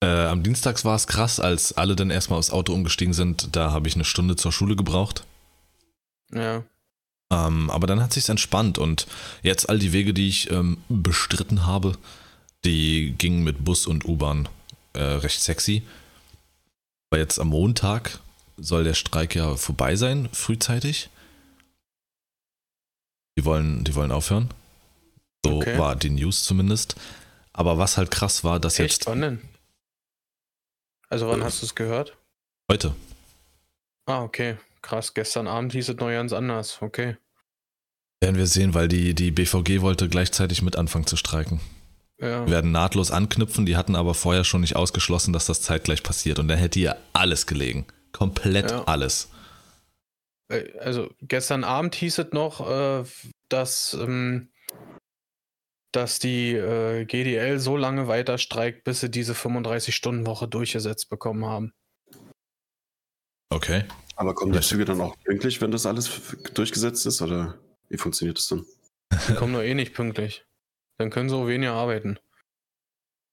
Äh, 0.03 0.25
am 0.27 0.43
Dienstag 0.43 0.83
war 0.83 0.95
es 0.97 1.07
krass, 1.07 1.39
als 1.39 1.71
alle 1.73 1.95
dann 1.95 2.09
erstmal 2.09 2.37
aufs 2.37 2.51
Auto 2.51 2.73
umgestiegen 2.73 3.13
sind. 3.13 3.55
Da 3.55 3.71
habe 3.71 3.87
ich 3.87 3.95
eine 3.95 4.03
Stunde 4.03 4.35
zur 4.35 4.51
Schule 4.51 4.75
gebraucht. 4.75 5.25
Ja. 6.33 6.63
Ähm, 7.31 7.69
aber 7.69 7.87
dann 7.87 8.01
hat 8.03 8.11
sich's 8.13 8.27
entspannt 8.29 8.77
und 8.77 9.07
jetzt 9.41 9.69
all 9.69 9.79
die 9.79 9.93
Wege, 9.93 10.13
die 10.13 10.27
ich 10.27 10.51
ähm, 10.51 10.77
bestritten 10.89 11.65
habe, 11.65 11.97
die 12.65 13.15
gingen 13.17 13.43
mit 13.43 13.63
Bus 13.63 13.87
und 13.87 14.05
U-Bahn 14.05 14.49
äh, 14.93 15.01
recht 15.01 15.41
sexy. 15.41 15.81
Aber 17.15 17.21
jetzt 17.21 17.39
am 17.39 17.47
Montag 17.47 18.19
soll 18.57 18.83
der 18.83 18.93
Streik 18.93 19.35
ja 19.35 19.55
vorbei 19.55 19.95
sein, 19.95 20.27
frühzeitig. 20.33 21.09
Die 23.37 23.45
wollen, 23.45 23.85
die 23.85 23.95
wollen 23.95 24.11
aufhören. 24.11 24.49
So 25.45 25.59
Okay. 25.59 25.77
war 25.79 25.95
die 25.95 26.09
News 26.09 26.43
zumindest. 26.43 26.97
Aber 27.53 27.77
was 27.77 27.95
halt 27.95 28.11
krass 28.11 28.43
war, 28.43 28.59
dass 28.59 28.79
Echt? 28.79 28.95
jetzt 28.97 29.07
Wann 29.07 29.21
denn? 29.21 29.41
Also 31.07 31.29
wann 31.29 31.39
Äh. 31.39 31.45
hast 31.45 31.61
du 31.61 31.67
es 31.67 31.75
gehört? 31.75 32.17
heute, 32.69 32.93
Ah, 34.07 34.21
okay. 34.21 34.57
Krass. 34.81 35.13
Gestern 35.13 35.47
Abend 35.47 35.71
hieß 35.71 35.87
es 35.87 35.95
noch 35.95 36.09
ganz 36.09 36.33
anders. 36.33 36.81
Okay. 36.81 37.15
werden 38.21 38.35
wir 38.35 38.47
sehen, 38.47 38.73
weil 38.73 38.89
die, 38.89 39.13
die 39.15 39.31
BVG 39.31 39.79
wollte 39.79 40.09
gleichzeitig 40.09 40.61
mit 40.61 40.75
anfangen 40.75 41.07
zu 41.07 41.15
streiken. 41.15 41.61
Ja. 42.19 42.45
Wir 42.45 42.51
werden 42.51 42.71
nahtlos 42.71 43.11
anknüpfen, 43.11 43.65
die 43.65 43.75
hatten 43.75 43.95
aber 43.95 44.13
vorher 44.13 44.43
schon 44.43 44.61
nicht 44.61 44.75
ausgeschlossen, 44.75 45.33
dass 45.33 45.45
das 45.47 45.61
zeitgleich 45.61 46.01
passiert. 46.03 46.39
Und 46.39 46.47
dann 46.47 46.57
hätte 46.57 46.79
ihr 46.79 46.95
alles 47.13 47.45
gelegen. 47.45 47.85
Komplett 48.13 48.71
Ja. 48.71 48.83
alles. 48.85 49.29
Äh, 50.49 50.77
Also 50.79 51.09
gestern 51.21 51.63
Abend 51.63 51.95
hieß 51.95 52.19
es 52.19 52.31
noch, 52.31 52.69
äh, 52.69 53.03
dass, 53.49 53.93
ähm, 53.99 54.49
dass 55.91 56.19
die 56.19 56.53
äh, 56.53 57.05
GDL 57.05 57.59
so 57.59 57.75
lange 57.77 58.07
weiter 58.07 58.37
streikt, 58.37 58.83
bis 58.85 59.01
sie 59.01 59.09
diese 59.11 59.33
35-Stunden-Woche 59.33 60.47
durchgesetzt 60.47 61.09
bekommen 61.09 61.45
haben. 61.45 61.73
Okay. 63.49 63.83
aber 64.15 64.33
kommen 64.33 64.53
die. 64.53 64.59
Züge 64.61 64.85
dann 64.85 65.01
auch 65.01 65.15
pünktlich, 65.23 65.61
wenn 65.61 65.71
das 65.71 65.85
alles 65.85 66.09
durchgesetzt 66.53 67.05
ist? 67.05 67.21
Oder 67.21 67.57
wie 67.89 67.97
funktioniert 67.97 68.37
das 68.37 68.47
dann? 68.47 68.65
Die 69.29 69.33
kommen 69.35 69.51
nur 69.53 69.63
eh 69.63 69.73
nicht 69.75 69.93
pünktlich. 69.93 70.45
Dann 70.97 71.09
können 71.09 71.29
sie 71.29 71.35
auch 71.35 71.47
weniger 71.47 71.73
arbeiten. 71.73 72.15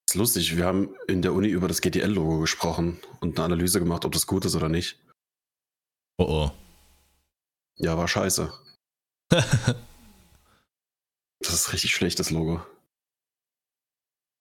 Das 0.06 0.14
ist 0.14 0.18
lustig, 0.18 0.56
wir 0.56 0.66
haben 0.66 0.94
in 1.06 1.22
der 1.22 1.32
Uni 1.32 1.48
über 1.48 1.68
das 1.68 1.80
GDL-Logo 1.80 2.40
gesprochen 2.40 3.00
und 3.20 3.38
eine 3.38 3.44
Analyse 3.46 3.78
gemacht, 3.78 4.04
ob 4.04 4.12
das 4.12 4.26
gut 4.26 4.44
ist 4.44 4.54
oder 4.56 4.68
nicht. 4.68 4.98
Oh 6.18 6.24
oh. 6.24 6.50
Ja, 7.76 7.96
war 7.96 8.08
scheiße. 8.08 8.52
Das 11.44 11.54
ist 11.54 11.72
richtig 11.72 11.92
schlechtes 11.94 12.30
Logo. 12.30 12.64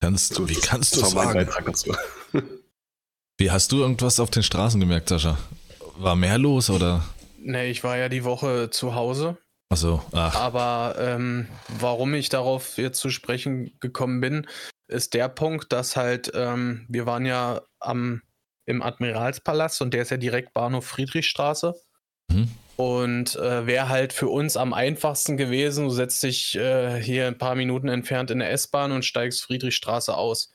kannst, 0.01 0.35
Gut, 0.35 0.49
wie 0.49 0.53
das- 0.53 0.67
kannst 0.67 0.93
das 0.97 0.99
du 1.01 1.05
sagen? 1.09 1.49
Wie 3.39 3.49
hast 3.49 3.71
du 3.71 3.77
irgendwas 3.77 4.19
auf 4.19 4.29
den 4.29 4.43
Straßen 4.43 4.79
gemerkt, 4.79 5.09
Sascha? 5.09 5.35
War 5.95 6.15
mehr 6.15 6.37
los 6.37 6.69
oder? 6.69 7.03
Ne, 7.39 7.65
ich 7.71 7.83
war 7.83 7.97
ja 7.97 8.07
die 8.07 8.23
Woche 8.23 8.69
zu 8.69 8.93
Hause. 8.93 9.39
Achso, 9.71 10.03
ach, 10.11 10.35
Aber 10.35 10.95
ähm, 10.99 11.47
warum 11.79 12.13
ich 12.13 12.27
darauf 12.27 12.77
jetzt 12.77 12.99
zu 12.99 13.09
sprechen 13.09 13.71
gekommen 13.79 14.19
bin, 14.19 14.45
ist 14.89 15.13
der 15.13 15.29
Punkt, 15.29 15.71
dass 15.71 15.95
halt, 15.95 16.29
ähm, 16.35 16.85
wir 16.89 17.05
waren 17.05 17.25
ja 17.25 17.61
am, 17.79 18.21
im 18.65 18.81
Admiralspalast 18.81 19.81
und 19.81 19.93
der 19.93 20.01
ist 20.01 20.11
ja 20.11 20.17
direkt 20.17 20.53
Bahnhof 20.53 20.85
Friedrichstraße. 20.85 21.73
Mhm. 22.29 22.51
Und 22.75 23.37
äh, 23.37 23.65
wäre 23.65 23.87
halt 23.87 24.11
für 24.11 24.27
uns 24.27 24.57
am 24.57 24.73
einfachsten 24.73 25.37
gewesen, 25.37 25.85
du 25.85 25.91
setzt 25.91 26.21
dich 26.21 26.55
äh, 26.55 27.01
hier 27.01 27.27
ein 27.27 27.37
paar 27.37 27.55
Minuten 27.55 27.87
entfernt 27.87 28.29
in 28.29 28.39
der 28.39 28.51
S-Bahn 28.51 28.91
und 28.91 29.05
steigst 29.05 29.41
Friedrichstraße 29.41 30.17
aus. 30.17 30.51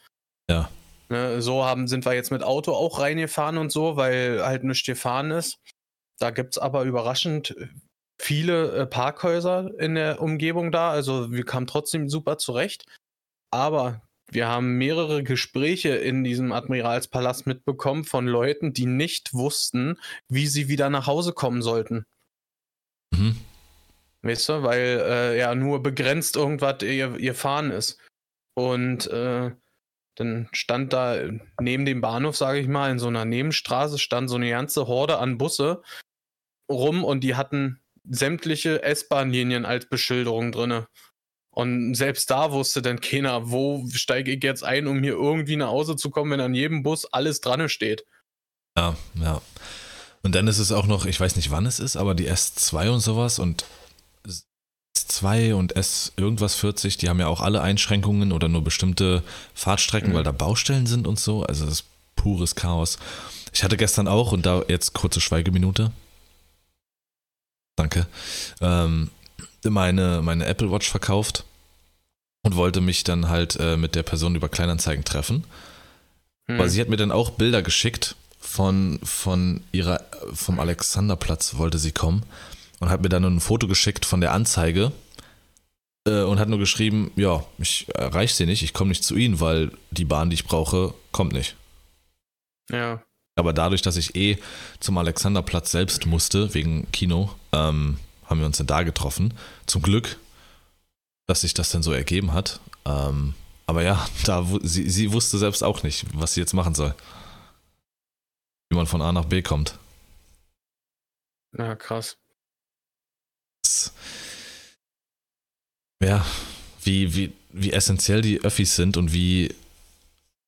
Ja. 0.51 0.69
Ne, 1.09 1.41
so 1.41 1.64
haben, 1.64 1.89
sind 1.89 2.05
wir 2.05 2.12
jetzt 2.12 2.33
mit 2.33 2.43
Auto 2.43 2.75
auch 2.75 3.01
reingefahren 3.01 3.57
und 3.57 3.73
so, 3.73 3.97
weil 3.97 4.45
halt 4.45 4.62
nichts 4.64 4.85
gefahren 4.85 5.31
ist. 5.31 5.57
Da 6.19 6.31
gibt 6.31 6.57
es 6.57 6.59
aber 6.59 6.83
überraschend 6.83 7.55
viele 8.19 8.73
äh, 8.73 8.87
Parkhäuser 8.87 9.71
in 9.79 9.95
der 9.95 10.21
Umgebung 10.21 10.73
da. 10.73 10.91
Also 10.91 11.33
wir 11.33 11.45
kamen 11.45 11.67
trotzdem 11.67 12.09
super 12.09 12.39
zurecht. 12.39 12.87
Aber 13.51 14.03
wir 14.31 14.49
haben 14.49 14.77
mehrere 14.77 15.23
Gespräche 15.23 15.91
in 15.91 16.25
diesem 16.25 16.53
Admiralspalast 16.53 17.47
mitbekommen 17.47 18.05
von 18.05 18.27
Leuten, 18.27 18.73
die 18.73 18.87
nicht 18.87 19.35
wussten, 19.35 19.99
wie 20.29 20.47
sie 20.47 20.69
wieder 20.69 20.91
nach 20.91 21.07
Hause 21.07 21.33
kommen 21.33 21.62
sollten. 21.62 22.05
mhm. 23.12 23.37
Weißt 24.23 24.49
du, 24.49 24.62
weil 24.64 25.03
äh, 25.05 25.39
ja 25.39 25.55
nur 25.55 25.83
begrenzt 25.83 26.35
irgendwas 26.35 26.83
ihr, 26.83 27.17
ihr 27.17 27.35
Fahren 27.35 27.71
ist. 27.71 28.01
Und 28.55 29.07
äh, 29.09 29.53
dann 30.17 30.49
stand 30.53 30.93
da 30.93 31.17
neben 31.61 31.85
dem 31.85 32.01
Bahnhof, 32.01 32.37
sage 32.37 32.59
ich 32.59 32.67
mal, 32.67 32.91
in 32.91 32.99
so 32.99 33.07
einer 33.07 33.25
Nebenstraße, 33.25 33.99
stand 33.99 34.29
so 34.29 34.37
eine 34.37 34.51
ganze 34.51 34.89
Horde 34.89 35.19
an 35.19 35.39
Busse 35.39 35.83
rum 36.71 37.05
und 37.05 37.21
die 37.21 37.37
hatten 37.37 37.81
sämtliche 38.09 38.83
S-Bahn-Linien 38.83 39.65
als 39.65 39.89
Beschilderung 39.89 40.53
drinne. 40.53 40.87
Und 41.51 41.95
selbst 41.95 42.31
da 42.31 42.53
wusste 42.53 42.83
dann 42.83 43.01
keiner, 43.01 43.51
wo 43.51 43.87
steige 43.93 44.33
ich 44.33 44.45
jetzt 44.45 44.63
ein, 44.63 44.87
um 44.87 45.03
hier 45.03 45.15
irgendwie 45.15 45.57
nach 45.57 45.69
Hause 45.69 45.97
zu 45.97 46.11
kommen, 46.11 46.31
wenn 46.33 46.41
an 46.41 46.55
jedem 46.55 46.83
Bus 46.83 47.07
alles 47.07 47.41
dran 47.41 47.69
steht. 47.69 48.05
ja, 48.77 48.95
ja. 49.23 49.41
Und 50.23 50.35
dann 50.35 50.49
ist 50.49 50.59
es 50.59 50.73
auch 50.73 50.87
noch, 50.87 51.07
ich 51.07 51.21
weiß 51.21 51.37
nicht 51.37 51.51
wann 51.53 51.67
es 51.67 51.79
ist, 51.79 51.97
aber 51.97 52.15
die 52.17 52.29
S2 52.29 52.91
und 52.91 53.01
sowas 53.01 53.39
und 53.39 53.65
S2 54.97 55.55
und 55.55 55.77
S 55.77 56.13
irgendwas 56.17 56.57
40, 56.57 56.97
die 56.97 57.09
haben 57.09 57.21
ja 57.21 57.29
auch 57.29 57.41
alle 57.41 57.61
Einschränkungen 57.63 58.33
oder 58.33 58.49
nur 58.49 58.65
bestimmte 58.65 59.23
Fahrtstrecken, 59.55 60.11
Mhm. 60.11 60.15
weil 60.15 60.25
da 60.25 60.33
Baustellen 60.33 60.87
sind 60.87 61.07
und 61.07 61.21
so. 61.21 61.45
Also 61.45 61.65
das 61.65 61.75
ist 61.75 61.85
pures 62.17 62.55
Chaos. 62.55 62.99
Ich 63.53 63.63
hatte 63.63 63.77
gestern 63.77 64.09
auch, 64.09 64.33
und 64.33 64.45
da 64.47 64.63
jetzt 64.69 64.95
kurze 64.95 65.21
Schweigeminute. 65.21 65.93
Danke. 67.77 68.07
Ähm, 68.61 69.11
meine, 69.64 70.22
meine 70.22 70.47
Apple 70.47 70.70
Watch 70.70 70.89
verkauft 70.89 71.45
und 72.43 72.57
wollte 72.57 72.81
mich 72.81 73.05
dann 73.05 73.29
halt 73.29 73.57
äh, 73.57 73.77
mit 73.77 73.95
der 73.95 74.03
Person 74.03 74.35
über 74.35 74.49
Kleinanzeigen 74.49 75.05
treffen. 75.05 75.45
Hm. 76.49 76.59
Aber 76.59 76.68
sie 76.68 76.81
hat 76.81 76.89
mir 76.89 76.97
dann 76.97 77.11
auch 77.11 77.31
Bilder 77.31 77.62
geschickt 77.62 78.16
von, 78.39 79.01
von 79.03 79.62
ihrer, 79.72 80.01
vom 80.33 80.61
Alexanderplatz 80.61 81.57
wollte 81.57 81.79
sie 81.79 81.93
kommen 81.93 82.22
und 82.81 82.89
hat 82.89 83.03
mir 83.03 83.09
dann 83.09 83.24
ein 83.24 83.41
Foto 83.41 83.66
geschickt 83.66 84.05
von 84.07 84.20
der 84.20 84.33
Anzeige 84.33 84.93
äh, 86.07 86.22
und 86.22 86.39
hat 86.39 86.49
nur 86.49 86.59
geschrieben, 86.59 87.11
ja, 87.16 87.45
ich 87.59 87.87
erreiche 87.95 88.35
sie 88.35 88.47
nicht, 88.47 88.62
ich 88.62 88.72
komme 88.72 88.91
nicht 88.91 89.05
zu 89.05 89.16
ihnen, 89.16 89.41
weil 89.41 89.72
die 89.91 90.05
Bahn, 90.05 90.31
die 90.31 90.35
ich 90.35 90.45
brauche, 90.45 90.95
kommt 91.12 91.33
nicht. 91.33 91.57
ja. 92.70 93.03
Aber 93.37 93.53
dadurch, 93.53 93.82
dass 93.82 93.97
ich 93.97 94.16
eh 94.16 94.39
zum 94.80 94.99
Alexanderplatz 94.99 95.70
selbst 95.70 96.07
musste, 96.07 96.55
wegen 96.55 96.91
Kino, 96.91 97.34
ähm, 97.53 97.99
haben 98.24 98.41
wir 98.41 98.47
uns 98.47 98.59
dann 98.59 98.66
da 98.66 98.82
getroffen. 98.82 99.34
Zum 99.66 99.82
Glück, 99.82 100.18
dass 101.26 101.43
sich 101.43 101.55
das 101.55 101.70
dann 101.70 101.82
so 101.82 101.93
ergeben 101.93 102.32
hat. 102.32 102.61
Ähm, 102.87 103.34
aber 103.66 103.82
ja, 103.82 104.09
da, 104.24 104.45
sie, 104.62 104.89
sie 104.89 105.12
wusste 105.12 105.39
selbst 105.39 105.62
auch 105.62 105.82
nicht, 105.82 106.07
was 106.14 106.34
sie 106.34 106.41
jetzt 106.41 106.55
machen 106.55 106.74
soll. 106.74 106.95
Wie 108.70 108.76
man 108.76 108.87
von 108.87 109.03
A 109.03 109.12
nach 109.12 109.26
B 109.26 109.43
kommt. 109.43 109.78
Ja, 111.57 111.74
krass. 111.76 112.16
Ja, 116.03 116.24
wie, 116.82 117.14
wie, 117.14 117.32
wie 117.51 117.72
essentiell 117.72 118.22
die 118.22 118.41
Öffis 118.43 118.76
sind 118.76 118.97
und 118.97 119.12
wie 119.12 119.55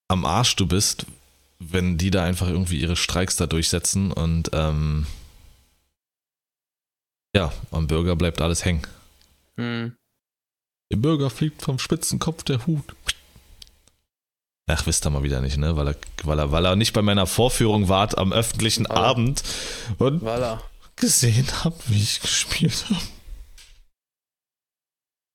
am 0.08 0.24
Arsch 0.24 0.56
du 0.56 0.66
bist, 0.66 1.06
wenn 1.58 1.98
die 1.98 2.10
da 2.10 2.24
einfach 2.24 2.48
irgendwie 2.48 2.80
ihre 2.80 2.96
Streiks 2.96 3.36
da 3.36 3.46
durchsetzen 3.46 4.12
und 4.12 4.50
ähm, 4.52 5.06
ja, 7.34 7.52
am 7.70 7.86
Bürger 7.86 8.16
bleibt 8.16 8.40
alles 8.40 8.64
hängen. 8.64 8.82
Hm. 9.56 9.96
Der 10.90 10.96
Bürger 10.96 11.30
fliegt 11.30 11.62
vom 11.62 11.78
Spitzenkopf 11.78 12.44
der 12.44 12.66
Hut. 12.66 12.94
Ach, 14.70 14.86
wisst 14.86 15.06
ihr 15.06 15.10
mal 15.10 15.22
wieder 15.22 15.40
nicht, 15.40 15.56
ne? 15.56 15.76
Weil 15.76 15.88
er, 15.88 15.96
weil 16.24 16.38
er, 16.38 16.52
weil 16.52 16.64
er 16.64 16.76
nicht 16.76 16.92
bei 16.92 17.02
meiner 17.02 17.26
Vorführung 17.26 17.88
wart 17.88 18.16
am 18.18 18.32
öffentlichen 18.32 18.86
Aber- 18.86 19.00
Abend 19.06 19.42
und 19.98 20.22
Voila. 20.22 20.62
gesehen 20.96 21.46
habt, 21.64 21.90
wie 21.90 22.00
ich 22.02 22.20
gespielt 22.20 22.86
habe. 22.88 23.00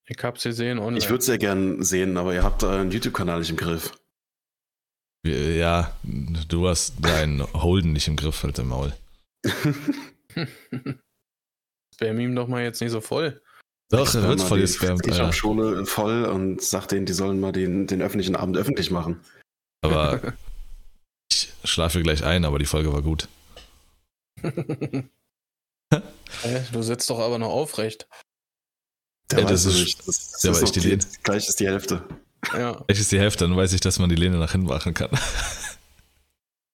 Ich 0.06 0.24
hab's 0.24 0.44
gesehen 0.44 0.80
online. 0.80 0.98
Ich 0.98 1.10
würde 1.10 1.22
es 1.22 1.28
ja 1.28 1.38
gern 1.38 1.82
sehen, 1.84 2.18
aber 2.18 2.34
ihr 2.34 2.44
habt 2.44 2.64
euren 2.64 2.92
YouTube-Kanal 2.92 3.40
nicht 3.40 3.50
im 3.50 3.58
Griff. 3.58 3.92
Ja, 5.26 5.96
du 6.04 6.68
hast 6.68 6.96
deinen 7.00 7.42
Holden 7.54 7.94
nicht 7.94 8.08
im 8.10 8.16
Griff, 8.18 8.44
halt 8.44 8.60
im 8.60 8.68
Maul. 8.68 8.94
Spam 11.96 12.20
ihm 12.20 12.36
doch 12.36 12.48
mal 12.48 12.64
jetzt 12.64 12.82
nicht 12.82 12.92
so 12.92 13.00
voll. 13.02 13.42
Doch, 13.90 14.14
er 14.16 14.24
wird 14.24 14.42
voll 14.42 14.60
gespammt, 14.62 15.06
Die 15.06 15.12
Alter. 15.12 15.32
Schule 15.32 15.86
voll 15.86 16.26
und 16.26 16.62
sagt 16.62 16.92
denen, 16.92 17.06
die 17.06 17.14
sollen 17.14 17.40
mal 17.40 17.52
den, 17.52 17.86
den 17.88 18.02
öffentlichen 18.02 18.36
Abend 18.36 18.58
öffentlich 18.58 18.90
machen. 18.92 19.24
Aber 19.82 20.34
ich 21.32 21.54
schlafe 21.64 22.02
gleich 22.02 22.24
ein, 22.24 22.44
aber 22.44 22.60
die 22.60 22.66
Folge 22.66 22.92
war 22.92 23.02
gut. 23.04 23.28
Hä, 26.42 26.64
du 26.72 26.82
sitzt 26.82 27.10
doch 27.10 27.20
aber 27.20 27.38
noch 27.38 27.50
aufrecht. 27.52 28.08
Der 29.32 29.40
Ja, 29.42 29.46
das 29.46 29.66
weiß 29.68 29.74
ist- 29.76 29.80
nicht, 29.82 30.00
das, 30.08 30.32
das 30.42 30.44
ist 30.62 30.76
ich 30.76 30.84
noch 30.84 31.06
die 31.08 31.22
gleich 31.24 31.48
ist 31.48 31.60
die 31.60 31.68
Hälfte. 31.68 32.04
Ja. 32.52 32.84
Echt 32.88 33.00
ist 33.00 33.12
die 33.12 33.20
Hälfte, 33.20 33.48
dann 33.48 33.56
weiß 33.56 33.74
ich, 33.74 33.82
dass 33.82 34.00
man 34.00 34.10
die 34.10 34.16
Lehne 34.16 34.38
nach 34.38 34.52
hinten 34.52 34.68
machen 34.68 34.94
kann. 34.94 35.10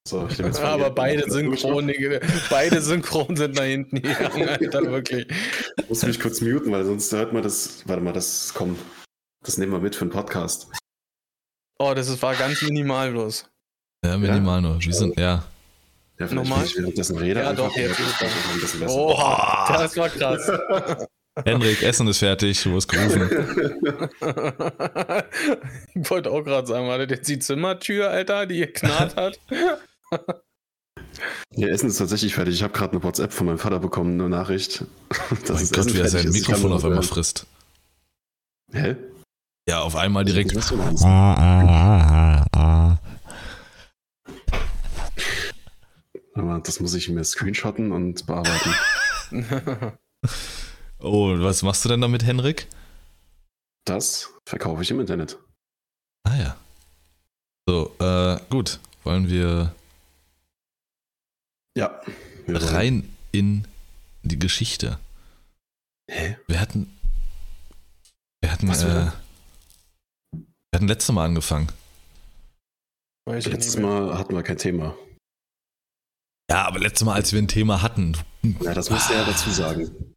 So, 0.08 0.26
ich 0.28 0.38
nehme 0.38 0.50
jetzt 0.50 0.60
mal 0.62 0.70
Aber 0.72 0.86
hier- 0.86 0.96
beide 0.96 1.30
synchron, 1.32 1.92
beide 2.50 2.82
synchron 2.82 3.36
sind 3.36 3.58
da 3.58 3.64
hinten 3.64 4.02
gegangen, 4.02 4.50
Alter, 4.50 4.82
wirklich. 4.84 5.28
Ich 5.78 5.88
muss 5.90 6.04
mich 6.04 6.20
kurz 6.20 6.42
muten, 6.42 6.72
weil 6.72 6.84
sonst 6.86 7.12
hört 7.12 7.32
man 7.34 7.44
das. 7.44 7.84
Warte 7.88 8.02
mal, 8.02 8.14
das 8.14 8.54
kommt. 8.54 8.80
Das 9.46 9.58
nehmen 9.58 9.72
wir 9.72 9.80
mit 9.80 9.96
für 9.96 10.06
den 10.06 10.12
Podcast. 10.12 10.70
Oh, 11.78 11.94
das 11.94 12.08
ist, 12.10 12.22
war 12.24 12.34
ganz 12.36 12.62
minimal 12.64 13.12
bloß. 13.12 13.46
Ja, 14.04 14.18
minimal 14.18 14.62
nur. 14.62 14.82
Wie 14.84 14.92
sind, 14.94 15.18
ja. 15.20 15.44
Ja, 16.18 16.28
vielleicht 16.28 16.50
wenn 16.50 16.64
ich 16.66 16.78
währenddessen 16.78 17.18
rede. 17.18 17.42
Ja, 17.42 17.50
einfach, 17.52 17.68
doch, 17.68 17.78
jetzt 17.78 18.00
ist 18.00 18.22
es 18.22 18.22
ein 18.54 18.60
bisschen 18.60 18.80
besser. 18.82 18.96
Oh, 18.96 19.16
das 19.74 19.96
war 19.96 20.10
krass. 20.10 20.52
Henrik, 21.46 21.84
Essen 21.84 22.08
ist 22.08 22.20
fertig, 22.20 22.62
du 22.64 22.74
wirst 22.74 22.90
gerufen. 22.90 23.22
ich 25.96 26.10
wollte 26.10 26.32
auch 26.32 26.44
gerade 26.44 26.68
sagen, 26.68 26.88
war 26.88 26.98
das 26.98 27.10
jetzt 27.10 27.30
die 27.30 27.40
Zimmertür, 27.40 28.10
Alter, 28.10 28.46
die 28.46 28.60
geknarrt 28.60 29.16
hat? 29.16 29.40
Ja, 31.52 31.68
Essen 31.68 31.90
ist 31.90 31.98
tatsächlich 31.98 32.36
fertig. 32.36 32.56
Ich 32.56 32.64
habe 32.64 32.74
gerade 32.74 32.94
eine 32.94 33.04
WhatsApp 33.04 33.34
von 33.34 33.48
meinem 33.48 33.58
Vater 33.58 33.80
bekommen, 33.80 34.20
eine 34.20 34.30
Nachricht. 34.30 34.86
dass 35.10 35.30
Mein 35.30 35.60
das 35.60 35.72
Gott, 35.72 35.88
Essen 35.88 35.94
wie 35.94 36.00
er 36.00 36.10
fertig 36.10 36.12
sein 36.12 36.24
kann 36.24 36.32
Mikrofon 36.32 36.74
auf 36.74 36.86
einmal 36.86 37.04
frisst. 37.04 37.46
Hä? 38.72 38.96
Ja, 39.68 39.82
auf 39.82 39.96
einmal 39.96 40.26
direkt. 40.26 40.56
Aber 46.34 46.60
das 46.64 46.80
muss 46.80 46.94
ich 46.94 47.10
mir 47.10 47.24
screenshotten 47.24 47.92
und 47.92 48.26
bearbeiten. 48.26 48.74
Oh, 51.02 51.34
was 51.40 51.64
machst 51.64 51.86
du 51.86 51.90
denn 51.90 52.02
damit, 52.02 52.24
Henrik? 52.26 52.68
Das 53.86 54.30
verkaufe 54.46 54.82
ich 54.82 54.92
im 54.92 55.00
Internet. 55.00 55.38
Ah 56.24 56.36
ja. 56.38 56.58
So, 57.68 57.96
äh, 58.00 58.40
gut. 58.50 58.80
Wollen 59.04 59.30
wir 59.30 59.74
Ja. 61.78 62.02
Wir 62.46 62.62
rein 62.62 63.16
in 63.32 63.66
die 64.24 64.38
Geschichte. 64.40 65.00
Hä? 66.12 66.38
Wir 66.48 66.60
hatten. 66.60 66.92
Wir 68.42 68.52
hatten, 68.52 68.68
Was 68.68 68.84
äh, 68.84 69.12
wir 70.32 70.76
hatten 70.76 70.88
letztes 70.88 71.14
Mal 71.14 71.26
angefangen. 71.26 71.70
Weiß 73.26 73.46
ich 73.46 73.54
Letztes. 73.54 73.78
Mal 73.78 74.18
hatten 74.18 74.34
wir 74.34 74.44
kein 74.44 74.58
Thema. 74.58 74.96
Ja, 76.50 76.66
aber 76.66 76.80
letztes 76.80 77.06
Mal, 77.06 77.14
als 77.14 77.32
wir 77.32 77.40
ein 77.40 77.48
Thema 77.48 77.82
hatten. 77.82 78.18
Ja, 78.62 78.74
das 78.74 78.90
musst 78.90 79.10
du 79.10 79.14
ja 79.14 79.24
dazu 79.24 79.52
sagen. 79.52 80.16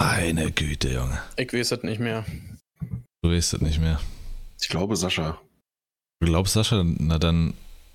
Meine 0.00 0.50
Güte, 0.50 0.88
Junge. 0.94 1.20
Ich 1.36 1.52
weiß 1.52 1.72
es 1.72 1.82
nicht 1.82 2.00
mehr. 2.00 2.24
Du 3.22 3.30
weißt 3.30 3.52
es 3.54 3.60
nicht 3.60 3.78
mehr. 3.80 4.00
Ich 4.60 4.68
glaube, 4.68 4.96
Sascha. 4.96 5.38
Du 6.20 6.26
glaubst, 6.26 6.54
Sascha? 6.54 6.82
Na 6.84 7.18
dann 7.18 7.52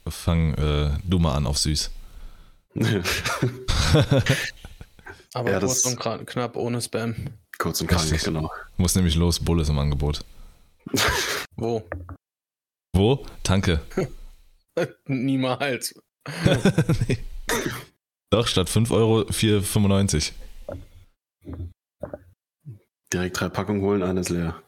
fang 0.07 0.53
äh, 0.53 0.91
du 1.03 1.17
mal 1.17 1.33
an 1.35 1.47
auf 1.47 1.57
süß. 1.57 1.89
Aber 5.33 5.51
Ja, 5.51 5.59
kurz 5.59 5.81
das- 5.81 5.85
und 5.85 6.27
knapp 6.27 6.55
ohne 6.55 6.79
Spam. 6.81 7.15
Kurz 7.57 7.81
und 7.81 7.87
krank, 7.87 8.03
Richtig. 8.03 8.23
genau. 8.23 8.51
Muss 8.77 8.93
nämlich 8.95 9.15
los, 9.15 9.39
Bull 9.39 9.61
ist 9.61 9.69
im 9.69 9.79
Angebot. 9.79 10.23
Wo? 11.55 11.83
Wo? 12.93 13.25
Tanke. 13.43 13.81
Niemals. 15.07 15.95
nee. 17.07 17.17
Doch, 18.29 18.47
statt 18.47 18.69
5 18.69 18.91
Euro 18.91 19.21
4,95. 19.21 20.33
Direkt 23.15 23.39
drei 23.39 23.47
Packungen 23.47 23.81
holen, 23.81 24.03
eine 24.03 24.19
ist 24.19 24.29
leer. 24.29 24.61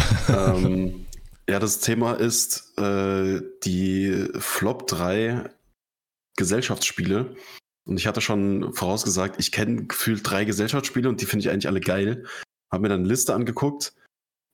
ähm, 0.28 1.06
ja, 1.48 1.60
das 1.60 1.78
Thema 1.78 2.14
ist 2.14 2.76
äh, 2.76 3.40
die 3.62 4.26
Flop 4.40 4.88
3 4.88 5.48
Gesellschaftsspiele. 6.36 7.36
Und 7.84 7.96
ich 7.96 8.08
hatte 8.08 8.20
schon 8.20 8.74
vorausgesagt, 8.74 9.36
ich 9.38 9.52
kenne 9.52 9.84
gefühlt 9.86 10.28
drei 10.28 10.44
Gesellschaftsspiele 10.44 11.08
und 11.08 11.20
die 11.20 11.26
finde 11.26 11.44
ich 11.44 11.50
eigentlich 11.50 11.68
alle 11.68 11.78
geil. 11.78 12.24
Habe 12.72 12.82
mir 12.82 12.88
dann 12.88 13.00
eine 13.00 13.08
Liste 13.08 13.34
angeguckt 13.34 13.92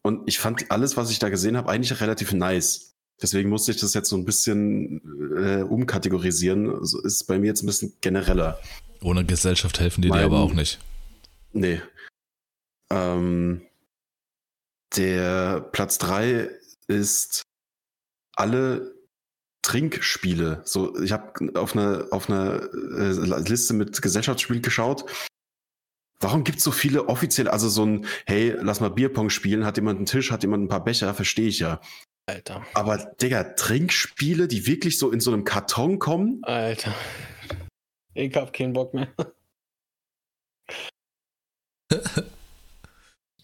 und 0.03 0.29
ich 0.29 0.39
fand 0.39 0.71
alles, 0.71 0.99
was 0.99 1.11
ich 1.11 1.19
da 1.19 1.31
gesehen 1.31 1.57
habe, 1.57 1.71
eigentlich 1.71 1.99
relativ 2.03 2.35
nice. 2.35 2.97
Deswegen 3.23 3.49
musste 3.49 3.73
ich 3.73 3.79
das 3.79 3.95
jetzt 3.95 4.11
so 4.11 4.17
ein 4.19 4.27
bisschen 4.27 5.01
äh, 5.39 5.62
umkategorisieren. 5.62 6.85
So 6.85 7.01
ist 7.01 7.25
bei 7.27 7.39
mir 7.39 7.47
jetzt 7.47 7.62
ein 7.62 7.67
bisschen 7.67 7.95
genereller. 8.03 8.61
Ohne 9.01 9.25
Gesellschaft 9.25 9.81
helfen 9.81 10.03
die 10.03 10.09
dir 10.09 10.17
Mein- 10.17 10.25
aber 10.25 10.41
auch 10.41 10.53
nicht. 10.53 10.81
Nee. 11.55 11.81
Ähm, 12.93 13.66
der 14.97 15.61
Platz 15.72 15.99
3 15.99 16.51
ist 16.89 17.43
alle 18.37 18.95
Trinkspiele. 19.62 20.62
So, 20.64 20.99
ich 21.01 21.12
habe 21.12 21.59
auf 21.59 21.74
eine, 21.74 22.07
auf 22.12 22.30
eine 22.30 22.70
äh, 22.97 23.49
Liste 23.49 23.74
mit 23.74 24.01
Gesellschaftsspielen 24.01 24.62
geschaut. 24.62 25.05
Warum 26.20 26.45
gibt 26.45 26.59
es 26.59 26.64
so 26.64 26.70
viele 26.70 27.09
offiziell, 27.09 27.49
also 27.49 27.68
so 27.68 27.84
ein, 27.84 28.07
hey, 28.26 28.55
lass 28.61 28.80
mal 28.80 28.91
Bierpong 28.91 29.28
spielen, 29.28 29.66
hat 29.66 29.76
jemand 29.76 29.99
einen 29.99 30.07
Tisch, 30.07 30.30
hat 30.30 30.43
jemand 30.43 30.64
ein 30.64 30.68
paar 30.68 30.84
Becher, 30.84 31.12
verstehe 31.14 31.49
ich 31.49 31.59
ja. 31.59 31.80
Alter. 32.26 32.64
Aber, 32.74 32.97
Digga, 33.20 33.45
Trinkspiele, 33.45 34.49
die 34.49 34.66
wirklich 34.66 34.99
so 34.99 35.11
in 35.11 35.20
so 35.20 35.32
einem 35.32 35.45
Karton 35.45 35.99
kommen, 35.99 36.43
Alter. 36.45 36.95
Ich 38.14 38.34
hab 38.34 38.53
keinen 38.53 38.72
Bock 38.72 38.95
mehr. 38.95 39.09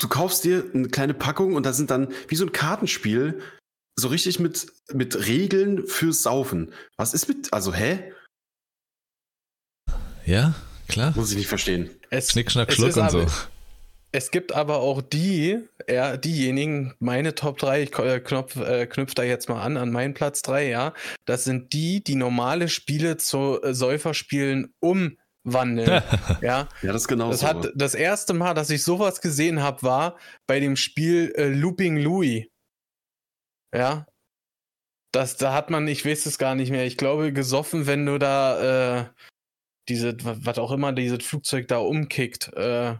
Du 0.02 0.08
kaufst 0.08 0.44
dir 0.44 0.64
eine 0.74 0.88
kleine 0.88 1.14
Packung 1.14 1.54
und 1.54 1.64
da 1.64 1.72
sind 1.72 1.90
dann 1.90 2.08
wie 2.28 2.36
so 2.36 2.44
ein 2.44 2.52
Kartenspiel, 2.52 3.40
so 3.96 4.08
richtig 4.08 4.40
mit, 4.40 4.66
mit 4.92 5.26
Regeln 5.26 5.86
fürs 5.86 6.22
Saufen. 6.22 6.72
Was 6.96 7.14
ist 7.14 7.28
mit, 7.28 7.52
also 7.52 7.72
hä? 7.72 8.12
Ja, 10.24 10.54
klar. 10.88 11.12
Muss 11.16 11.30
ich 11.30 11.36
nicht 11.36 11.48
verstehen. 11.48 11.90
Es, 12.10 12.30
Schnick, 12.30 12.50
schnack, 12.50 12.68
es 12.70 12.76
schluck 12.76 12.96
und 12.96 13.10
so. 13.10 13.26
Es 14.14 14.30
gibt 14.30 14.52
aber 14.52 14.80
auch 14.80 15.00
die, 15.00 15.58
ja, 15.88 16.18
diejenigen, 16.18 16.94
meine 16.98 17.34
Top 17.34 17.56
3, 17.58 17.82
ich 17.82 17.98
äh, 17.98 18.20
knopf, 18.20 18.56
äh, 18.56 18.86
knüpf 18.86 19.14
da 19.14 19.22
jetzt 19.22 19.48
mal 19.48 19.62
an, 19.62 19.78
an 19.78 19.90
meinen 19.90 20.12
Platz 20.12 20.42
3, 20.42 20.68
ja. 20.68 20.92
Das 21.24 21.44
sind 21.44 21.72
die, 21.72 22.04
die 22.04 22.14
normale 22.14 22.68
Spiele 22.68 23.16
zu 23.16 23.62
äh, 23.62 23.72
Säuferspielen 23.72 24.74
umwandeln. 25.44 26.02
ja. 26.40 26.68
Ja, 26.82 26.92
das 26.92 27.02
ist 27.02 27.08
genau 27.08 27.30
Das 27.30 27.40
so. 27.40 27.46
hat 27.46 27.72
das 27.74 27.94
erste 27.94 28.34
Mal, 28.34 28.54
dass 28.54 28.70
ich 28.70 28.82
sowas 28.82 29.20
gesehen 29.20 29.62
habe, 29.62 29.82
war 29.82 30.18
bei 30.46 30.60
dem 30.60 30.76
Spiel 30.76 31.32
äh, 31.36 31.48
Looping 31.48 31.96
Louis. 31.96 32.46
Ja. 33.74 34.06
Das, 35.12 35.36
da 35.36 35.52
hat 35.52 35.70
man, 35.70 35.86
ich 35.88 36.06
weiß 36.06 36.26
es 36.26 36.38
gar 36.38 36.54
nicht 36.54 36.70
mehr, 36.70 36.86
ich 36.86 36.96
glaube, 36.96 37.32
gesoffen, 37.32 37.86
wenn 37.86 38.06
du 38.06 38.18
da 38.18 39.00
äh, 39.00 39.06
diese, 39.88 40.16
was 40.22 40.58
auch 40.58 40.72
immer, 40.72 40.92
dieses 40.92 41.24
Flugzeug 41.24 41.68
da 41.68 41.78
umkickt, 41.78 42.52
äh, 42.54 42.96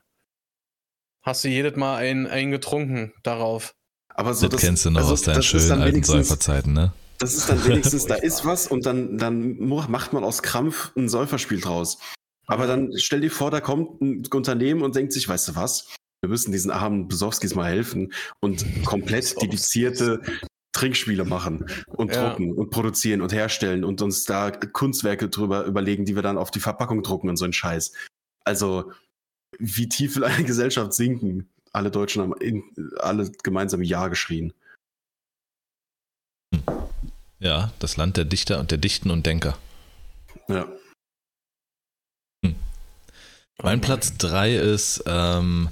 hast 1.22 1.45
du 1.45 1.49
jedes 1.49 1.76
Mal 1.76 1.97
ein, 1.97 2.26
ein 2.26 2.51
getrunken 2.51 3.14
darauf. 3.22 3.74
Aber 4.09 4.34
so 4.34 4.49
das, 4.49 4.61
kennst 4.61 4.84
du 4.84 4.90
noch 4.90 5.01
also 5.01 5.14
aus 5.14 5.22
deinen 5.22 5.36
das 5.36 5.47
schönen 5.47 5.80
alten 5.80 6.03
Säuferzeiten, 6.03 6.74
ne? 6.74 6.93
Das 7.18 7.34
ist 7.34 7.49
dann 7.49 7.64
wenigstens, 7.64 8.07
da 8.07 8.16
ist 8.16 8.45
was 8.45 8.66
und 8.66 8.84
dann, 8.84 9.16
dann 9.16 9.57
macht 9.59 10.12
man 10.12 10.24
aus 10.24 10.43
Krampf 10.43 10.93
ein 10.97 11.09
Säuferspiel 11.09 11.61
draus. 11.61 11.99
Aber 12.47 12.66
dann 12.66 12.93
stell 12.97 13.20
dir 13.20 13.30
vor, 13.30 13.51
da 13.51 13.61
kommt 13.61 14.01
ein 14.01 14.26
Unternehmen 14.26 14.82
und 14.82 14.97
denkt 14.97 15.12
sich, 15.12 15.28
weißt 15.28 15.49
du 15.49 15.57
was? 15.57 15.95
Wir 16.20 16.28
müssen 16.28 16.53
diesen 16.53 16.70
armen 16.70 17.09
Besowskis 17.09 17.55
mal 17.55 17.68
helfen 17.68 18.12
und 18.40 18.64
komplett 18.84 19.40
dedizierte 19.40 20.22
Trinkspiele 20.72 21.24
machen 21.24 21.66
und 21.86 22.14
Ja. 22.14 22.30
drucken 22.30 22.53
und 22.53 22.70
produzieren 22.70 23.20
und 23.20 23.32
herstellen 23.32 23.84
und 23.84 24.03
uns 24.03 24.24
da 24.24 24.51
Kunstwerke 24.51 25.28
drüber 25.28 25.64
überlegen, 25.64 26.05
die 26.05 26.14
wir 26.14 26.22
dann 26.22 26.38
auf 26.38 26.51
die 26.51 26.61
Verpackung 26.61 27.03
drucken 27.03 27.28
und 27.28 27.36
so 27.36 27.45
ein 27.45 27.53
Scheiß. 27.53 27.93
Also, 28.45 28.93
wie 29.59 29.88
tief 29.88 30.16
will 30.16 30.24
eine 30.24 30.45
Gesellschaft 30.45 30.95
sinken? 30.95 31.49
Alle 31.72 31.90
Deutschen 31.90 32.22
haben 32.22 32.34
in, 32.40 32.64
alle 32.99 33.30
gemeinsam 33.43 33.82
Ja 33.82 34.09
geschrien. 34.09 34.53
Ja, 37.38 37.72
das 37.80 37.97
Land 37.97 38.16
der 38.16 38.24
Dichter 38.24 38.61
und 38.61 38.70
der 38.70 38.78
Dichten 38.78 39.11
und 39.11 39.26
Denker. 39.26 39.59
Ja. 40.49 40.68
Mein 43.61 43.80
Platz 43.80 44.16
3 44.18 44.57
ist 44.57 45.05
ähm, 45.07 45.68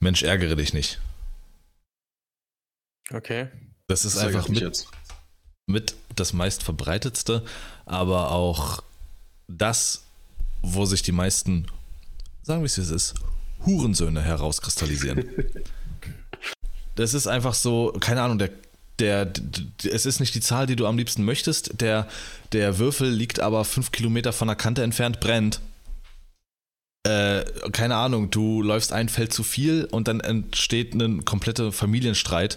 Mensch, 0.00 0.22
ärgere 0.22 0.56
dich 0.56 0.72
nicht. 0.72 1.00
Okay. 3.12 3.48
Das 3.86 4.04
ist 4.04 4.16
Das 4.16 4.24
einfach 4.24 4.48
mit, 4.48 4.60
jetzt. 4.60 4.88
mit 5.66 5.94
das 6.16 6.32
meistverbreitetste, 6.32 7.44
aber 7.84 8.30
auch 8.30 8.82
das, 9.48 10.04
wo 10.62 10.86
sich 10.86 11.02
die 11.02 11.12
meisten, 11.12 11.66
sagen 12.42 12.62
wir 12.62 12.66
es 12.66 12.78
wie 12.78 12.82
es 12.82 12.90
ist, 12.90 13.14
Hurensöhne 13.64 14.22
herauskristallisieren. 14.22 15.24
das 16.94 17.14
ist 17.14 17.26
einfach 17.26 17.54
so, 17.54 17.92
keine 18.00 18.22
Ahnung, 18.22 18.38
der, 18.38 18.50
der, 18.98 19.32
es 19.84 20.06
ist 20.06 20.20
nicht 20.20 20.34
die 20.34 20.40
Zahl, 20.40 20.66
die 20.66 20.76
du 20.76 20.86
am 20.86 20.96
liebsten 20.96 21.24
möchtest. 21.24 21.80
Der, 21.80 22.08
der 22.52 22.78
Würfel 22.78 23.10
liegt 23.10 23.40
aber 23.40 23.64
fünf 23.64 23.92
Kilometer 23.92 24.32
von 24.32 24.48
der 24.48 24.56
Kante 24.56 24.82
entfernt, 24.82 25.20
brennt. 25.20 25.60
Äh, 27.04 27.44
keine 27.72 27.96
Ahnung, 27.96 28.30
du 28.30 28.62
läufst 28.62 28.92
ein 28.92 29.10
Feld 29.10 29.32
zu 29.32 29.42
viel 29.42 29.86
und 29.90 30.08
dann 30.08 30.20
entsteht 30.20 30.94
ein 30.94 31.24
kompletter 31.24 31.70
Familienstreit, 31.70 32.56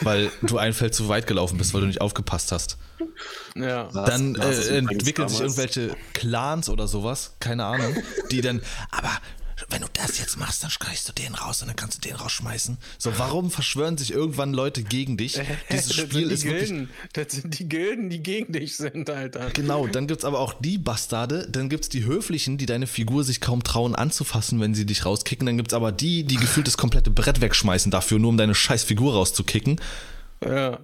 weil 0.00 0.30
du 0.42 0.56
ein 0.56 0.72
Feld 0.72 0.94
zu 0.94 1.08
weit 1.08 1.26
gelaufen 1.26 1.58
bist, 1.58 1.74
weil 1.74 1.82
du 1.82 1.86
nicht 1.86 2.00
aufgepasst 2.00 2.52
hast. 2.52 2.78
Ja. 3.54 3.88
Dann 3.92 4.34
äh, 4.36 4.78
entwickeln 4.78 5.28
sich 5.28 5.40
irgendwelche 5.40 5.94
Clans 6.14 6.70
oder 6.70 6.88
sowas, 6.88 7.34
keine 7.38 7.66
Ahnung, 7.66 7.94
die 8.30 8.40
dann, 8.40 8.62
aber 8.90 9.10
wenn 9.70 9.80
du 9.80 9.88
das 9.92 10.18
jetzt 10.18 10.36
machst, 10.38 10.62
dann 10.62 10.70
schreist 10.70 11.08
du 11.08 11.12
den 11.12 11.34
raus 11.34 11.62
und 11.62 11.68
dann 11.68 11.76
kannst 11.76 11.96
du 12.04 12.08
den 12.08 12.16
rausschmeißen. 12.16 12.76
So, 12.98 13.18
warum 13.18 13.50
verschwören 13.50 13.96
sich 13.96 14.12
irgendwann 14.12 14.52
Leute 14.52 14.82
gegen 14.82 15.16
dich? 15.16 15.40
Dieses 15.70 15.88
das 15.88 15.96
Spiel 15.96 16.08
sind 16.08 16.28
die 16.28 16.34
ist 16.34 16.44
wirklich. 16.44 16.68
Gilden. 16.68 16.90
Das 17.14 17.32
sind 17.32 17.58
die 17.58 17.68
Gilden, 17.68 18.10
die 18.10 18.22
gegen 18.22 18.52
dich 18.52 18.76
sind, 18.76 19.08
Alter. 19.08 19.50
Genau, 19.50 19.86
dann 19.86 20.06
gibt's 20.06 20.24
aber 20.24 20.40
auch 20.40 20.52
die 20.52 20.78
Bastarde, 20.78 21.48
dann 21.50 21.68
gibt's 21.68 21.88
die 21.88 22.04
Höflichen, 22.04 22.58
die 22.58 22.66
deine 22.66 22.86
Figur 22.86 23.24
sich 23.24 23.40
kaum 23.40 23.62
trauen 23.62 23.94
anzufassen, 23.94 24.60
wenn 24.60 24.74
sie 24.74 24.84
dich 24.84 25.06
rauskicken, 25.06 25.46
dann 25.46 25.56
gibt's 25.56 25.74
aber 25.74 25.92
die, 25.92 26.24
die 26.24 26.36
gefühlt 26.36 26.66
das 26.66 26.76
komplette 26.76 27.10
Brett 27.10 27.40
wegschmeißen 27.40 27.90
dafür, 27.90 28.18
nur 28.18 28.30
um 28.30 28.36
deine 28.36 28.54
scheiß 28.54 28.84
Figur 28.84 29.14
rauszukicken. 29.14 29.80
Ja. 30.44 30.80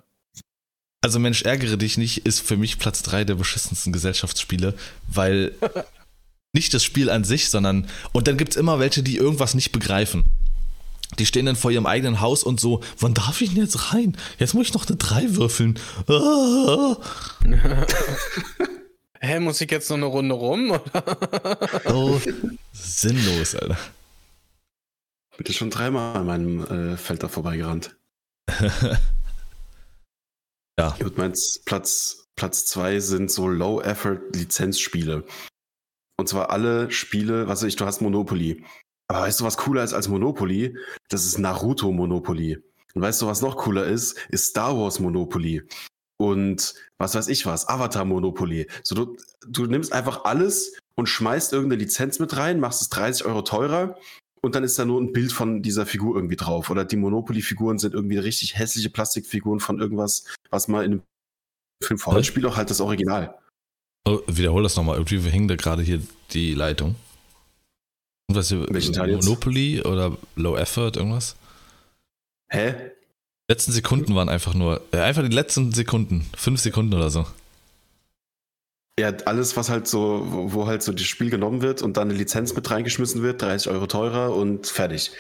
Also 1.02 1.18
Mensch, 1.18 1.42
ärgere 1.42 1.76
dich 1.76 1.98
nicht, 1.98 2.26
ist 2.26 2.40
für 2.40 2.56
mich 2.56 2.78
Platz 2.78 3.02
3 3.02 3.24
der 3.24 3.34
beschissensten 3.34 3.92
Gesellschaftsspiele, 3.92 4.74
weil 5.08 5.52
nicht 6.52 6.74
das 6.74 6.84
Spiel 6.84 7.10
an 7.10 7.24
sich, 7.24 7.48
sondern 7.48 7.86
und 8.12 8.28
dann 8.28 8.36
gibt's 8.36 8.56
immer 8.56 8.78
welche, 8.78 9.02
die 9.02 9.16
irgendwas 9.16 9.54
nicht 9.54 9.72
begreifen. 9.72 10.24
Die 11.18 11.26
stehen 11.26 11.46
dann 11.46 11.56
vor 11.56 11.70
ihrem 11.70 11.86
eigenen 11.86 12.20
Haus 12.20 12.42
und 12.42 12.58
so, 12.60 12.82
wann 12.98 13.14
darf 13.14 13.40
ich 13.40 13.50
denn 13.50 13.62
jetzt 13.62 13.92
rein? 13.92 14.16
Jetzt 14.38 14.54
muss 14.54 14.68
ich 14.68 14.74
noch 14.74 14.86
eine 14.86 14.96
3 14.96 15.36
würfeln. 15.36 15.78
Ah. 16.08 16.96
Hä, 19.20 19.38
muss 19.40 19.60
ich 19.60 19.70
jetzt 19.70 19.90
noch 19.90 19.96
eine 19.96 20.06
Runde 20.06 20.34
rum? 20.34 20.70
Oder? 20.70 21.82
So 21.84 22.20
sinnlos, 22.72 23.54
Alter. 23.54 23.78
Bitte 25.36 25.52
schon 25.52 25.70
dreimal 25.70 26.16
an 26.16 26.26
meinem 26.26 26.92
äh, 26.92 26.96
Feld 26.96 27.22
da 27.22 27.28
vorbeigerannt. 27.28 27.96
Ja. 30.78 30.96
Gut, 30.98 31.18
meins 31.18 31.60
Platz, 31.66 32.28
Platz 32.34 32.64
zwei 32.64 32.98
sind 32.98 33.30
so 33.30 33.46
Low-Effort-Lizenzspiele. 33.46 35.22
Und 36.16 36.28
zwar 36.28 36.50
alle 36.50 36.90
Spiele, 36.90 37.48
was 37.48 37.62
weiß 37.62 37.68
ich, 37.68 37.76
du 37.76 37.84
hast 37.84 38.00
Monopoly. 38.00 38.64
Aber 39.08 39.22
weißt 39.22 39.40
du, 39.40 39.44
was 39.44 39.56
cooler 39.56 39.84
ist 39.84 39.92
als 39.92 40.08
Monopoly? 40.08 40.76
Das 41.08 41.24
ist 41.24 41.38
Naruto 41.38 41.90
Monopoly. 41.92 42.58
Und 42.94 43.02
weißt 43.02 43.22
du, 43.22 43.26
was 43.26 43.42
noch 43.42 43.56
cooler 43.56 43.84
ist? 43.84 44.18
Ist 44.30 44.46
Star 44.46 44.76
Wars 44.76 45.00
Monopoly. 45.00 45.62
Und 46.18 46.74
was 46.98 47.14
weiß 47.14 47.28
ich 47.28 47.46
was, 47.46 47.68
Avatar 47.68 48.04
Monopoly. 48.04 48.68
So, 48.84 48.94
du, 48.94 49.16
du 49.46 49.66
nimmst 49.66 49.92
einfach 49.92 50.24
alles 50.24 50.78
und 50.94 51.08
schmeißt 51.08 51.52
irgendeine 51.52 51.82
Lizenz 51.82 52.18
mit 52.20 52.36
rein, 52.36 52.60
machst 52.60 52.82
es 52.82 52.90
30 52.90 53.26
Euro 53.26 53.42
teurer 53.42 53.96
und 54.40 54.54
dann 54.54 54.64
ist 54.64 54.78
da 54.78 54.84
nur 54.84 55.00
ein 55.00 55.12
Bild 55.12 55.32
von 55.32 55.62
dieser 55.62 55.86
Figur 55.86 56.16
irgendwie 56.16 56.36
drauf. 56.36 56.68
Oder 56.70 56.84
die 56.84 56.96
Monopoly-Figuren 56.96 57.78
sind 57.78 57.94
irgendwie 57.94 58.18
richtig 58.18 58.58
hässliche 58.58 58.90
Plastikfiguren 58.90 59.60
von 59.60 59.80
irgendwas, 59.80 60.24
was 60.50 60.68
mal 60.68 60.84
in 60.84 60.92
einem 60.92 61.02
Film. 61.82 62.00
Hä? 62.04 62.24
Spiel 62.24 62.42
doch 62.42 62.56
halt 62.56 62.70
das 62.70 62.80
Original. 62.80 63.38
Oh, 64.04 64.20
wiederhol 64.26 64.62
das 64.62 64.76
nochmal. 64.76 64.96
Irgendwie 64.96 65.18
hing 65.30 65.48
da 65.48 65.56
gerade 65.56 65.82
hier 65.82 66.02
die 66.30 66.54
Leitung. 66.54 66.96
Was 68.28 68.48
hier, 68.48 68.66
Welchen 68.68 68.92
Teil 68.94 69.10
jetzt? 69.10 69.24
Monopoly 69.24 69.82
oder 69.82 70.16
Low 70.36 70.56
Effort, 70.56 70.92
irgendwas? 70.96 71.36
Hä? 72.50 72.74
Letzten 73.48 73.72
Sekunden 73.72 74.14
waren 74.14 74.28
einfach 74.28 74.54
nur, 74.54 74.82
äh, 74.92 74.98
einfach 74.98 75.22
die 75.22 75.34
letzten 75.34 75.72
Sekunden, 75.72 76.26
fünf 76.36 76.60
Sekunden 76.60 76.94
oder 76.94 77.10
so. 77.10 77.26
Ja, 78.98 79.10
alles, 79.24 79.56
was 79.56 79.70
halt 79.70 79.88
so, 79.88 80.22
wo 80.52 80.66
halt 80.66 80.82
so 80.82 80.92
das 80.92 81.02
Spiel 81.02 81.30
genommen 81.30 81.62
wird 81.62 81.82
und 81.82 81.96
dann 81.96 82.10
eine 82.10 82.18
Lizenz 82.18 82.54
mit 82.54 82.70
reingeschmissen 82.70 83.22
wird, 83.22 83.40
30 83.40 83.72
Euro 83.72 83.86
teurer 83.86 84.34
und 84.34 84.66
fertig. 84.66 85.12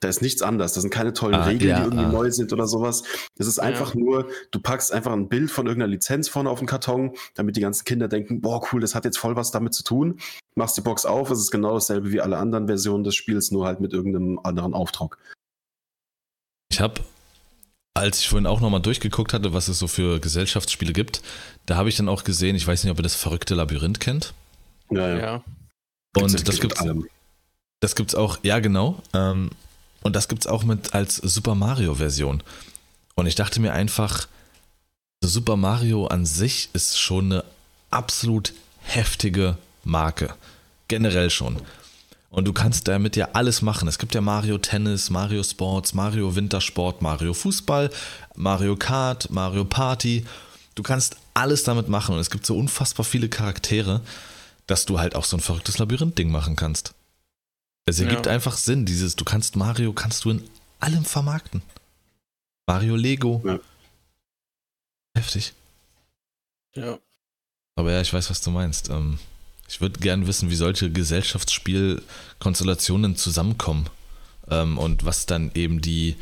Da 0.00 0.08
ist 0.08 0.20
nichts 0.20 0.42
anders. 0.42 0.74
Das 0.74 0.82
sind 0.82 0.90
keine 0.90 1.14
tollen 1.14 1.34
Ah, 1.36 1.44
Regeln, 1.44 1.70
ja, 1.70 1.76
die 1.78 1.84
irgendwie 1.84 2.04
ah. 2.04 2.12
neu 2.12 2.30
sind 2.30 2.52
oder 2.52 2.66
sowas. 2.66 3.02
Das 3.36 3.46
ist 3.46 3.58
einfach 3.58 3.94
nur, 3.94 4.28
du 4.50 4.60
packst 4.60 4.92
einfach 4.92 5.12
ein 5.12 5.28
Bild 5.28 5.50
von 5.50 5.66
irgendeiner 5.66 5.90
Lizenz 5.90 6.28
vorne 6.28 6.50
auf 6.50 6.58
den 6.58 6.68
Karton, 6.68 7.16
damit 7.34 7.56
die 7.56 7.62
ganzen 7.62 7.84
Kinder 7.84 8.06
denken, 8.06 8.42
boah, 8.42 8.60
cool, 8.72 8.80
das 8.80 8.94
hat 8.94 9.06
jetzt 9.06 9.16
voll 9.18 9.36
was 9.36 9.52
damit 9.52 9.72
zu 9.72 9.84
tun. 9.84 10.20
Machst 10.54 10.76
die 10.76 10.82
Box 10.82 11.06
auf, 11.06 11.30
es 11.30 11.38
ist 11.38 11.50
genau 11.50 11.74
dasselbe 11.74 12.12
wie 12.12 12.20
alle 12.20 12.36
anderen 12.36 12.66
Versionen 12.66 13.04
des 13.04 13.14
Spiels, 13.14 13.50
nur 13.50 13.64
halt 13.66 13.80
mit 13.80 13.94
irgendeinem 13.94 14.38
anderen 14.42 14.74
Aufdruck. 14.74 15.18
Ich 16.70 16.80
habe, 16.80 17.00
als 17.94 18.20
ich 18.20 18.28
vorhin 18.28 18.46
auch 18.46 18.60
nochmal 18.60 18.82
durchgeguckt 18.82 19.32
hatte, 19.32 19.54
was 19.54 19.68
es 19.68 19.78
so 19.78 19.88
für 19.88 20.20
Gesellschaftsspiele 20.20 20.92
gibt, 20.92 21.22
da 21.64 21.76
habe 21.76 21.88
ich 21.88 21.96
dann 21.96 22.10
auch 22.10 22.24
gesehen, 22.24 22.54
ich 22.54 22.66
weiß 22.66 22.84
nicht, 22.84 22.90
ob 22.90 22.98
ihr 22.98 23.02
das 23.02 23.14
verrückte 23.14 23.54
Labyrinth 23.54 24.00
kennt. 24.00 24.34
Ja, 24.90 25.16
Ja. 25.16 25.44
Und 26.16 26.28
Gibt's 26.28 26.44
das 26.44 26.60
gibt's, 26.60 26.80
allem. 26.80 27.06
das 27.80 27.94
gibt's 27.94 28.14
auch, 28.14 28.38
ja 28.42 28.58
genau. 28.60 29.02
Ähm, 29.12 29.50
und 30.06 30.14
das 30.14 30.28
gibt's 30.28 30.46
auch 30.46 30.64
mit 30.64 30.94
als 30.94 31.16
Super 31.16 31.54
Mario 31.54 31.96
Version. 31.96 32.42
Und 33.14 33.26
ich 33.26 33.34
dachte 33.34 33.60
mir 33.60 33.72
einfach, 33.72 34.28
Super 35.20 35.56
Mario 35.56 36.06
an 36.06 36.24
sich 36.24 36.70
ist 36.72 36.98
schon 36.98 37.32
eine 37.32 37.44
absolut 37.90 38.54
heftige 38.82 39.56
Marke. 39.84 40.34
Generell 40.88 41.30
schon. 41.30 41.60
Und 42.30 42.44
du 42.44 42.52
kannst 42.52 42.86
damit 42.86 43.16
ja 43.16 43.30
alles 43.32 43.62
machen. 43.62 43.88
Es 43.88 43.98
gibt 43.98 44.14
ja 44.14 44.20
Mario 44.20 44.58
Tennis, 44.58 45.10
Mario 45.10 45.42
Sports, 45.42 45.94
Mario 45.94 46.36
Wintersport, 46.36 47.02
Mario 47.02 47.34
Fußball, 47.34 47.90
Mario 48.34 48.76
Kart, 48.76 49.30
Mario 49.30 49.64
Party. 49.64 50.24
Du 50.74 50.82
kannst 50.82 51.16
alles 51.34 51.64
damit 51.64 51.88
machen 51.88 52.14
und 52.14 52.20
es 52.20 52.30
gibt 52.30 52.46
so 52.46 52.56
unfassbar 52.56 53.04
viele 53.04 53.28
Charaktere, 53.28 54.02
dass 54.66 54.84
du 54.84 55.00
halt 55.00 55.16
auch 55.16 55.24
so 55.24 55.36
ein 55.36 55.40
verrücktes 55.40 55.78
Labyrinth-Ding 55.78 56.30
machen 56.30 56.54
kannst. 56.54 56.94
Es 57.86 58.00
ergibt 58.00 58.26
Ja. 58.26 58.32
einfach 58.32 58.56
Sinn. 58.56 58.84
Dieses, 58.84 59.14
du 59.16 59.24
kannst 59.24 59.54
Mario, 59.56 59.92
kannst 59.92 60.24
du 60.24 60.30
in 60.30 60.42
allem 60.80 61.04
vermarkten. 61.04 61.62
Mario 62.66 62.96
Lego. 62.96 63.40
Ja. 63.44 63.60
Heftig. 65.16 65.52
Ja. 66.74 66.98
Aber 67.76 67.92
ja, 67.92 68.00
ich 68.00 68.12
weiß, 68.12 68.28
was 68.28 68.40
du 68.40 68.50
meinst. 68.50 68.90
Ähm, 68.90 69.20
ich 69.68 69.80
würde 69.80 70.00
gern 70.00 70.26
wissen, 70.26 70.50
wie 70.50 70.56
solche 70.56 70.90
Gesellschaftsspielkonstellationen 70.90 73.14
zusammenkommen 73.16 73.88
ähm, 74.50 74.78
und 74.78 75.04
was 75.04 75.26
dann 75.26 75.52
eben 75.54 75.80
die 75.80 76.16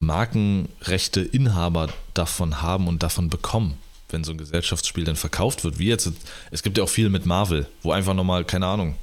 Markenrechte 0.00 1.20
Inhaber 1.20 1.92
davon 2.14 2.62
haben 2.62 2.88
und 2.88 3.02
davon 3.02 3.28
bekommen, 3.30 3.76
wenn 4.10 4.24
so 4.24 4.32
ein 4.32 4.38
Gesellschaftsspiel 4.38 5.04
dann 5.04 5.16
verkauft 5.16 5.64
wird. 5.64 5.78
Wie 5.78 5.88
jetzt, 5.88 6.10
es 6.50 6.62
gibt 6.62 6.78
ja 6.78 6.84
auch 6.84 6.88
viel 6.88 7.10
mit 7.10 7.26
Marvel, 7.26 7.66
wo 7.82 7.92
einfach 7.92 8.14
nochmal, 8.14 8.44
keine 8.44 8.66
Ahnung, 8.66 8.96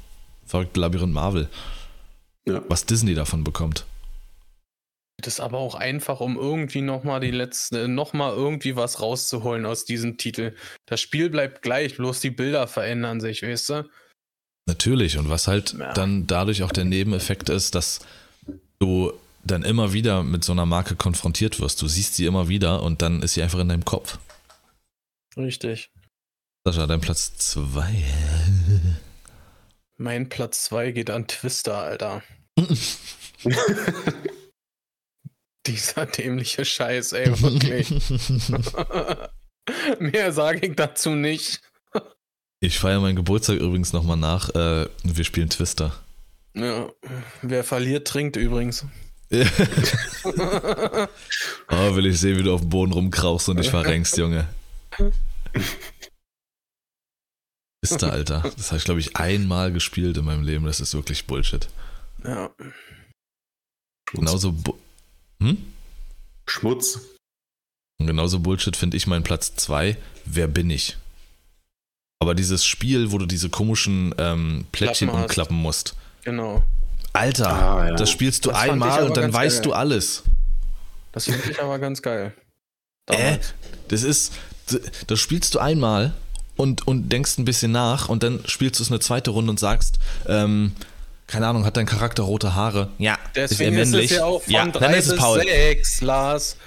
verrückte 0.45 0.79
Labyrinth 0.79 1.13
Marvel, 1.13 1.49
Ja. 2.47 2.61
was 2.69 2.85
Disney 2.85 3.13
davon 3.15 3.43
bekommt. 3.43 3.85
Das 5.21 5.35
ist 5.35 5.39
aber 5.39 5.59
auch 5.59 5.75
einfach, 5.75 6.19
um 6.19 6.35
irgendwie 6.37 6.81
nochmal 6.81 7.21
die 7.21 7.31
letzte, 7.31 7.87
nochmal 7.87 8.33
irgendwie 8.33 8.75
was 8.75 8.99
rauszuholen 9.01 9.65
aus 9.65 9.85
diesem 9.85 10.17
Titel. 10.17 10.53
Das 10.87 10.99
Spiel 10.99 11.29
bleibt 11.29 11.61
gleich, 11.61 11.95
bloß 11.95 12.19
die 12.19 12.31
Bilder 12.31 12.67
verändern 12.67 13.21
sich, 13.21 13.41
weißt 13.41 13.69
du? 13.69 13.89
Natürlich. 14.67 15.17
Und 15.17 15.29
was 15.29 15.47
halt 15.47 15.73
Ja. 15.79 15.93
dann 15.93 16.27
dadurch 16.27 16.63
auch 16.63 16.71
der 16.73 16.83
Nebeneffekt 16.85 17.49
ist, 17.49 17.75
dass 17.75 17.99
du 18.79 19.13
dann 19.45 19.63
immer 19.63 19.93
wieder 19.93 20.21
mit 20.23 20.43
so 20.43 20.51
einer 20.51 20.65
Marke 20.65 20.95
konfrontiert 20.95 21.59
wirst. 21.61 21.81
Du 21.81 21.87
siehst 21.87 22.15
sie 22.15 22.25
immer 22.25 22.49
wieder 22.49 22.83
und 22.83 23.01
dann 23.01 23.21
ist 23.21 23.35
sie 23.35 23.43
einfach 23.43 23.59
in 23.59 23.69
deinem 23.69 23.85
Kopf. 23.85 24.17
Richtig. 25.37 25.91
Sascha, 26.65 26.87
dein 26.87 26.99
Platz 27.01 27.37
2. 27.37 28.03
Mein 29.97 30.27
Platz 30.29 30.65
2 30.65 30.91
geht 30.91 31.09
an 31.09 31.27
Twister, 31.27 31.77
Alter. 31.77 32.21
Dieser 35.65 36.05
dämliche 36.05 36.65
Scheiß, 36.65 37.13
ey, 37.13 37.41
wirklich. 37.41 37.89
Mehr 39.99 40.31
sage 40.31 40.67
ich 40.67 40.75
dazu 40.75 41.11
nicht. 41.11 41.61
Ich 42.59 42.77
feiere 42.79 42.99
meinen 42.99 43.15
Geburtstag 43.15 43.57
übrigens 43.57 43.93
nochmal 43.93 44.17
nach. 44.17 44.49
Äh, 44.49 44.87
wir 45.03 45.23
spielen 45.23 45.49
Twister. 45.49 45.93
Ja. 46.55 46.89
Wer 47.41 47.63
verliert, 47.63 48.07
trinkt 48.07 48.35
übrigens. 48.35 48.85
oh, 49.31 49.45
will 51.95 52.05
ich 52.05 52.19
sehen, 52.19 52.37
wie 52.37 52.43
du 52.43 52.53
auf 52.53 52.61
dem 52.61 52.69
Boden 52.69 52.91
rumkrauchst 52.91 53.49
und 53.49 53.57
dich 53.57 53.69
verrenkst, 53.69 54.17
Junge. 54.17 54.47
Twister, 57.89 58.11
Alter. 58.11 58.51
Das 58.57 58.67
habe 58.71 58.77
ich, 58.79 58.85
glaube 58.85 58.99
ich, 58.99 59.15
einmal 59.17 59.71
gespielt 59.71 60.17
in 60.17 60.25
meinem 60.25 60.43
Leben. 60.43 60.65
Das 60.65 60.79
ist 60.79 60.93
wirklich 60.93 61.25
Bullshit. 61.25 61.67
ja. 62.23 62.49
Genauso. 64.11 64.51
Bu 64.51 64.75
hm? 65.41 65.57
Schmutz. 66.47 66.99
Und 67.99 68.07
genauso 68.07 68.39
Bullshit 68.39 68.75
finde 68.77 68.97
ich 68.97 69.07
meinen 69.07 69.23
Platz 69.23 69.55
2. 69.55 69.97
Wer 70.25 70.47
bin 70.47 70.69
ich? 70.69 70.97
Aber 72.19 72.35
dieses 72.35 72.63
Spiel, 72.65 73.11
wo 73.11 73.17
du 73.17 73.25
diese 73.25 73.49
komischen 73.49 74.13
ähm, 74.17 74.65
Plättchen 74.71 75.07
Klappen 75.09 75.17
hast. 75.23 75.29
umklappen 75.29 75.57
musst. 75.57 75.95
Genau. 76.23 76.63
Alter, 77.13 77.49
Ah, 77.49 77.87
ja. 77.89 77.95
das 77.95 78.09
spielst 78.09 78.45
du 78.45 78.49
Das 78.51 78.59
einmal 78.59 79.03
und 79.07 79.17
dann 79.17 79.31
weißt 79.33 79.57
geil. 79.57 79.63
du 79.63 79.73
alles. 79.73 80.23
Das 81.11 81.25
finde 81.25 81.49
ich 81.51 81.61
aber 81.61 81.79
ganz 81.79 82.01
geil. 82.01 82.33
Äh? 83.07 83.17
Damals. 83.17 83.53
Das 83.87 84.03
ist, 84.03 84.33
das 85.07 85.19
spielst 85.19 85.55
du 85.55 85.59
einmal 85.59 86.13
und, 86.55 86.87
und 86.87 87.09
denkst 87.09 87.37
ein 87.37 87.45
bisschen 87.45 87.71
nach 87.71 88.09
und 88.09 88.23
dann 88.23 88.43
spielst 88.45 88.79
du 88.79 88.83
es 88.83 88.89
eine 88.89 88.99
zweite 88.99 89.31
Runde 89.31 89.51
und 89.51 89.59
sagst, 89.59 89.99
ähm, 90.27 90.73
keine 91.27 91.47
Ahnung, 91.47 91.65
hat 91.65 91.77
dein 91.77 91.85
Charakter 91.85 92.23
rote 92.23 92.55
Haare? 92.55 92.91
Ja. 92.97 93.17
Deswegen 93.35 93.73
ist 93.73 93.77
er 93.77 93.83
ist, 93.83 93.91
männlich? 93.91 94.11
es 94.11 94.17
ja 94.17 94.25
auch 94.25 94.43
von 94.43 94.53
ja, 94.53 94.65
3 94.65 94.79
dann 94.79 94.93
ist 94.93 95.05
es 95.07 95.11
bis 95.13 95.19
Paul. 95.19 95.41
6, 95.41 96.01
Lars. 96.01 96.57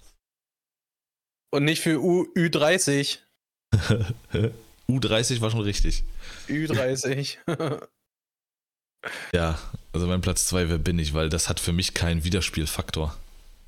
Und 1.51 1.64
nicht 1.64 1.80
für 1.80 2.01
U 2.03 2.26
Ü30. 2.36 3.18
U30 4.91 5.41
war 5.41 5.51
schon 5.51 5.61
richtig. 5.61 6.05
Ü30. 6.49 7.36
Ja, 9.32 9.59
also 9.93 10.07
mein 10.07 10.20
Platz 10.20 10.47
2, 10.47 10.68
wer 10.68 10.78
bin 10.78 10.99
ich, 10.99 11.14
weil 11.14 11.28
das 11.28 11.49
hat 11.49 11.61
für 11.61 11.72
mich 11.72 11.95
keinen 11.95 12.24
Wiederspielfaktor. 12.24 13.16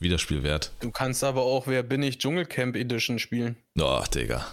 Wiederspielwert. 0.00 0.72
du 0.80 0.90
kannst 0.90 1.22
aber 1.22 1.42
auch 1.42 1.66
Wer 1.66 1.82
bin 1.82 2.02
ich 2.02 2.18
Dschungelcamp 2.18 2.74
Edition 2.74 3.18
spielen. 3.18 3.56
Oh, 3.78 4.02
Digga. 4.12 4.46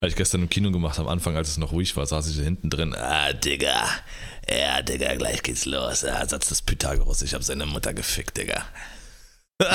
Habe 0.00 0.10
ich 0.10 0.16
gestern 0.16 0.42
im 0.42 0.48
Kino 0.48 0.70
gemacht, 0.70 0.98
am 0.98 1.08
Anfang, 1.08 1.36
als 1.36 1.48
es 1.48 1.58
noch 1.58 1.72
ruhig 1.72 1.96
war, 1.96 2.06
saß 2.06 2.28
ich 2.30 2.36
da 2.36 2.42
hinten 2.42 2.70
drin. 2.70 2.94
Ah, 2.94 3.32
Digga. 3.32 3.84
Ja, 4.48 4.80
Digga, 4.82 5.14
gleich 5.16 5.42
geht's 5.42 5.66
los. 5.66 6.02
Ja, 6.02 6.26
Satz 6.26 6.48
des 6.48 6.62
Pythagoras, 6.62 7.22
ich 7.22 7.34
hab 7.34 7.42
seine 7.42 7.66
Mutter 7.66 7.92
gefickt, 7.92 8.36
Digga. 8.36 8.64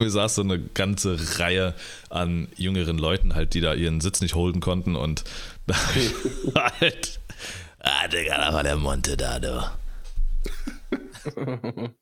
Wir 0.00 0.12
saß 0.12 0.36
so 0.36 0.42
eine 0.42 0.60
ganze 0.60 1.18
Reihe 1.40 1.74
an 2.08 2.46
jüngeren 2.56 2.98
Leuten 2.98 3.34
halt, 3.34 3.54
die 3.54 3.60
da 3.60 3.74
ihren 3.74 4.00
Sitz 4.00 4.20
nicht 4.20 4.36
holden 4.36 4.60
konnten 4.60 4.94
und 4.94 5.24
da 5.66 5.74
halt. 6.80 7.18
Ah, 7.80 8.06
Digga, 8.06 8.38
da 8.38 8.52
war 8.52 8.62
der 8.62 8.76
Monte 8.76 9.16
da, 9.16 9.40
du. 9.40 9.68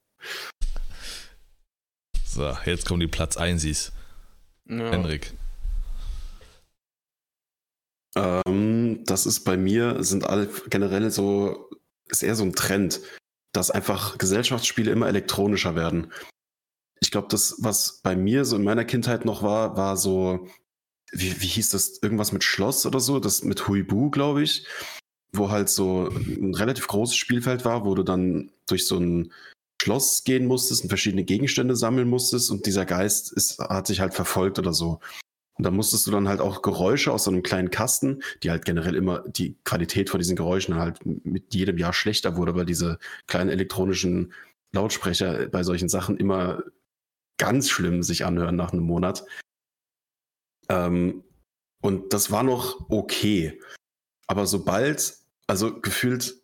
So, 2.37 2.55
jetzt 2.67 2.87
kommen 2.87 3.01
die 3.01 3.07
Platz 3.07 3.39
1 3.39 3.65
ja. 3.65 4.91
Henrik. 4.91 5.33
Ähm, 8.15 9.03
das 9.07 9.25
ist 9.25 9.41
bei 9.45 9.57
mir, 9.57 10.05
sind 10.05 10.29
alle 10.29 10.47
generell 10.69 11.11
so, 11.11 11.71
ist 12.11 12.23
eher 12.23 12.35
so 12.35 12.45
ein 12.45 12.53
Trend, 12.53 13.01
dass 13.53 13.71
einfach 13.71 14.19
Gesellschaftsspiele 14.19 14.91
immer 14.93 15.09
elektronischer 15.09 15.77
werden. 15.77 16.13
Ich 17.01 17.11
glaube, 17.11 17.29
das, 17.31 17.57
was 17.61 18.03
bei 18.03 18.15
mir 18.15 18.45
so 18.45 18.57
in 18.57 18.65
meiner 18.65 18.85
Kindheit 18.85 19.25
noch 19.25 19.43
war, 19.43 19.79
war 19.79 19.97
so, 19.97 20.47
wie, 21.13 21.41
wie 21.41 21.47
hieß 21.47 21.71
das, 21.71 22.03
irgendwas 22.03 22.33
mit 22.33 22.45
Schloss 22.45 22.85
oder 22.85 23.01
so, 23.01 23.19
das 23.19 23.45
mit 23.45 23.67
Huibu, 23.67 24.11
glaube 24.11 24.43
ich, 24.43 24.67
wo 25.33 25.49
halt 25.49 25.71
so 25.71 26.09
ein 26.09 26.55
relativ 26.55 26.87
großes 26.87 27.17
Spielfeld 27.17 27.65
war, 27.65 27.87
wo 27.87 27.95
du 27.95 28.03
dann 28.03 28.53
durch 28.67 28.87
so 28.87 28.99
ein 28.99 29.33
Schloss 29.81 30.25
gehen 30.25 30.47
musstest 30.47 30.83
und 30.83 30.89
verschiedene 30.89 31.25
Gegenstände 31.25 31.77
sammeln 31.77 32.09
musstest 32.09 32.51
und 32.51 32.67
dieser 32.67 32.87
Geist 32.87 33.33
ist, 33.33 33.59
hat 33.59 33.87
sich 33.87 34.01
halt 34.01 34.15
verfolgt 34.15 34.59
oder 34.59 34.73
so. 34.73 35.01
Und 35.59 35.65
da 35.65 35.71
musstest 35.71 36.07
du 36.07 36.11
dann 36.11 36.29
halt 36.29 36.41
auch 36.41 36.61
Geräusche 36.61 37.13
aus 37.13 37.25
so 37.25 37.31
einem 37.31 37.43
kleinen 37.43 37.71
Kasten, 37.71 38.23
die 38.43 38.51
halt 38.51 38.65
generell 38.65 38.95
immer 38.95 39.21
die 39.21 39.57
Qualität 39.65 40.11
von 40.11 40.19
diesen 40.19 40.37
Geräuschen 40.37 40.75
halt 40.75 41.05
mit 41.05 41.55
jedem 41.55 41.79
Jahr 41.79 41.95
schlechter 41.95 42.37
wurde, 42.37 42.55
weil 42.55 42.67
diese 42.67 42.99
kleinen 43.27 43.51
elektronischen 43.51 44.35
Lautsprecher 44.73 45.49
bei 45.49 45.63
solchen 45.63 45.89
Sachen 45.89 46.19
immer 46.19 46.63
ganz 47.39 47.71
schlimm 47.71 48.03
sich 48.03 48.25
anhören 48.25 48.57
nach 48.57 48.73
einem 48.73 48.83
Monat. 48.85 49.25
Ähm, 50.69 51.25
und 51.81 52.13
das 52.13 52.31
war 52.31 52.43
noch 52.43 52.91
okay. 52.91 53.61
Aber 54.27 54.47
sobald, 54.47 55.17
also 55.47 55.81
gefühlt 55.81 56.43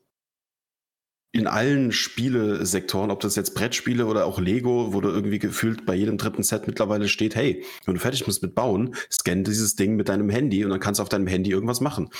in 1.33 1.47
allen 1.47 1.93
Spielesektoren, 1.93 3.11
ob 3.11 3.21
das 3.21 3.37
jetzt 3.37 3.55
Brettspiele 3.55 4.05
oder 4.05 4.27
auch 4.27 4.39
Lego, 4.39 4.93
wo 4.93 5.01
du 5.01 5.09
irgendwie 5.09 5.39
gefühlt 5.39 5.87
bei 5.87 5.95
jedem 5.95 6.19
dritten 6.19 6.43
Set 6.43 6.67
mittlerweile 6.67 7.09
steht, 7.09 7.35
hey, 7.35 7.65
wenn 7.87 7.95
du 7.95 8.01
fertig 8.01 8.25
bist 8.27 8.43
mit 8.43 8.55
Bauen, 8.55 8.95
scanne 9.11 9.43
dieses 9.43 9.75
Ding 9.75 9.97
mit 9.97 10.11
deinem 10.11 10.29
Handy 10.29 10.63
und 10.63 10.71
dann 10.71 10.81
kannst 10.81 10.99
du 10.99 11.03
auf 11.03 11.09
deinem 11.09 11.27
Handy 11.27 11.51
irgendwas 11.51 11.81
machen. 11.81 12.11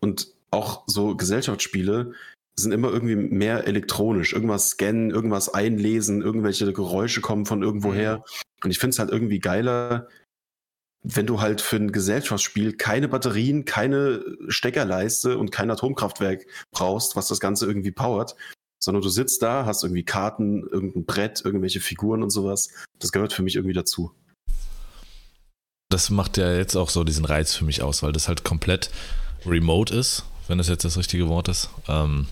Und 0.00 0.32
auch 0.50 0.82
so 0.86 1.16
Gesellschaftsspiele 1.16 2.12
sind 2.58 2.72
immer 2.72 2.90
irgendwie 2.90 3.16
mehr 3.16 3.66
elektronisch. 3.66 4.32
Irgendwas 4.32 4.70
scannen, 4.70 5.10
irgendwas 5.10 5.52
einlesen, 5.52 6.22
irgendwelche 6.22 6.72
Geräusche 6.72 7.20
kommen 7.20 7.46
von 7.46 7.62
irgendwoher. 7.62 8.24
Und 8.64 8.70
ich 8.70 8.78
finde 8.78 8.94
es 8.94 8.98
halt 8.98 9.10
irgendwie 9.10 9.38
geiler, 9.38 10.08
wenn 11.02 11.26
du 11.26 11.40
halt 11.40 11.60
für 11.60 11.76
ein 11.76 11.92
Gesellschaftsspiel 11.92 12.76
keine 12.76 13.06
Batterien, 13.08 13.64
keine 13.64 14.24
Steckerleiste 14.48 15.38
und 15.38 15.52
kein 15.52 15.70
Atomkraftwerk 15.70 16.46
brauchst, 16.72 17.14
was 17.14 17.28
das 17.28 17.38
Ganze 17.38 17.66
irgendwie 17.66 17.92
powert, 17.92 18.34
sondern 18.86 19.02
du 19.02 19.08
sitzt 19.08 19.42
da, 19.42 19.66
hast 19.66 19.82
irgendwie 19.82 20.04
Karten, 20.04 20.62
irgendein 20.62 21.04
Brett, 21.04 21.44
irgendwelche 21.44 21.80
Figuren 21.80 22.22
und 22.22 22.30
sowas. 22.30 22.70
Das 23.00 23.10
gehört 23.10 23.32
für 23.32 23.42
mich 23.42 23.56
irgendwie 23.56 23.74
dazu. 23.74 24.12
Das 25.88 26.08
macht 26.08 26.36
ja 26.36 26.54
jetzt 26.54 26.76
auch 26.76 26.88
so 26.88 27.02
diesen 27.02 27.24
Reiz 27.24 27.52
für 27.52 27.64
mich 27.64 27.82
aus, 27.82 28.04
weil 28.04 28.12
das 28.12 28.28
halt 28.28 28.44
komplett 28.44 28.90
remote 29.44 29.92
ist, 29.92 30.24
wenn 30.46 30.58
das 30.58 30.68
jetzt 30.68 30.84
das 30.84 30.96
richtige 30.96 31.28
Wort 31.28 31.48
ist. 31.48 31.68
Ähm, 31.88 32.28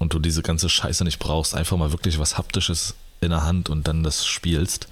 und 0.00 0.12
du 0.12 0.18
diese 0.18 0.42
ganze 0.42 0.68
Scheiße 0.68 1.04
nicht 1.04 1.20
brauchst, 1.20 1.54
einfach 1.54 1.76
mal 1.76 1.92
wirklich 1.92 2.18
was 2.18 2.38
Haptisches 2.38 2.96
in 3.20 3.30
der 3.30 3.44
Hand 3.44 3.70
und 3.70 3.86
dann 3.86 4.02
das 4.02 4.26
spielst. 4.26 4.88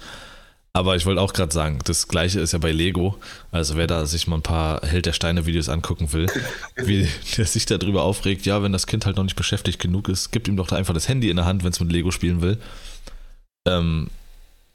Aber 0.75 0.95
ich 0.95 1.05
wollte 1.05 1.21
auch 1.21 1.33
gerade 1.33 1.53
sagen, 1.53 1.79
das 1.83 2.07
gleiche 2.07 2.39
ist 2.39 2.51
ja 2.51 2.57
bei 2.57 2.71
Lego. 2.71 3.15
Also 3.51 3.77
wer 3.77 3.85
da 3.85 4.07
sich 4.07 4.25
mal 4.25 4.37
ein 4.37 4.41
paar 4.41 4.81
Held 4.81 5.05
der 5.05 5.13
Steine-Videos 5.13 5.69
angucken 5.69 6.11
will, 6.13 6.25
wie 6.75 7.07
der 7.37 7.45
sich 7.45 7.67
darüber 7.67 8.01
aufregt, 8.01 8.47
ja, 8.47 8.63
wenn 8.63 8.71
das 8.71 8.87
Kind 8.87 9.05
halt 9.05 9.17
noch 9.17 9.23
nicht 9.23 9.35
beschäftigt 9.35 9.79
genug 9.79 10.09
ist, 10.09 10.31
gibt 10.31 10.47
ihm 10.47 10.57
doch 10.57 10.71
einfach 10.71 10.95
das 10.95 11.07
Handy 11.07 11.29
in 11.29 11.35
der 11.35 11.45
Hand, 11.45 11.63
wenn 11.63 11.71
es 11.71 11.79
mit 11.79 11.91
Lego 11.91 12.09
spielen 12.09 12.41
will. 12.41 12.57
Ähm, 13.67 14.09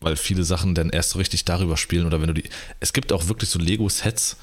weil 0.00 0.14
viele 0.14 0.44
Sachen 0.44 0.76
dann 0.76 0.90
erst 0.90 1.10
so 1.10 1.18
richtig 1.18 1.44
darüber 1.44 1.76
spielen 1.76 2.06
oder 2.06 2.20
wenn 2.20 2.28
du 2.28 2.34
die. 2.34 2.44
Es 2.78 2.92
gibt 2.92 3.12
auch 3.12 3.26
wirklich 3.26 3.50
so 3.50 3.58
Lego-Sets, 3.58 4.36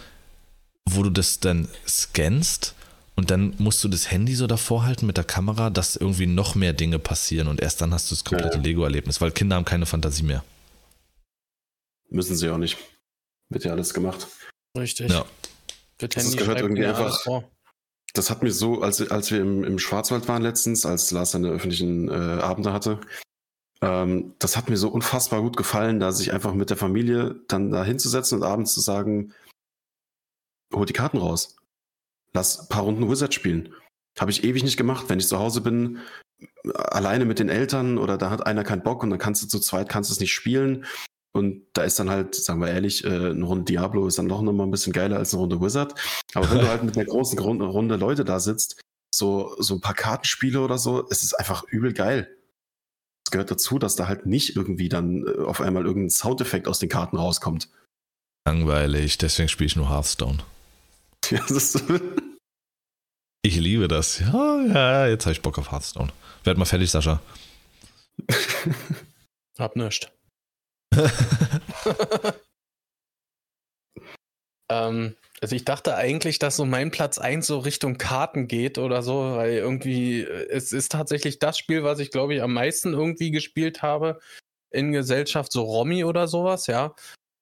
wo 0.90 1.04
du 1.04 1.10
das 1.10 1.40
dann 1.40 1.70
scannst 1.88 2.76
und 3.16 3.32
dann 3.32 3.54
musst 3.60 3.82
du 3.82 3.88
das 3.88 4.12
Handy 4.12 4.36
so 4.36 4.46
davor 4.46 4.84
halten 4.84 5.06
mit 5.06 5.16
der 5.16 5.24
Kamera, 5.24 5.70
dass 5.70 5.96
irgendwie 5.96 6.28
noch 6.28 6.56
mehr 6.56 6.74
Dinge 6.74 7.00
passieren 7.00 7.48
und 7.48 7.62
erst 7.62 7.80
dann 7.80 7.94
hast 7.94 8.12
du 8.12 8.16
das 8.16 8.26
komplette. 8.26 8.58
Lego-Erlebnis, 8.58 9.22
weil 9.22 9.32
Kinder 9.32 9.56
haben 9.56 9.64
keine 9.64 9.86
Fantasie 9.86 10.24
mehr. 10.24 10.44
Müssen 12.10 12.36
sie 12.36 12.50
auch 12.50 12.58
nicht. 12.58 12.78
Wird 13.50 13.64
ja 13.66 13.72
alles 13.72 13.94
gemacht. 13.94 14.28
Richtig. 14.78 15.12
Ja. 15.12 15.26
Das 15.98 16.10
Das 16.10 16.24
Handy 16.26 16.38
gehört 16.38 16.62
irgendwie 16.62 16.86
einfach- 16.86 17.22
vor. 17.22 17.50
Das 18.14 18.30
hat 18.30 18.44
mir 18.44 18.52
so, 18.52 18.82
als, 18.82 19.02
als 19.12 19.30
wir 19.32 19.42
im, 19.42 19.64
im 19.66 19.78
Schwarzwald 19.78 20.28
waren 20.30 20.42
letztens, 20.42 20.86
als 20.86 21.12
Lars 21.12 21.32
seine 21.32 21.50
öffentlichen 21.50 22.08
äh, 22.08 22.14
Abende 22.42 22.72
hatte, 22.72 23.02
ähm, 23.82 24.34
das 24.40 24.56
hat 24.56 24.70
mir 24.70 24.78
so 24.78 24.88
unfassbar 24.90 25.42
gut 25.42 25.58
gefallen, 25.58 26.00
da 26.00 26.14
sich 26.14 26.32
einfach 26.32 26.54
mit 26.54 26.70
der 26.70 26.78
Familie 26.78 27.42
dann 27.50 27.72
da 27.72 27.84
hinzusetzen 27.84 28.38
und 28.40 28.44
abends 28.46 28.74
zu 28.74 28.80
sagen, 28.80 29.34
hol 30.74 30.86
die 30.86 30.94
Karten 30.94 31.18
raus. 31.18 31.58
Lass 32.34 32.60
ein 32.62 32.68
paar 32.70 32.84
Runden 32.84 33.10
Wizard 33.10 33.34
spielen. 33.34 33.74
Habe 34.18 34.32
ich 34.32 34.46
ewig 34.46 34.64
nicht 34.64 34.78
gemacht, 34.78 35.10
wenn 35.10 35.20
ich 35.20 35.28
zu 35.28 35.38
Hause 35.40 35.60
bin, 35.60 36.00
alleine 36.74 37.26
mit 37.26 37.40
den 37.40 37.50
Eltern 37.50 37.98
oder 37.98 38.18
da 38.18 38.30
hat 38.30 38.46
einer 38.48 38.64
keinen 38.64 38.84
Bock 38.84 39.04
und 39.04 39.10
dann 39.10 39.20
kannst 39.20 39.44
du 39.44 39.48
zu 39.48 39.60
zweit 39.60 39.90
kannst 39.90 40.10
du 40.10 40.14
es 40.14 40.20
nicht 40.22 40.34
spielen. 40.34 40.86
Und 41.36 41.64
da 41.74 41.84
ist 41.84 42.00
dann 42.00 42.10
halt, 42.10 42.34
sagen 42.34 42.62
wir 42.62 42.70
ehrlich, 42.70 43.04
äh, 43.04 43.10
eine 43.10 43.44
Runde 43.44 43.66
Diablo 43.66 44.08
ist 44.08 44.18
dann 44.18 44.30
doch 44.30 44.42
nochmal 44.42 44.66
ein 44.66 44.72
bisschen 44.72 44.94
geiler 44.94 45.18
als 45.18 45.34
eine 45.34 45.42
Runde 45.42 45.60
Wizard. 45.60 45.94
Aber 46.34 46.50
wenn 46.50 46.60
du 46.60 46.68
halt 46.70 46.84
mit 46.86 46.98
einer 46.98 47.06
großen 47.06 47.38
Runde 47.38 47.98
Leute 47.98 48.24
da 48.24 48.40
sitzt, 48.40 48.80
so, 49.14 49.54
so 49.60 49.74
ein 49.74 49.82
paar 49.82 49.96
Kartenspiele 49.96 50.62
oder 50.62 50.78
so, 50.78 51.06
es 51.10 51.24
ist 51.24 51.34
einfach 51.34 51.66
übel 51.66 51.92
geil. 51.92 52.34
Es 53.28 53.32
gehört 53.32 53.52
dazu, 53.52 53.80
dass 53.80 53.98
da 53.98 54.08
halt 54.08 54.26
nicht 54.26 54.56
irgendwie 54.56 54.88
dann 54.88 55.28
äh, 55.28 55.42
auf 55.42 55.60
einmal 55.60 55.86
irgendein 55.86 56.10
Soundeffekt 56.10 56.70
aus 56.70 56.80
den 56.80 56.88
Karten 56.88 57.18
rauskommt. 57.18 57.68
Langweilig, 58.48 59.18
deswegen 59.18 59.50
spiele 59.50 59.68
ich 59.68 59.76
nur 59.76 59.90
Hearthstone. 59.90 60.38
Ja, 61.32 61.40
das 61.50 61.76
ist, 61.76 61.84
Ich 63.42 63.56
liebe 63.58 63.88
das. 63.88 64.20
Ja, 64.20 64.62
ja, 64.62 65.08
jetzt 65.08 65.26
habe 65.26 65.34
ich 65.34 65.42
Bock 65.42 65.58
auf 65.58 65.72
Hearthstone. 65.72 66.14
Werd 66.46 66.58
mal 66.60 66.66
fertig, 66.66 66.92
Sascha. 66.92 67.20
Hab 69.58 69.76
nischt. 69.76 70.12
ähm, 74.70 75.16
also 75.42 75.56
ich 75.56 75.66
dachte 75.66 75.96
eigentlich, 75.96 76.40
dass 76.40 76.56
so 76.56 76.66
mein 76.66 76.92
Platz 76.92 77.18
1 77.18 77.46
so 77.48 77.60
Richtung 77.60 77.98
Karten 77.98 78.48
geht 78.48 78.78
oder 78.78 79.04
so, 79.04 79.36
weil 79.36 79.54
irgendwie, 79.54 80.22
äh, 80.22 80.48
es 80.50 80.72
ist 80.72 80.92
tatsächlich 80.92 81.40
das 81.40 81.58
Spiel, 81.58 81.84
was 81.84 82.00
ich 82.00 82.12
glaube 82.12 82.36
ich 82.36 82.42
am 82.42 82.54
meisten 82.54 82.94
irgendwie 82.94 83.32
gespielt 83.32 83.82
habe 83.82 84.20
in 84.72 84.92
Gesellschaft, 84.92 85.52
so 85.52 85.64
Romy 85.64 86.04
oder 86.04 86.28
sowas, 86.28 86.68
ja. 86.68 86.96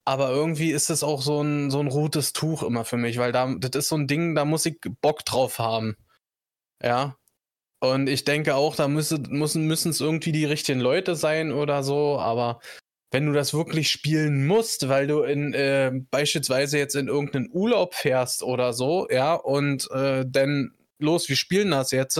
Aber 0.06 0.32
irgendwie 0.32 0.72
ist 0.72 0.90
es 0.90 1.04
auch 1.04 1.22
so 1.22 1.42
ein, 1.42 1.72
so 1.72 1.80
ein 1.80 1.88
rotes 1.88 2.34
Tuch 2.34 2.64
immer 2.64 2.86
für 2.86 2.98
mich, 2.98 3.18
weil 3.18 3.32
da, 3.32 3.56
das 3.58 3.72
ist 3.86 3.90
so 3.90 3.96
ein 3.98 4.08
Ding, 4.08 4.36
da 4.36 4.46
muss 4.46 4.66
ich 4.66 4.80
Bock 5.02 5.26
drauf 5.26 5.60
haben. 5.60 5.96
Ja. 6.84 7.18
Und 7.82 8.08
ich 8.08 8.26
denke 8.26 8.56
auch, 8.56 8.76
da 8.76 8.88
müsse, 8.88 9.20
müssen 9.20 9.90
es 9.90 10.02
irgendwie 10.02 10.32
die 10.32 10.46
richtigen 10.46 10.80
Leute 10.80 11.16
sein 11.16 11.52
oder 11.52 11.84
so, 11.84 12.20
aber 12.20 12.60
wenn 13.14 13.28
du 13.28 13.32
das 13.32 13.54
wirklich 13.54 13.92
spielen 13.92 14.48
musst, 14.48 14.90
weil 14.90 15.06
du 15.06 15.22
in 15.22 15.54
äh, 15.54 15.92
beispielsweise 16.10 16.80
jetzt 16.80 16.96
in 16.96 17.08
irgendeinen 17.08 17.50
Urlaub 17.52 17.94
fährst 17.94 18.42
oder 18.42 18.74
so, 18.74 19.08
ja, 19.10 19.36
und 19.36 19.90
äh, 19.92 20.26
dann 20.28 20.74
los, 20.98 21.30
wir 21.30 21.36
spielen 21.36 21.70
das 21.70 21.92
jetzt, 21.92 22.20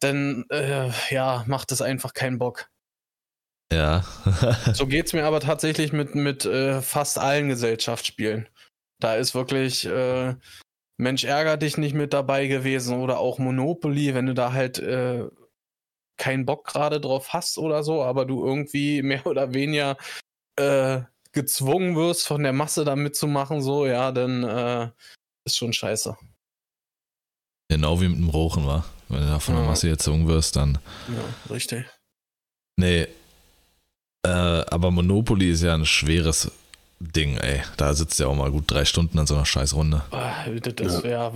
dann 0.00 0.46
äh, 0.50 0.90
ja, 1.10 1.44
macht 1.46 1.70
es 1.70 1.80
einfach 1.80 2.12
keinen 2.12 2.38
Bock. 2.38 2.68
Ja. 3.72 4.04
so 4.72 4.88
geht 4.88 5.06
es 5.06 5.12
mir 5.12 5.24
aber 5.24 5.38
tatsächlich 5.38 5.92
mit, 5.92 6.16
mit 6.16 6.44
äh, 6.44 6.82
fast 6.82 7.16
allen 7.18 7.48
Gesellschaftsspielen. 7.48 8.48
Da 9.00 9.14
ist 9.14 9.36
wirklich 9.36 9.86
äh, 9.86 10.34
Mensch 10.96 11.22
ärger 11.22 11.56
dich 11.56 11.78
nicht 11.78 11.94
mit 11.94 12.12
dabei 12.12 12.48
gewesen 12.48 12.98
oder 12.98 13.18
auch 13.18 13.38
Monopoly, 13.38 14.12
wenn 14.14 14.26
du 14.26 14.34
da 14.34 14.52
halt 14.52 14.80
äh, 14.80 15.28
keinen 16.16 16.46
Bock 16.46 16.64
gerade 16.66 17.00
drauf 17.00 17.32
hast 17.32 17.58
oder 17.58 17.82
so, 17.82 18.02
aber 18.02 18.24
du 18.24 18.44
irgendwie 18.44 19.02
mehr 19.02 19.26
oder 19.26 19.52
weniger 19.52 19.96
äh, 20.56 21.00
gezwungen 21.32 21.96
wirst, 21.96 22.26
von 22.26 22.42
der 22.42 22.52
Masse 22.52 22.84
da 22.84 22.96
mitzumachen, 22.96 23.60
so, 23.60 23.86
ja, 23.86 24.12
dann 24.12 24.44
äh, 24.44 24.90
ist 25.44 25.56
schon 25.56 25.72
scheiße. 25.72 26.16
Genau 27.68 28.00
wie 28.00 28.08
mit 28.08 28.18
dem 28.18 28.30
Rauchen 28.30 28.66
war. 28.66 28.84
Wenn 29.08 29.20
du 29.20 29.26
da 29.26 29.38
von 29.38 29.56
der 29.56 29.64
Masse 29.64 29.88
gezwungen 29.88 30.28
wirst, 30.28 30.56
dann. 30.56 30.78
Ja, 31.08 31.52
richtig. 31.52 31.84
Nee. 32.76 33.08
Äh, 34.24 34.28
aber 34.28 34.90
Monopoly 34.90 35.50
ist 35.50 35.62
ja 35.62 35.74
ein 35.74 35.86
schweres 35.86 36.50
Ding, 37.00 37.36
ey. 37.38 37.62
Da 37.76 37.94
sitzt 37.94 38.18
ja 38.20 38.26
auch 38.26 38.34
mal 38.34 38.50
gut 38.50 38.64
drei 38.70 38.84
Stunden 38.84 39.18
an 39.18 39.26
so 39.26 39.34
einer 39.34 39.46
Scheißrunde. 39.46 40.04
Ah, 40.10 40.46
das 40.48 41.02
wäre 41.02 41.10
ja. 41.10 41.32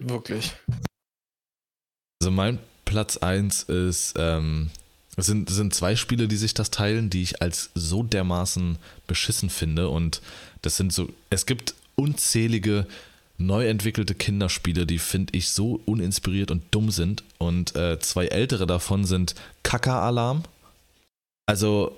wirklich. 0.00 0.52
Also 2.20 2.30
mein 2.30 2.58
Platz 2.90 3.18
1 3.18 3.62
ist, 3.62 4.14
ähm, 4.16 4.68
es 5.16 5.26
sind, 5.26 5.48
sind 5.48 5.72
zwei 5.72 5.94
Spiele, 5.94 6.26
die 6.26 6.36
sich 6.36 6.54
das 6.54 6.72
teilen, 6.72 7.08
die 7.08 7.22
ich 7.22 7.40
als 7.40 7.70
so 7.76 8.02
dermaßen 8.02 8.78
beschissen 9.06 9.48
finde. 9.48 9.88
Und 9.88 10.20
das 10.62 10.76
sind 10.76 10.92
so, 10.92 11.08
es 11.30 11.46
gibt 11.46 11.74
unzählige 11.94 12.88
neu 13.38 13.68
entwickelte 13.68 14.16
Kinderspiele, 14.16 14.86
die 14.86 14.98
finde 14.98 15.38
ich 15.38 15.50
so 15.50 15.80
uninspiriert 15.86 16.50
und 16.50 16.64
dumm 16.72 16.90
sind. 16.90 17.22
Und 17.38 17.76
äh, 17.76 18.00
zwei 18.00 18.26
ältere 18.26 18.66
davon 18.66 19.04
sind 19.04 19.36
Kaka-Alarm. 19.62 20.42
Also 21.46 21.96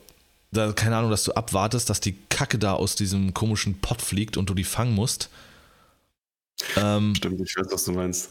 da, 0.51 0.73
keine 0.73 0.99
Ahnung, 0.99 1.11
dass 1.11 1.25
du 1.25 1.33
abwartest, 1.33 1.89
dass 1.89 2.01
die 2.01 2.19
Kacke 2.29 2.59
da 2.59 2.75
aus 2.75 2.97
diesem 2.97 3.33
komischen 3.33 3.81
Pott 3.81 4.03
fliegt 4.03 4.37
und 4.37 4.51
du 4.51 4.55
die 4.55 4.65
fangen 4.65 4.95
musst. 4.95 5.31
Ähm, 6.77 7.15
Stimmt, 7.15 7.41
ich 7.41 7.57
weiß, 7.57 7.69
was 7.71 7.85
du 7.85 7.93
meinst. 7.93 8.29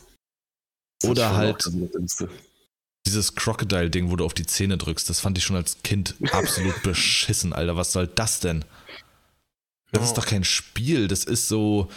Das 0.99 1.09
oder 1.09 1.35
halt 1.35 1.67
dieses 3.11 3.35
Crocodile-Ding, 3.35 4.09
wo 4.09 4.15
du 4.15 4.25
auf 4.25 4.33
die 4.33 4.45
Zähne 4.45 4.77
drückst, 4.77 5.09
das 5.09 5.19
fand 5.19 5.37
ich 5.37 5.43
schon 5.43 5.55
als 5.55 5.83
Kind 5.83 6.15
absolut 6.31 6.81
beschissen, 6.83 7.53
Alter. 7.53 7.75
Was 7.75 7.91
soll 7.91 8.07
das 8.07 8.39
denn? 8.39 8.65
Das 9.91 10.01
oh. 10.01 10.05
ist 10.05 10.13
doch 10.17 10.25
kein 10.25 10.43
Spiel, 10.43 11.07
das 11.07 11.23
ist 11.25 11.47
so, 11.47 11.89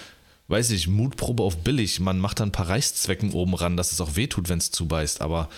weiß 0.48 0.70
ich, 0.70 0.88
Mutprobe 0.88 1.42
auf 1.42 1.58
billig. 1.58 2.00
Man 2.00 2.18
macht 2.18 2.40
da 2.40 2.44
ein 2.44 2.52
paar 2.52 2.68
Reißzwecken 2.68 3.32
oben 3.32 3.54
ran, 3.54 3.76
dass 3.76 3.92
es 3.92 4.00
auch 4.00 4.16
wehtut, 4.16 4.48
wenn 4.48 4.58
es 4.58 4.70
zubeißt, 4.70 5.20
aber 5.20 5.48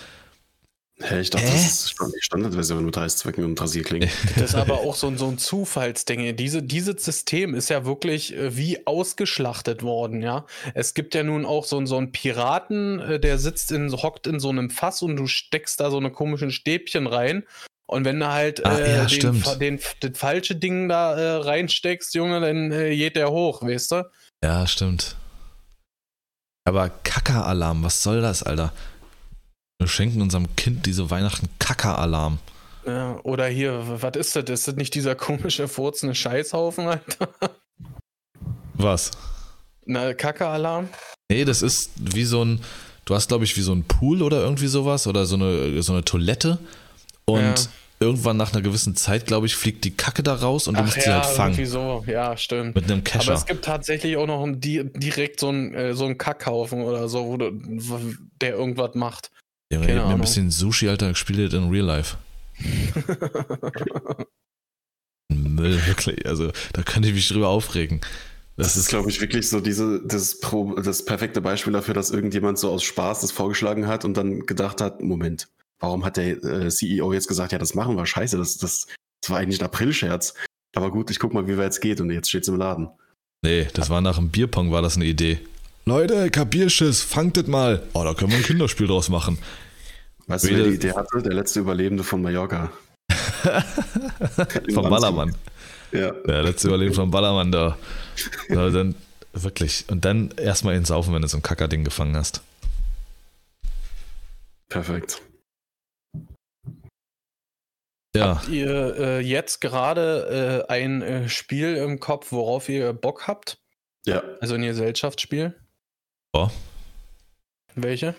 Hä, 0.99 1.21
ich 1.21 1.29
dachte, 1.29 1.45
äh? 1.45 1.51
das 1.51 1.85
ist 1.85 1.95
die 1.99 2.21
Standardversion 2.21 2.83
mit 2.83 2.97
Reißzwecken 2.97 3.43
und 3.43 3.61
Rasierklingen. 3.61 4.09
Das 4.35 4.51
ist 4.51 4.55
aber 4.55 4.79
auch 4.79 4.95
so, 4.95 5.15
so 5.15 5.27
ein 5.27 5.37
Zufallsding. 5.37 6.35
Diese, 6.35 6.63
dieses 6.63 7.05
System 7.05 7.53
ist 7.53 7.69
ja 7.69 7.85
wirklich 7.85 8.35
äh, 8.35 8.57
wie 8.57 8.87
ausgeschlachtet 8.87 9.83
worden, 9.83 10.23
ja. 10.23 10.45
Es 10.73 10.95
gibt 10.95 11.13
ja 11.13 11.23
nun 11.23 11.45
auch 11.45 11.65
so, 11.65 11.85
so 11.85 11.97
einen 11.97 12.11
Piraten, 12.11 12.99
äh, 12.99 13.19
der 13.19 13.37
sitzt 13.37 13.71
in, 13.71 13.91
hockt 13.91 14.25
in 14.25 14.39
so 14.39 14.49
einem 14.49 14.71
Fass 14.71 15.03
und 15.03 15.17
du 15.17 15.27
steckst 15.27 15.79
da 15.79 15.91
so 15.91 15.97
eine 15.97 16.11
komischen 16.11 16.49
Stäbchen 16.49 17.05
rein. 17.05 17.43
Und 17.85 18.03
wenn 18.03 18.19
du 18.19 18.27
halt 18.27 18.65
ah, 18.65 18.77
äh, 18.77 18.97
ja, 18.97 19.05
den, 19.05 19.43
den, 19.59 19.79
den, 20.03 20.15
falsche 20.15 20.55
Ding 20.55 20.89
da 20.89 21.15
äh, 21.15 21.35
reinsteckst, 21.37 22.15
Junge, 22.15 22.41
dann 22.41 22.71
äh, 22.71 22.95
geht 22.95 23.15
der 23.15 23.31
hoch, 23.31 23.61
weißt 23.61 23.91
du? 23.91 24.09
Ja, 24.43 24.67
stimmt. 24.67 25.15
Aber 26.65 26.89
Kaka-Alarm, 26.89 27.83
was 27.83 28.03
soll 28.03 28.21
das, 28.21 28.43
Alter? 28.43 28.73
Wir 29.79 29.87
schenken 29.87 30.21
unserem 30.21 30.55
Kind 30.55 30.85
diese 30.85 31.09
Weihnachten 31.11 31.49
Kaka-Alarm. 31.59 32.39
Ja, 32.85 33.19
oder 33.23 33.47
hier, 33.47 33.83
was 34.01 34.15
ist 34.15 34.35
das? 34.35 34.49
Ist 34.49 34.67
das 34.67 34.75
nicht 34.75 34.95
dieser 34.95 35.13
komische, 35.15 35.67
furzende 35.67 36.15
Scheißhaufen, 36.15 36.87
Alter? 36.87 37.29
Was? 38.73 39.11
Na, 39.85 40.13
Kaka-Alarm? 40.13 40.89
Nee, 41.29 41.45
das 41.45 41.61
ist 41.61 41.91
wie 41.97 42.23
so 42.23 42.43
ein, 42.43 42.61
du 43.05 43.13
hast, 43.13 43.27
glaube 43.27 43.43
ich, 43.43 43.55
wie 43.57 43.61
so 43.61 43.73
ein 43.73 43.83
Pool 43.83 44.21
oder 44.23 44.41
irgendwie 44.41 44.67
sowas 44.67 45.05
oder 45.05 45.25
so 45.25 45.35
eine, 45.35 45.81
so 45.83 45.93
eine 45.93 46.03
Toilette 46.03 46.57
und 47.25 47.41
ja. 47.41 47.55
irgendwann 47.99 48.37
nach 48.37 48.53
einer 48.53 48.61
gewissen 48.61 48.95
Zeit, 48.95 49.25
glaube 49.25 49.45
ich, 49.45 49.55
fliegt 49.55 49.83
die 49.83 49.95
Kacke 49.95 50.23
da 50.23 50.35
raus 50.35 50.67
und 50.67 50.75
du 50.75 50.81
Ach 50.81 50.85
musst 50.85 50.97
ja, 50.97 51.03
sie 51.03 51.13
halt 51.13 51.25
fangen. 51.25 51.53
Irgendwie 51.53 51.65
so, 51.65 52.03
ja, 52.07 52.35
stimmt. 52.37 52.75
Mit 52.75 52.85
einem 52.85 53.03
Kescher. 53.03 53.31
Aber 53.31 53.39
es 53.39 53.45
gibt 53.45 53.65
tatsächlich 53.65 54.17
auch 54.17 54.27
noch 54.27 54.43
ein, 54.43 54.59
direkt 54.59 55.39
so 55.39 55.49
einen, 55.49 55.73
äh, 55.73 55.93
so 55.93 56.05
einen 56.05 56.17
Kackhaufen 56.17 56.81
oder 56.83 57.09
so, 57.09 57.25
wo 57.25 57.37
du, 57.37 57.51
der 58.41 58.53
irgendwas 58.53 58.95
macht. 58.95 59.31
Ja, 59.71 59.81
ich 59.81 59.89
hab 59.89 60.07
mir 60.07 60.13
ein 60.13 60.21
bisschen 60.21 60.49
Sushi, 60.49 60.87
Alter, 60.87 61.09
gespielt 61.09 61.53
in 61.53 61.69
Real 61.69 61.85
Life. 61.85 62.17
Müll, 65.29 65.85
wirklich. 65.85 66.25
Also, 66.25 66.51
da 66.73 66.83
könnte 66.83 67.09
ich 67.09 67.15
mich 67.15 67.27
drüber 67.27 67.49
aufregen. 67.49 68.01
Das, 68.55 68.67
das 68.67 68.77
ist, 68.77 68.87
glaube 68.89 69.09
ich, 69.09 69.21
wirklich 69.21 69.49
so 69.49 69.59
diese, 69.59 70.01
das, 70.03 70.39
Pro, 70.39 70.73
das 70.75 71.05
perfekte 71.05 71.41
Beispiel 71.41 71.73
dafür, 71.73 71.93
dass 71.93 72.09
irgendjemand 72.09 72.57
so 72.57 72.71
aus 72.71 72.83
Spaß 72.83 73.21
das 73.21 73.31
vorgeschlagen 73.31 73.87
hat 73.87 74.03
und 74.03 74.15
dann 74.17 74.45
gedacht 74.45 74.81
hat, 74.81 75.01
Moment, 75.01 75.47
warum 75.79 76.03
hat 76.03 76.17
der 76.17 76.43
äh, 76.43 76.69
CEO 76.69 77.13
jetzt 77.13 77.27
gesagt, 77.27 77.51
ja, 77.51 77.59
das 77.59 77.75
machen 77.75 77.95
wir, 77.95 78.05
scheiße, 78.05 78.37
das, 78.37 78.57
das, 78.57 78.87
das 79.21 79.29
war 79.29 79.37
eigentlich 79.37 79.61
ein 79.61 79.65
April-Scherz. 79.65 80.33
Aber 80.75 80.91
gut, 80.91 81.11
ich 81.11 81.19
guck 81.19 81.33
mal, 81.33 81.47
wie 81.47 81.57
weit 81.57 81.71
es 81.71 81.79
geht 81.79 82.01
und 82.01 82.09
jetzt 82.09 82.29
steht's 82.29 82.47
im 82.47 82.57
Laden. 82.57 82.89
Nee, 83.43 83.67
das 83.73 83.89
war 83.89 84.01
nach 84.01 84.17
dem 84.17 84.29
Bierpong, 84.29 84.71
war 84.71 84.81
das 84.81 84.95
eine 84.95 85.05
Idee. 85.05 85.39
Leute, 85.87 86.29
Kapierschiss, 86.29 87.01
fangt 87.01 87.37
das 87.37 87.47
mal. 87.47 87.81
Oh, 87.93 88.03
da 88.03 88.13
können 88.13 88.31
wir 88.31 88.39
ein 88.39 88.43
Kinderspiel 88.43 88.87
draus 88.87 89.07
machen. 89.07 89.37
Weißt 90.25 90.43
du, 90.43 90.49
wer 90.49 90.65
die 90.65 90.73
Idee 90.75 90.91
hatte? 90.91 91.21
Der 91.21 91.31
letzte 91.31 91.61
Überlebende 91.61 92.03
von 92.03 92.21
Mallorca. 92.21 92.73
vom 94.73 94.89
Ballermann. 94.89 95.33
Ja. 95.93 96.11
Der 96.11 96.43
letzte 96.43 96.67
Überlebende 96.67 96.93
vom 96.93 97.09
Ballermann 97.09 97.53
da. 97.53 97.77
Ja, 98.49 98.69
dann, 98.69 98.95
wirklich. 99.31 99.85
Und 99.87 100.03
dann 100.03 100.31
erstmal 100.31 100.75
ins 100.75 100.89
Saufen, 100.89 101.13
wenn 101.13 101.21
du 101.21 101.29
so 101.29 101.37
ein 101.37 101.41
Kackerding 101.41 101.85
gefangen 101.85 102.17
hast. 102.17 102.41
Perfekt. 104.67 105.21
Ja. 108.13 108.35
Habt 108.35 108.49
ihr 108.49 108.97
äh, 108.97 109.19
jetzt 109.21 109.61
gerade 109.61 110.65
äh, 110.67 110.73
ein 110.73 111.01
äh, 111.01 111.29
Spiel 111.29 111.77
im 111.77 112.01
Kopf, 112.01 112.33
worauf 112.33 112.67
ihr 112.67 112.91
Bock 112.91 113.29
habt? 113.29 113.57
Ja. 114.05 114.21
Also 114.41 114.55
ein 114.55 114.63
Gesellschaftsspiel? 114.63 115.55
Ja. 116.37 116.51
Welche? 117.75 118.15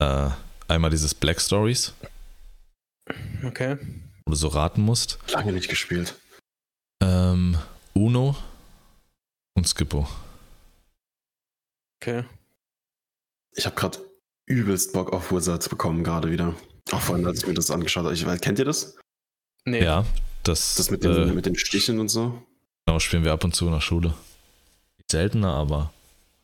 Äh, 0.00 0.30
einmal 0.68 0.90
dieses 0.90 1.14
Black 1.14 1.40
Stories. 1.40 1.92
Okay. 3.44 3.78
Wo 4.24 4.30
du 4.30 4.36
so 4.36 4.48
raten 4.48 4.82
musst. 4.82 5.18
Lange 5.32 5.52
nicht 5.52 5.68
gespielt. 5.68 6.14
Ähm, 7.02 7.58
Uno 7.94 8.36
und 9.56 9.66
Skippo. 9.66 10.08
Okay. 12.00 12.24
Ich 13.56 13.66
habe 13.66 13.74
gerade 13.74 13.98
übelst 14.46 14.92
Bock 14.92 15.12
auf 15.12 15.32
Wizards 15.32 15.68
bekommen, 15.68 16.04
gerade 16.04 16.30
wieder. 16.30 16.54
Auch 16.92 17.00
vorhin, 17.00 17.26
als 17.26 17.40
ich 17.40 17.46
mir 17.46 17.54
das 17.54 17.70
angeschaut 17.70 18.04
habe. 18.04 18.14
Ich, 18.14 18.24
kennt 18.40 18.58
ihr 18.58 18.64
das? 18.64 18.96
Nee. 19.64 19.82
Ja, 19.82 20.04
das. 20.44 20.76
Das 20.76 20.90
mit 20.90 21.02
den, 21.02 21.28
äh, 21.28 21.32
mit 21.32 21.46
den 21.46 21.56
Stichen 21.56 21.98
und 21.98 22.08
so? 22.08 22.40
Genau, 22.86 22.98
spielen 23.00 23.24
wir 23.24 23.32
ab 23.32 23.44
und 23.44 23.54
zu 23.54 23.66
in 23.66 23.72
der 23.72 23.80
Schule. 23.80 24.14
Seltener, 25.10 25.54
aber. 25.54 25.92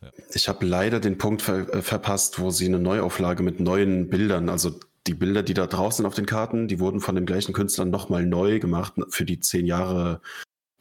Ja. 0.00 0.10
Ich 0.32 0.48
habe 0.48 0.66
leider 0.66 1.00
den 1.00 1.18
Punkt 1.18 1.42
ver 1.42 1.72
äh, 1.72 1.82
verpasst, 1.82 2.38
wo 2.38 2.50
sie 2.50 2.66
eine 2.66 2.78
Neuauflage 2.78 3.42
mit 3.42 3.60
neuen 3.60 4.08
Bildern, 4.08 4.48
also 4.48 4.78
die 5.06 5.14
Bilder, 5.14 5.42
die 5.42 5.54
da 5.54 5.66
draußen 5.66 6.06
auf 6.06 6.14
den 6.14 6.26
Karten, 6.26 6.66
die 6.66 6.80
wurden 6.80 7.00
von 7.00 7.14
dem 7.14 7.26
gleichen 7.26 7.52
Künstler 7.52 7.84
nochmal 7.84 8.24
neu 8.24 8.58
gemacht 8.58 8.94
für 9.10 9.24
die 9.24 9.38
10 9.38 9.66
Jahre 9.66 10.22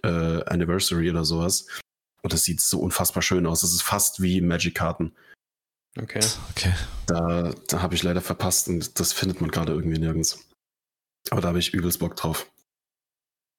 äh, 0.03 0.43
Anniversary 0.45 1.09
oder 1.09 1.25
sowas. 1.25 1.67
Und 2.21 2.31
das 2.31 2.43
sieht 2.43 2.61
so 2.61 2.79
unfassbar 2.79 3.21
schön 3.21 3.45
aus. 3.45 3.61
Das 3.61 3.73
ist 3.73 3.81
fast 3.81 4.21
wie 4.21 4.39
Magic-Karten. 4.39 5.13
Okay. 5.99 6.21
okay. 6.51 6.73
Da, 7.05 7.53
da 7.67 7.81
habe 7.81 7.95
ich 7.95 8.03
leider 8.03 8.21
verpasst 8.21 8.67
und 8.69 8.99
das 8.99 9.13
findet 9.13 9.41
man 9.41 9.51
gerade 9.51 9.73
irgendwie 9.73 9.99
nirgends. 9.99 10.47
Aber 11.29 11.41
da 11.41 11.49
habe 11.49 11.59
ich 11.59 11.73
übelst 11.73 11.99
Bock 11.99 12.15
drauf. 12.15 12.47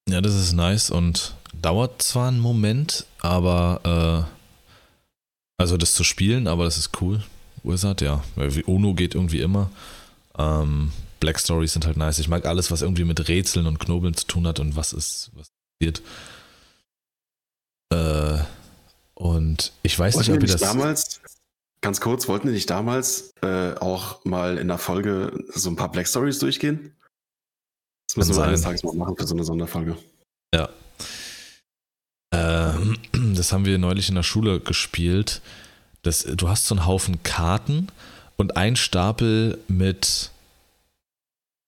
Ja, 0.08 0.20
das 0.20 0.34
ist 0.34 0.52
nice 0.52 0.90
und 0.90 1.36
dauert 1.62 2.02
zwar 2.02 2.28
einen 2.28 2.40
Moment, 2.40 3.06
aber 3.20 4.28
äh, 4.28 5.60
also 5.60 5.76
das 5.76 5.94
zu 5.94 6.04
spielen, 6.04 6.46
aber 6.46 6.64
das 6.64 6.76
ist 6.76 7.00
cool. 7.00 7.22
Wizard, 7.62 8.00
ja. 8.00 8.22
Uno 8.66 8.94
geht 8.94 9.14
irgendwie 9.14 9.40
immer. 9.40 9.70
Ähm, 10.36 10.92
Black 11.20 11.40
Stories 11.40 11.72
sind 11.72 11.86
halt 11.86 11.96
nice. 11.96 12.18
Ich 12.18 12.28
mag 12.28 12.44
alles, 12.44 12.70
was 12.70 12.82
irgendwie 12.82 13.04
mit 13.04 13.28
Rätseln 13.28 13.66
und 13.66 13.78
Knobeln 13.78 14.14
zu 14.14 14.26
tun 14.26 14.46
hat 14.46 14.60
und 14.60 14.76
was 14.76 14.92
ist, 14.92 15.30
was 15.34 15.48
passiert. 15.80 16.02
Äh, 17.92 18.42
und 19.14 19.72
ich 19.82 19.98
weiß 19.98 20.16
nicht, 20.16 20.30
ob 20.30 20.42
ihr 20.42 20.48
das. 20.48 20.60
damals 20.60 21.20
Ganz 21.84 22.00
kurz, 22.00 22.28
wollten 22.28 22.46
die 22.46 22.54
nicht 22.54 22.70
damals 22.70 23.34
äh, 23.42 23.74
auch 23.74 24.24
mal 24.24 24.56
in 24.56 24.68
der 24.68 24.78
Folge 24.78 25.44
so 25.52 25.68
ein 25.68 25.76
paar 25.76 25.92
Black 25.92 26.08
Stories 26.08 26.38
durchgehen? 26.38 26.96
Das 28.08 28.16
müssen 28.16 28.36
wir 28.36 28.44
eines. 28.44 28.62
Tages 28.62 28.82
mal 28.84 28.94
machen 28.94 29.14
für 29.18 29.26
so 29.26 29.34
eine 29.34 29.44
Sonderfolge. 29.44 29.94
Ja. 30.54 30.70
Ähm, 32.34 32.98
das 33.36 33.52
haben 33.52 33.64
wir 33.64 33.78
neulich 33.78 34.08
in 34.08 34.14
der 34.14 34.22
Schule 34.22 34.60
gespielt. 34.60 35.40
Das, 36.02 36.24
du 36.24 36.48
hast 36.48 36.66
so 36.66 36.74
einen 36.74 36.86
Haufen 36.86 37.22
Karten 37.22 37.88
und 38.36 38.56
einen 38.56 38.76
Stapel 38.76 39.58
mit 39.68 40.30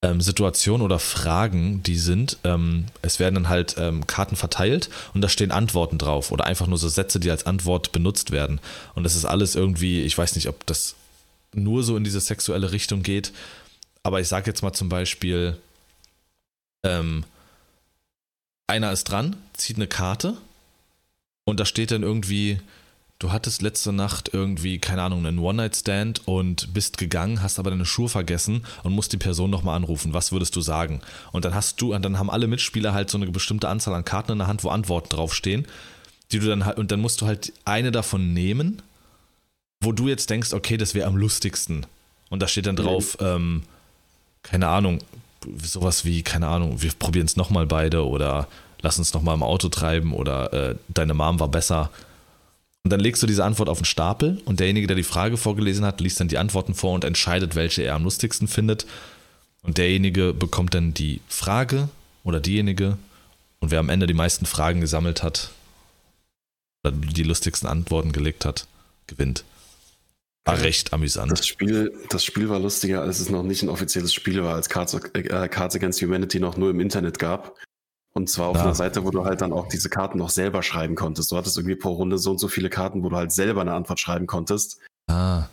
ähm, 0.02 0.20
Situationen 0.20 0.84
oder 0.84 0.98
Fragen, 0.98 1.82
die 1.82 1.96
sind, 1.96 2.38
ähm, 2.44 2.86
es 3.00 3.18
werden 3.18 3.34
dann 3.34 3.48
halt 3.48 3.76
ähm, 3.78 4.06
Karten 4.06 4.36
verteilt 4.36 4.90
und 5.14 5.22
da 5.22 5.28
stehen 5.28 5.52
Antworten 5.52 5.96
drauf 5.96 6.32
oder 6.32 6.44
einfach 6.44 6.66
nur 6.66 6.76
so 6.76 6.88
Sätze, 6.88 7.18
die 7.18 7.30
als 7.30 7.46
Antwort 7.46 7.92
benutzt 7.92 8.30
werden. 8.30 8.60
Und 8.94 9.04
das 9.04 9.16
ist 9.16 9.24
alles 9.24 9.54
irgendwie, 9.54 10.02
ich 10.02 10.18
weiß 10.18 10.34
nicht, 10.34 10.48
ob 10.48 10.66
das 10.66 10.96
nur 11.54 11.82
so 11.82 11.96
in 11.96 12.04
diese 12.04 12.20
sexuelle 12.20 12.72
Richtung 12.72 13.02
geht, 13.02 13.32
aber 14.02 14.20
ich 14.20 14.28
sage 14.28 14.46
jetzt 14.48 14.62
mal 14.62 14.74
zum 14.74 14.90
Beispiel, 14.90 15.56
ähm, 16.84 17.24
einer 18.66 18.92
ist 18.92 19.04
dran, 19.04 19.36
zieht 19.54 19.76
eine 19.76 19.86
Karte 19.86 20.36
und 21.46 21.60
da 21.60 21.64
steht 21.64 21.92
dann 21.92 22.02
irgendwie, 22.02 22.58
du 23.20 23.30
hattest 23.30 23.62
letzte 23.62 23.92
Nacht 23.92 24.30
irgendwie, 24.32 24.78
keine 24.78 25.02
Ahnung, 25.02 25.24
einen 25.24 25.38
One-Night-Stand 25.38 26.26
und 26.26 26.74
bist 26.74 26.98
gegangen, 26.98 27.40
hast 27.40 27.60
aber 27.60 27.70
deine 27.70 27.86
Schuhe 27.86 28.08
vergessen 28.08 28.66
und 28.82 28.92
musst 28.92 29.12
die 29.12 29.16
Person 29.16 29.48
nochmal 29.48 29.76
anrufen. 29.76 30.12
Was 30.12 30.32
würdest 30.32 30.56
du 30.56 30.60
sagen? 30.60 31.00
Und 31.30 31.44
dann 31.44 31.54
hast 31.54 31.80
du, 31.80 31.94
und 31.94 32.04
dann 32.04 32.18
haben 32.18 32.30
alle 32.30 32.48
Mitspieler 32.48 32.92
halt 32.92 33.08
so 33.08 33.16
eine 33.16 33.28
bestimmte 33.28 33.68
Anzahl 33.68 33.94
an 33.94 34.04
Karten 34.04 34.32
in 34.32 34.38
der 34.38 34.48
Hand, 34.48 34.64
wo 34.64 34.70
Antworten 34.70 35.08
draufstehen, 35.08 35.66
die 36.32 36.40
du 36.40 36.48
dann 36.48 36.66
halt, 36.66 36.78
und 36.78 36.90
dann 36.90 37.00
musst 37.00 37.20
du 37.20 37.26
halt 37.26 37.52
eine 37.64 37.92
davon 37.92 38.34
nehmen, 38.34 38.82
wo 39.80 39.92
du 39.92 40.08
jetzt 40.08 40.28
denkst, 40.28 40.52
okay, 40.52 40.76
das 40.76 40.94
wäre 40.94 41.06
am 41.06 41.16
lustigsten. 41.16 41.86
Und 42.28 42.42
da 42.42 42.48
steht 42.48 42.66
dann 42.66 42.74
drauf, 42.74 43.18
ähm, 43.20 43.62
keine 44.42 44.66
Ahnung, 44.66 44.98
sowas 45.62 46.04
wie, 46.04 46.22
keine 46.22 46.48
Ahnung, 46.48 46.82
wir 46.82 46.90
probieren 46.92 47.26
es 47.26 47.36
nochmal 47.36 47.66
beide 47.66 48.04
oder 48.04 48.48
lass 48.86 48.98
uns 48.98 49.12
nochmal 49.14 49.34
im 49.34 49.42
Auto 49.42 49.68
treiben 49.68 50.14
oder 50.14 50.52
äh, 50.52 50.76
deine 50.86 51.12
Mom 51.12 51.40
war 51.40 51.48
besser. 51.48 51.90
Und 52.84 52.90
dann 52.90 53.00
legst 53.00 53.20
du 53.20 53.26
diese 53.26 53.44
Antwort 53.44 53.68
auf 53.68 53.78
den 53.78 53.84
Stapel 53.84 54.40
und 54.44 54.60
derjenige, 54.60 54.86
der 54.86 54.94
die 54.94 55.02
Frage 55.02 55.36
vorgelesen 55.36 55.84
hat, 55.84 56.00
liest 56.00 56.20
dann 56.20 56.28
die 56.28 56.38
Antworten 56.38 56.72
vor 56.72 56.94
und 56.94 57.02
entscheidet, 57.02 57.56
welche 57.56 57.82
er 57.82 57.96
am 57.96 58.04
lustigsten 58.04 58.46
findet. 58.46 58.86
Und 59.62 59.78
derjenige 59.78 60.32
bekommt 60.32 60.74
dann 60.74 60.94
die 60.94 61.20
Frage 61.26 61.88
oder 62.22 62.38
diejenige 62.38 62.96
und 63.58 63.72
wer 63.72 63.80
am 63.80 63.88
Ende 63.88 64.06
die 64.06 64.14
meisten 64.14 64.46
Fragen 64.46 64.80
gesammelt 64.80 65.24
hat 65.24 65.50
oder 66.84 66.94
die 66.94 67.24
lustigsten 67.24 67.68
Antworten 67.68 68.12
gelegt 68.12 68.44
hat, 68.44 68.68
gewinnt. 69.08 69.42
War 70.44 70.60
recht 70.60 70.92
amüsant. 70.92 71.32
Das 71.32 71.44
Spiel, 71.44 71.92
das 72.08 72.24
Spiel 72.24 72.48
war 72.48 72.60
lustiger, 72.60 73.02
als 73.02 73.18
es 73.18 73.30
noch 73.30 73.42
nicht 73.42 73.64
ein 73.64 73.68
offizielles 73.68 74.14
Spiel 74.14 74.44
war, 74.44 74.54
als 74.54 74.68
Cards, 74.68 74.94
äh, 74.94 75.48
Cards 75.48 75.74
Against 75.74 76.00
Humanity 76.02 76.38
noch 76.38 76.56
nur 76.56 76.70
im 76.70 76.78
Internet 76.78 77.18
gab. 77.18 77.56
Und 78.16 78.30
zwar 78.30 78.48
auf 78.48 78.56
Ah. 78.56 78.62
einer 78.62 78.74
Seite, 78.74 79.04
wo 79.04 79.10
du 79.10 79.24
halt 79.26 79.42
dann 79.42 79.52
auch 79.52 79.68
diese 79.68 79.90
Karten 79.90 80.16
noch 80.18 80.30
selber 80.30 80.62
schreiben 80.62 80.94
konntest. 80.94 81.30
Du 81.30 81.36
hattest 81.36 81.58
irgendwie 81.58 81.76
pro 81.76 81.92
Runde 81.92 82.16
so 82.16 82.30
und 82.30 82.38
so 82.38 82.48
viele 82.48 82.70
Karten, 82.70 83.02
wo 83.04 83.10
du 83.10 83.16
halt 83.16 83.30
selber 83.32 83.60
eine 83.60 83.74
Antwort 83.74 84.00
schreiben 84.00 84.26
konntest. 84.26 84.78
Ah, 85.10 85.48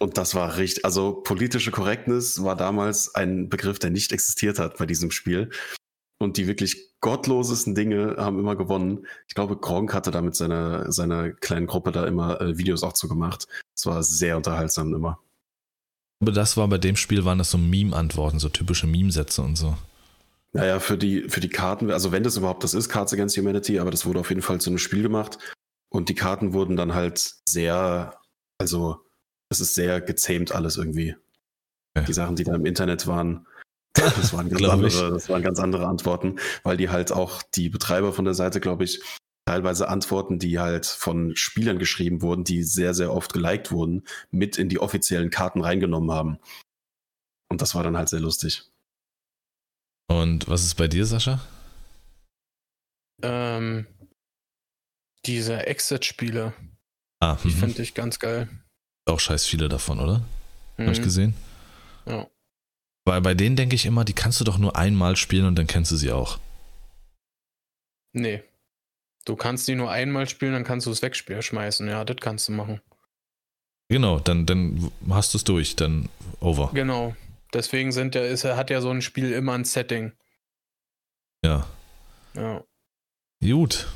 Und 0.00 0.18
das 0.18 0.34
war 0.34 0.56
richtig, 0.56 0.84
also 0.84 1.12
politische 1.12 1.70
Correctness 1.70 2.42
war 2.42 2.56
damals 2.56 3.14
ein 3.14 3.48
Begriff, 3.48 3.78
der 3.78 3.90
nicht 3.90 4.12
existiert 4.12 4.58
hat 4.58 4.78
bei 4.78 4.86
diesem 4.86 5.10
Spiel. 5.12 5.50
Und 6.20 6.36
die 6.36 6.48
wirklich 6.48 6.90
gottlosesten 7.00 7.76
Dinge 7.76 8.16
haben 8.18 8.40
immer 8.40 8.56
gewonnen. 8.56 9.06
Ich 9.28 9.34
glaube, 9.36 9.56
Gronk 9.56 9.94
hatte 9.94 10.10
da 10.10 10.20
mit 10.20 10.34
seiner, 10.34 10.90
seiner 10.90 11.30
kleinen 11.30 11.66
Gruppe 11.68 11.92
da 11.92 12.04
immer 12.06 12.40
äh, 12.40 12.58
Videos 12.58 12.82
auch 12.82 12.92
zu 12.94 13.06
gemacht. 13.08 13.46
Es 13.76 13.86
war 13.86 14.02
sehr 14.02 14.36
unterhaltsam 14.36 14.92
immer. 14.92 15.20
aber 16.20 16.32
das 16.32 16.56
war 16.56 16.66
bei 16.66 16.78
dem 16.78 16.96
Spiel, 16.96 17.24
waren 17.24 17.38
das 17.38 17.52
so 17.52 17.58
Meme-Antworten, 17.58 18.40
so 18.40 18.48
typische 18.48 18.88
Meme-Sätze 18.88 19.42
und 19.42 19.54
so. 19.54 19.76
Naja, 20.58 20.80
für 20.80 20.98
die, 20.98 21.28
für 21.28 21.38
die 21.38 21.48
Karten, 21.48 21.92
also 21.92 22.10
wenn 22.10 22.24
das 22.24 22.36
überhaupt 22.36 22.64
das 22.64 22.74
ist, 22.74 22.88
Cards 22.88 23.12
Against 23.12 23.36
Humanity, 23.36 23.78
aber 23.78 23.92
das 23.92 24.06
wurde 24.06 24.18
auf 24.18 24.30
jeden 24.30 24.42
Fall 24.42 24.60
zu 24.60 24.70
einem 24.70 24.78
Spiel 24.78 25.02
gemacht. 25.02 25.38
Und 25.88 26.08
die 26.08 26.16
Karten 26.16 26.52
wurden 26.52 26.74
dann 26.74 26.94
halt 26.94 27.36
sehr, 27.48 28.18
also 28.60 28.98
es 29.50 29.60
ist 29.60 29.76
sehr 29.76 30.00
gezähmt 30.00 30.50
alles 30.50 30.76
irgendwie. 30.76 31.14
Ja. 31.96 32.02
Die 32.02 32.12
Sachen, 32.12 32.34
die 32.34 32.42
da 32.42 32.56
im 32.56 32.66
Internet 32.66 33.06
waren, 33.06 33.46
das 33.94 34.32
waren, 34.32 34.48
ganz 34.50 34.64
andere, 34.64 35.12
das 35.12 35.28
waren 35.28 35.42
ganz 35.42 35.60
andere 35.60 35.86
Antworten, 35.86 36.40
weil 36.64 36.76
die 36.76 36.88
halt 36.88 37.12
auch 37.12 37.40
die 37.54 37.68
Betreiber 37.68 38.12
von 38.12 38.24
der 38.24 38.34
Seite, 38.34 38.58
glaube 38.58 38.82
ich, 38.82 39.00
teilweise 39.46 39.88
Antworten, 39.88 40.40
die 40.40 40.58
halt 40.58 40.86
von 40.86 41.36
Spielern 41.36 41.78
geschrieben 41.78 42.20
wurden, 42.20 42.42
die 42.42 42.64
sehr, 42.64 42.94
sehr 42.94 43.14
oft 43.14 43.32
geliked 43.32 43.70
wurden, 43.70 44.02
mit 44.32 44.58
in 44.58 44.68
die 44.68 44.80
offiziellen 44.80 45.30
Karten 45.30 45.60
reingenommen 45.60 46.10
haben. 46.10 46.40
Und 47.48 47.62
das 47.62 47.76
war 47.76 47.84
dann 47.84 47.96
halt 47.96 48.08
sehr 48.08 48.20
lustig. 48.20 48.68
Und 50.08 50.48
was 50.48 50.64
ist 50.64 50.74
bei 50.74 50.88
dir, 50.88 51.04
Sascha? 51.06 51.40
Ähm, 53.22 53.86
diese 55.26 55.66
Exit-Spiele, 55.66 56.54
Ah, 57.20 57.36
die 57.42 57.48
mhm. 57.48 57.52
finde 57.58 57.82
ich 57.82 57.94
ganz 57.94 58.18
geil. 58.18 58.48
auch 59.06 59.18
scheiß 59.20 59.46
viele 59.46 59.68
davon, 59.68 59.98
oder? 60.00 60.22
Hab 60.78 60.88
ich 60.92 60.98
Mhm. 61.00 61.02
gesehen. 61.04 61.34
Ja. 62.06 62.28
Weil 63.06 63.20
bei 63.22 63.34
denen 63.34 63.56
denke 63.56 63.74
ich 63.74 63.86
immer, 63.86 64.04
die 64.04 64.12
kannst 64.12 64.38
du 64.40 64.44
doch 64.44 64.58
nur 64.58 64.76
einmal 64.76 65.16
spielen 65.16 65.46
und 65.46 65.56
dann 65.56 65.66
kennst 65.66 65.90
du 65.90 65.96
sie 65.96 66.12
auch. 66.12 66.38
Nee. 68.12 68.42
Du 69.24 69.34
kannst 69.36 69.66
die 69.68 69.74
nur 69.74 69.90
einmal 69.90 70.28
spielen, 70.28 70.52
dann 70.52 70.64
kannst 70.64 70.86
du 70.86 70.90
es 70.90 71.02
wegschmeißen. 71.02 71.88
Ja, 71.88 72.04
das 72.04 72.16
kannst 72.18 72.48
du 72.48 72.52
machen. 72.52 72.80
Genau, 73.90 74.20
dann, 74.20 74.46
dann 74.46 74.92
hast 75.10 75.32
du 75.34 75.38
es 75.38 75.44
durch, 75.44 75.74
dann 75.76 76.08
over. 76.40 76.70
Genau. 76.74 77.16
Deswegen 77.52 77.92
sind 77.92 78.14
ja, 78.14 78.22
ist, 78.22 78.44
hat 78.44 78.70
ja 78.70 78.80
so 78.80 78.90
ein 78.90 79.02
Spiel 79.02 79.32
immer 79.32 79.54
ein 79.54 79.64
Setting. 79.64 80.12
Ja. 81.44 81.66
Ja. 82.34 82.64
Gut. 83.40 83.88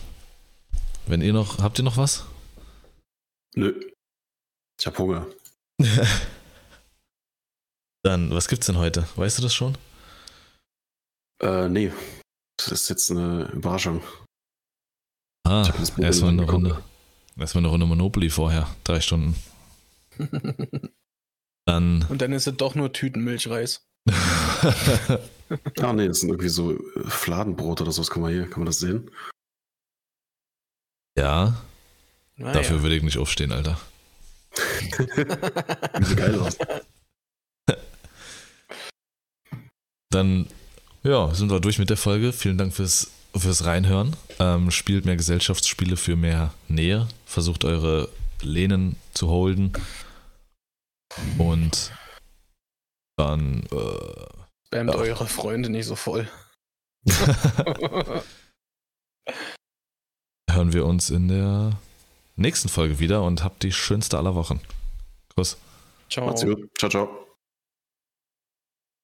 Wenn 1.07 1.21
ihr 1.21 1.33
noch, 1.33 1.59
habt 1.59 1.79
ihr 1.79 1.85
noch 1.85 1.97
was? 1.97 2.25
Nö. 3.55 3.79
Ich 4.79 4.87
hab 4.87 4.99
Hunger. 4.99 5.27
Dann, 8.03 8.31
was 8.31 8.49
gibt's 8.49 8.67
denn 8.67 8.79
heute? 8.79 9.07
Weißt 9.17 9.39
du 9.39 9.43
das 9.43 9.55
schon? 9.55 9.77
Äh, 11.41 11.69
nee. 11.69 11.93
Das 12.57 12.69
ist 12.73 12.89
jetzt 12.89 13.11
eine 13.11 13.51
Überraschung. 13.53 14.03
Ah, 15.45 15.69
erstmal 15.99 16.31
eine. 16.31 16.51
Runde. 16.51 16.83
Erstmal 17.37 17.63
eine 17.63 17.69
Runde 17.69 17.87
Monopoly 17.87 18.31
vorher. 18.31 18.69
Drei 18.85 19.01
Stunden. 19.01 19.37
Dann. 21.67 22.05
Und 22.09 22.21
dann 22.23 22.33
ist 22.33 22.47
es 22.47 22.57
doch 22.57 22.75
nur 22.75 22.93
Tütenmilchreis. 22.93 23.87
Ah, 25.81 25.93
nee, 25.93 26.09
das 26.09 26.21
sind 26.21 26.31
irgendwie 26.31 26.49
so 26.49 26.73
äh, 26.73 26.79
Fladenbrot 27.07 27.81
oder 27.83 27.93
so. 27.93 28.03
Guck 28.03 28.23
mal 28.23 28.33
hier, 28.33 28.49
kann 28.49 28.61
man 28.61 28.67
das 28.67 28.79
sehen? 28.81 29.11
ja, 31.17 31.63
Naja. 32.37 32.53
dafür 32.55 32.83
würde 32.83 32.97
ich 32.97 33.03
nicht 33.03 33.19
aufstehen, 33.19 33.53
Alter. 33.53 33.79
Sieht 34.97 36.07
so 36.09 36.17
geil 36.17 36.39
aus. 36.41 36.57
Dann, 40.11 40.47
ja, 41.03 41.35
sind 41.35 41.51
wir 41.51 41.61
durch 41.61 41.79
mit 41.79 41.91
der 41.91 41.97
Folge. 41.97 42.33
Vielen 42.33 42.59
Dank 42.59 42.75
fürs, 42.75 43.11
fürs 43.37 43.65
Reinhören. 43.65 44.15
Ähm, 44.39 44.71
spielt 44.71 45.05
mehr 45.05 45.17
Gesellschaftsspiele 45.17 45.97
für 45.97 46.17
mehr 46.17 46.53
Nähe. 46.69 47.09
Versucht 47.27 47.65
eure 47.65 48.09
Lehnen 48.43 48.97
zu 49.15 49.29
holden. 49.29 49.73
Und 51.39 51.93
dann 53.17 53.63
äh, 53.71 54.43
Spamt 54.67 54.91
Ja. 54.91 54.97
eure 54.97 55.27
Freunde 55.27 55.69
nicht 55.69 55.87
so 55.87 55.97
voll. 55.97 56.29
hören 60.51 60.73
wir 60.73 60.87
uns 60.87 61.11
in 61.11 61.29
der 61.29 61.73
nächsten 62.37 62.69
Folge 62.69 62.99
wieder 62.99 63.23
und 63.23 63.43
habt 63.43 63.63
die 63.63 63.73
schönste 63.73 64.19
aller 64.19 64.35
Wochen. 64.35 64.61
Kuss. 65.35 65.57
Ciao. 66.11 66.27
Macht's 66.27 66.45
gut. 66.45 66.69
Ciao, 66.79 66.91
ciao. 66.91 67.22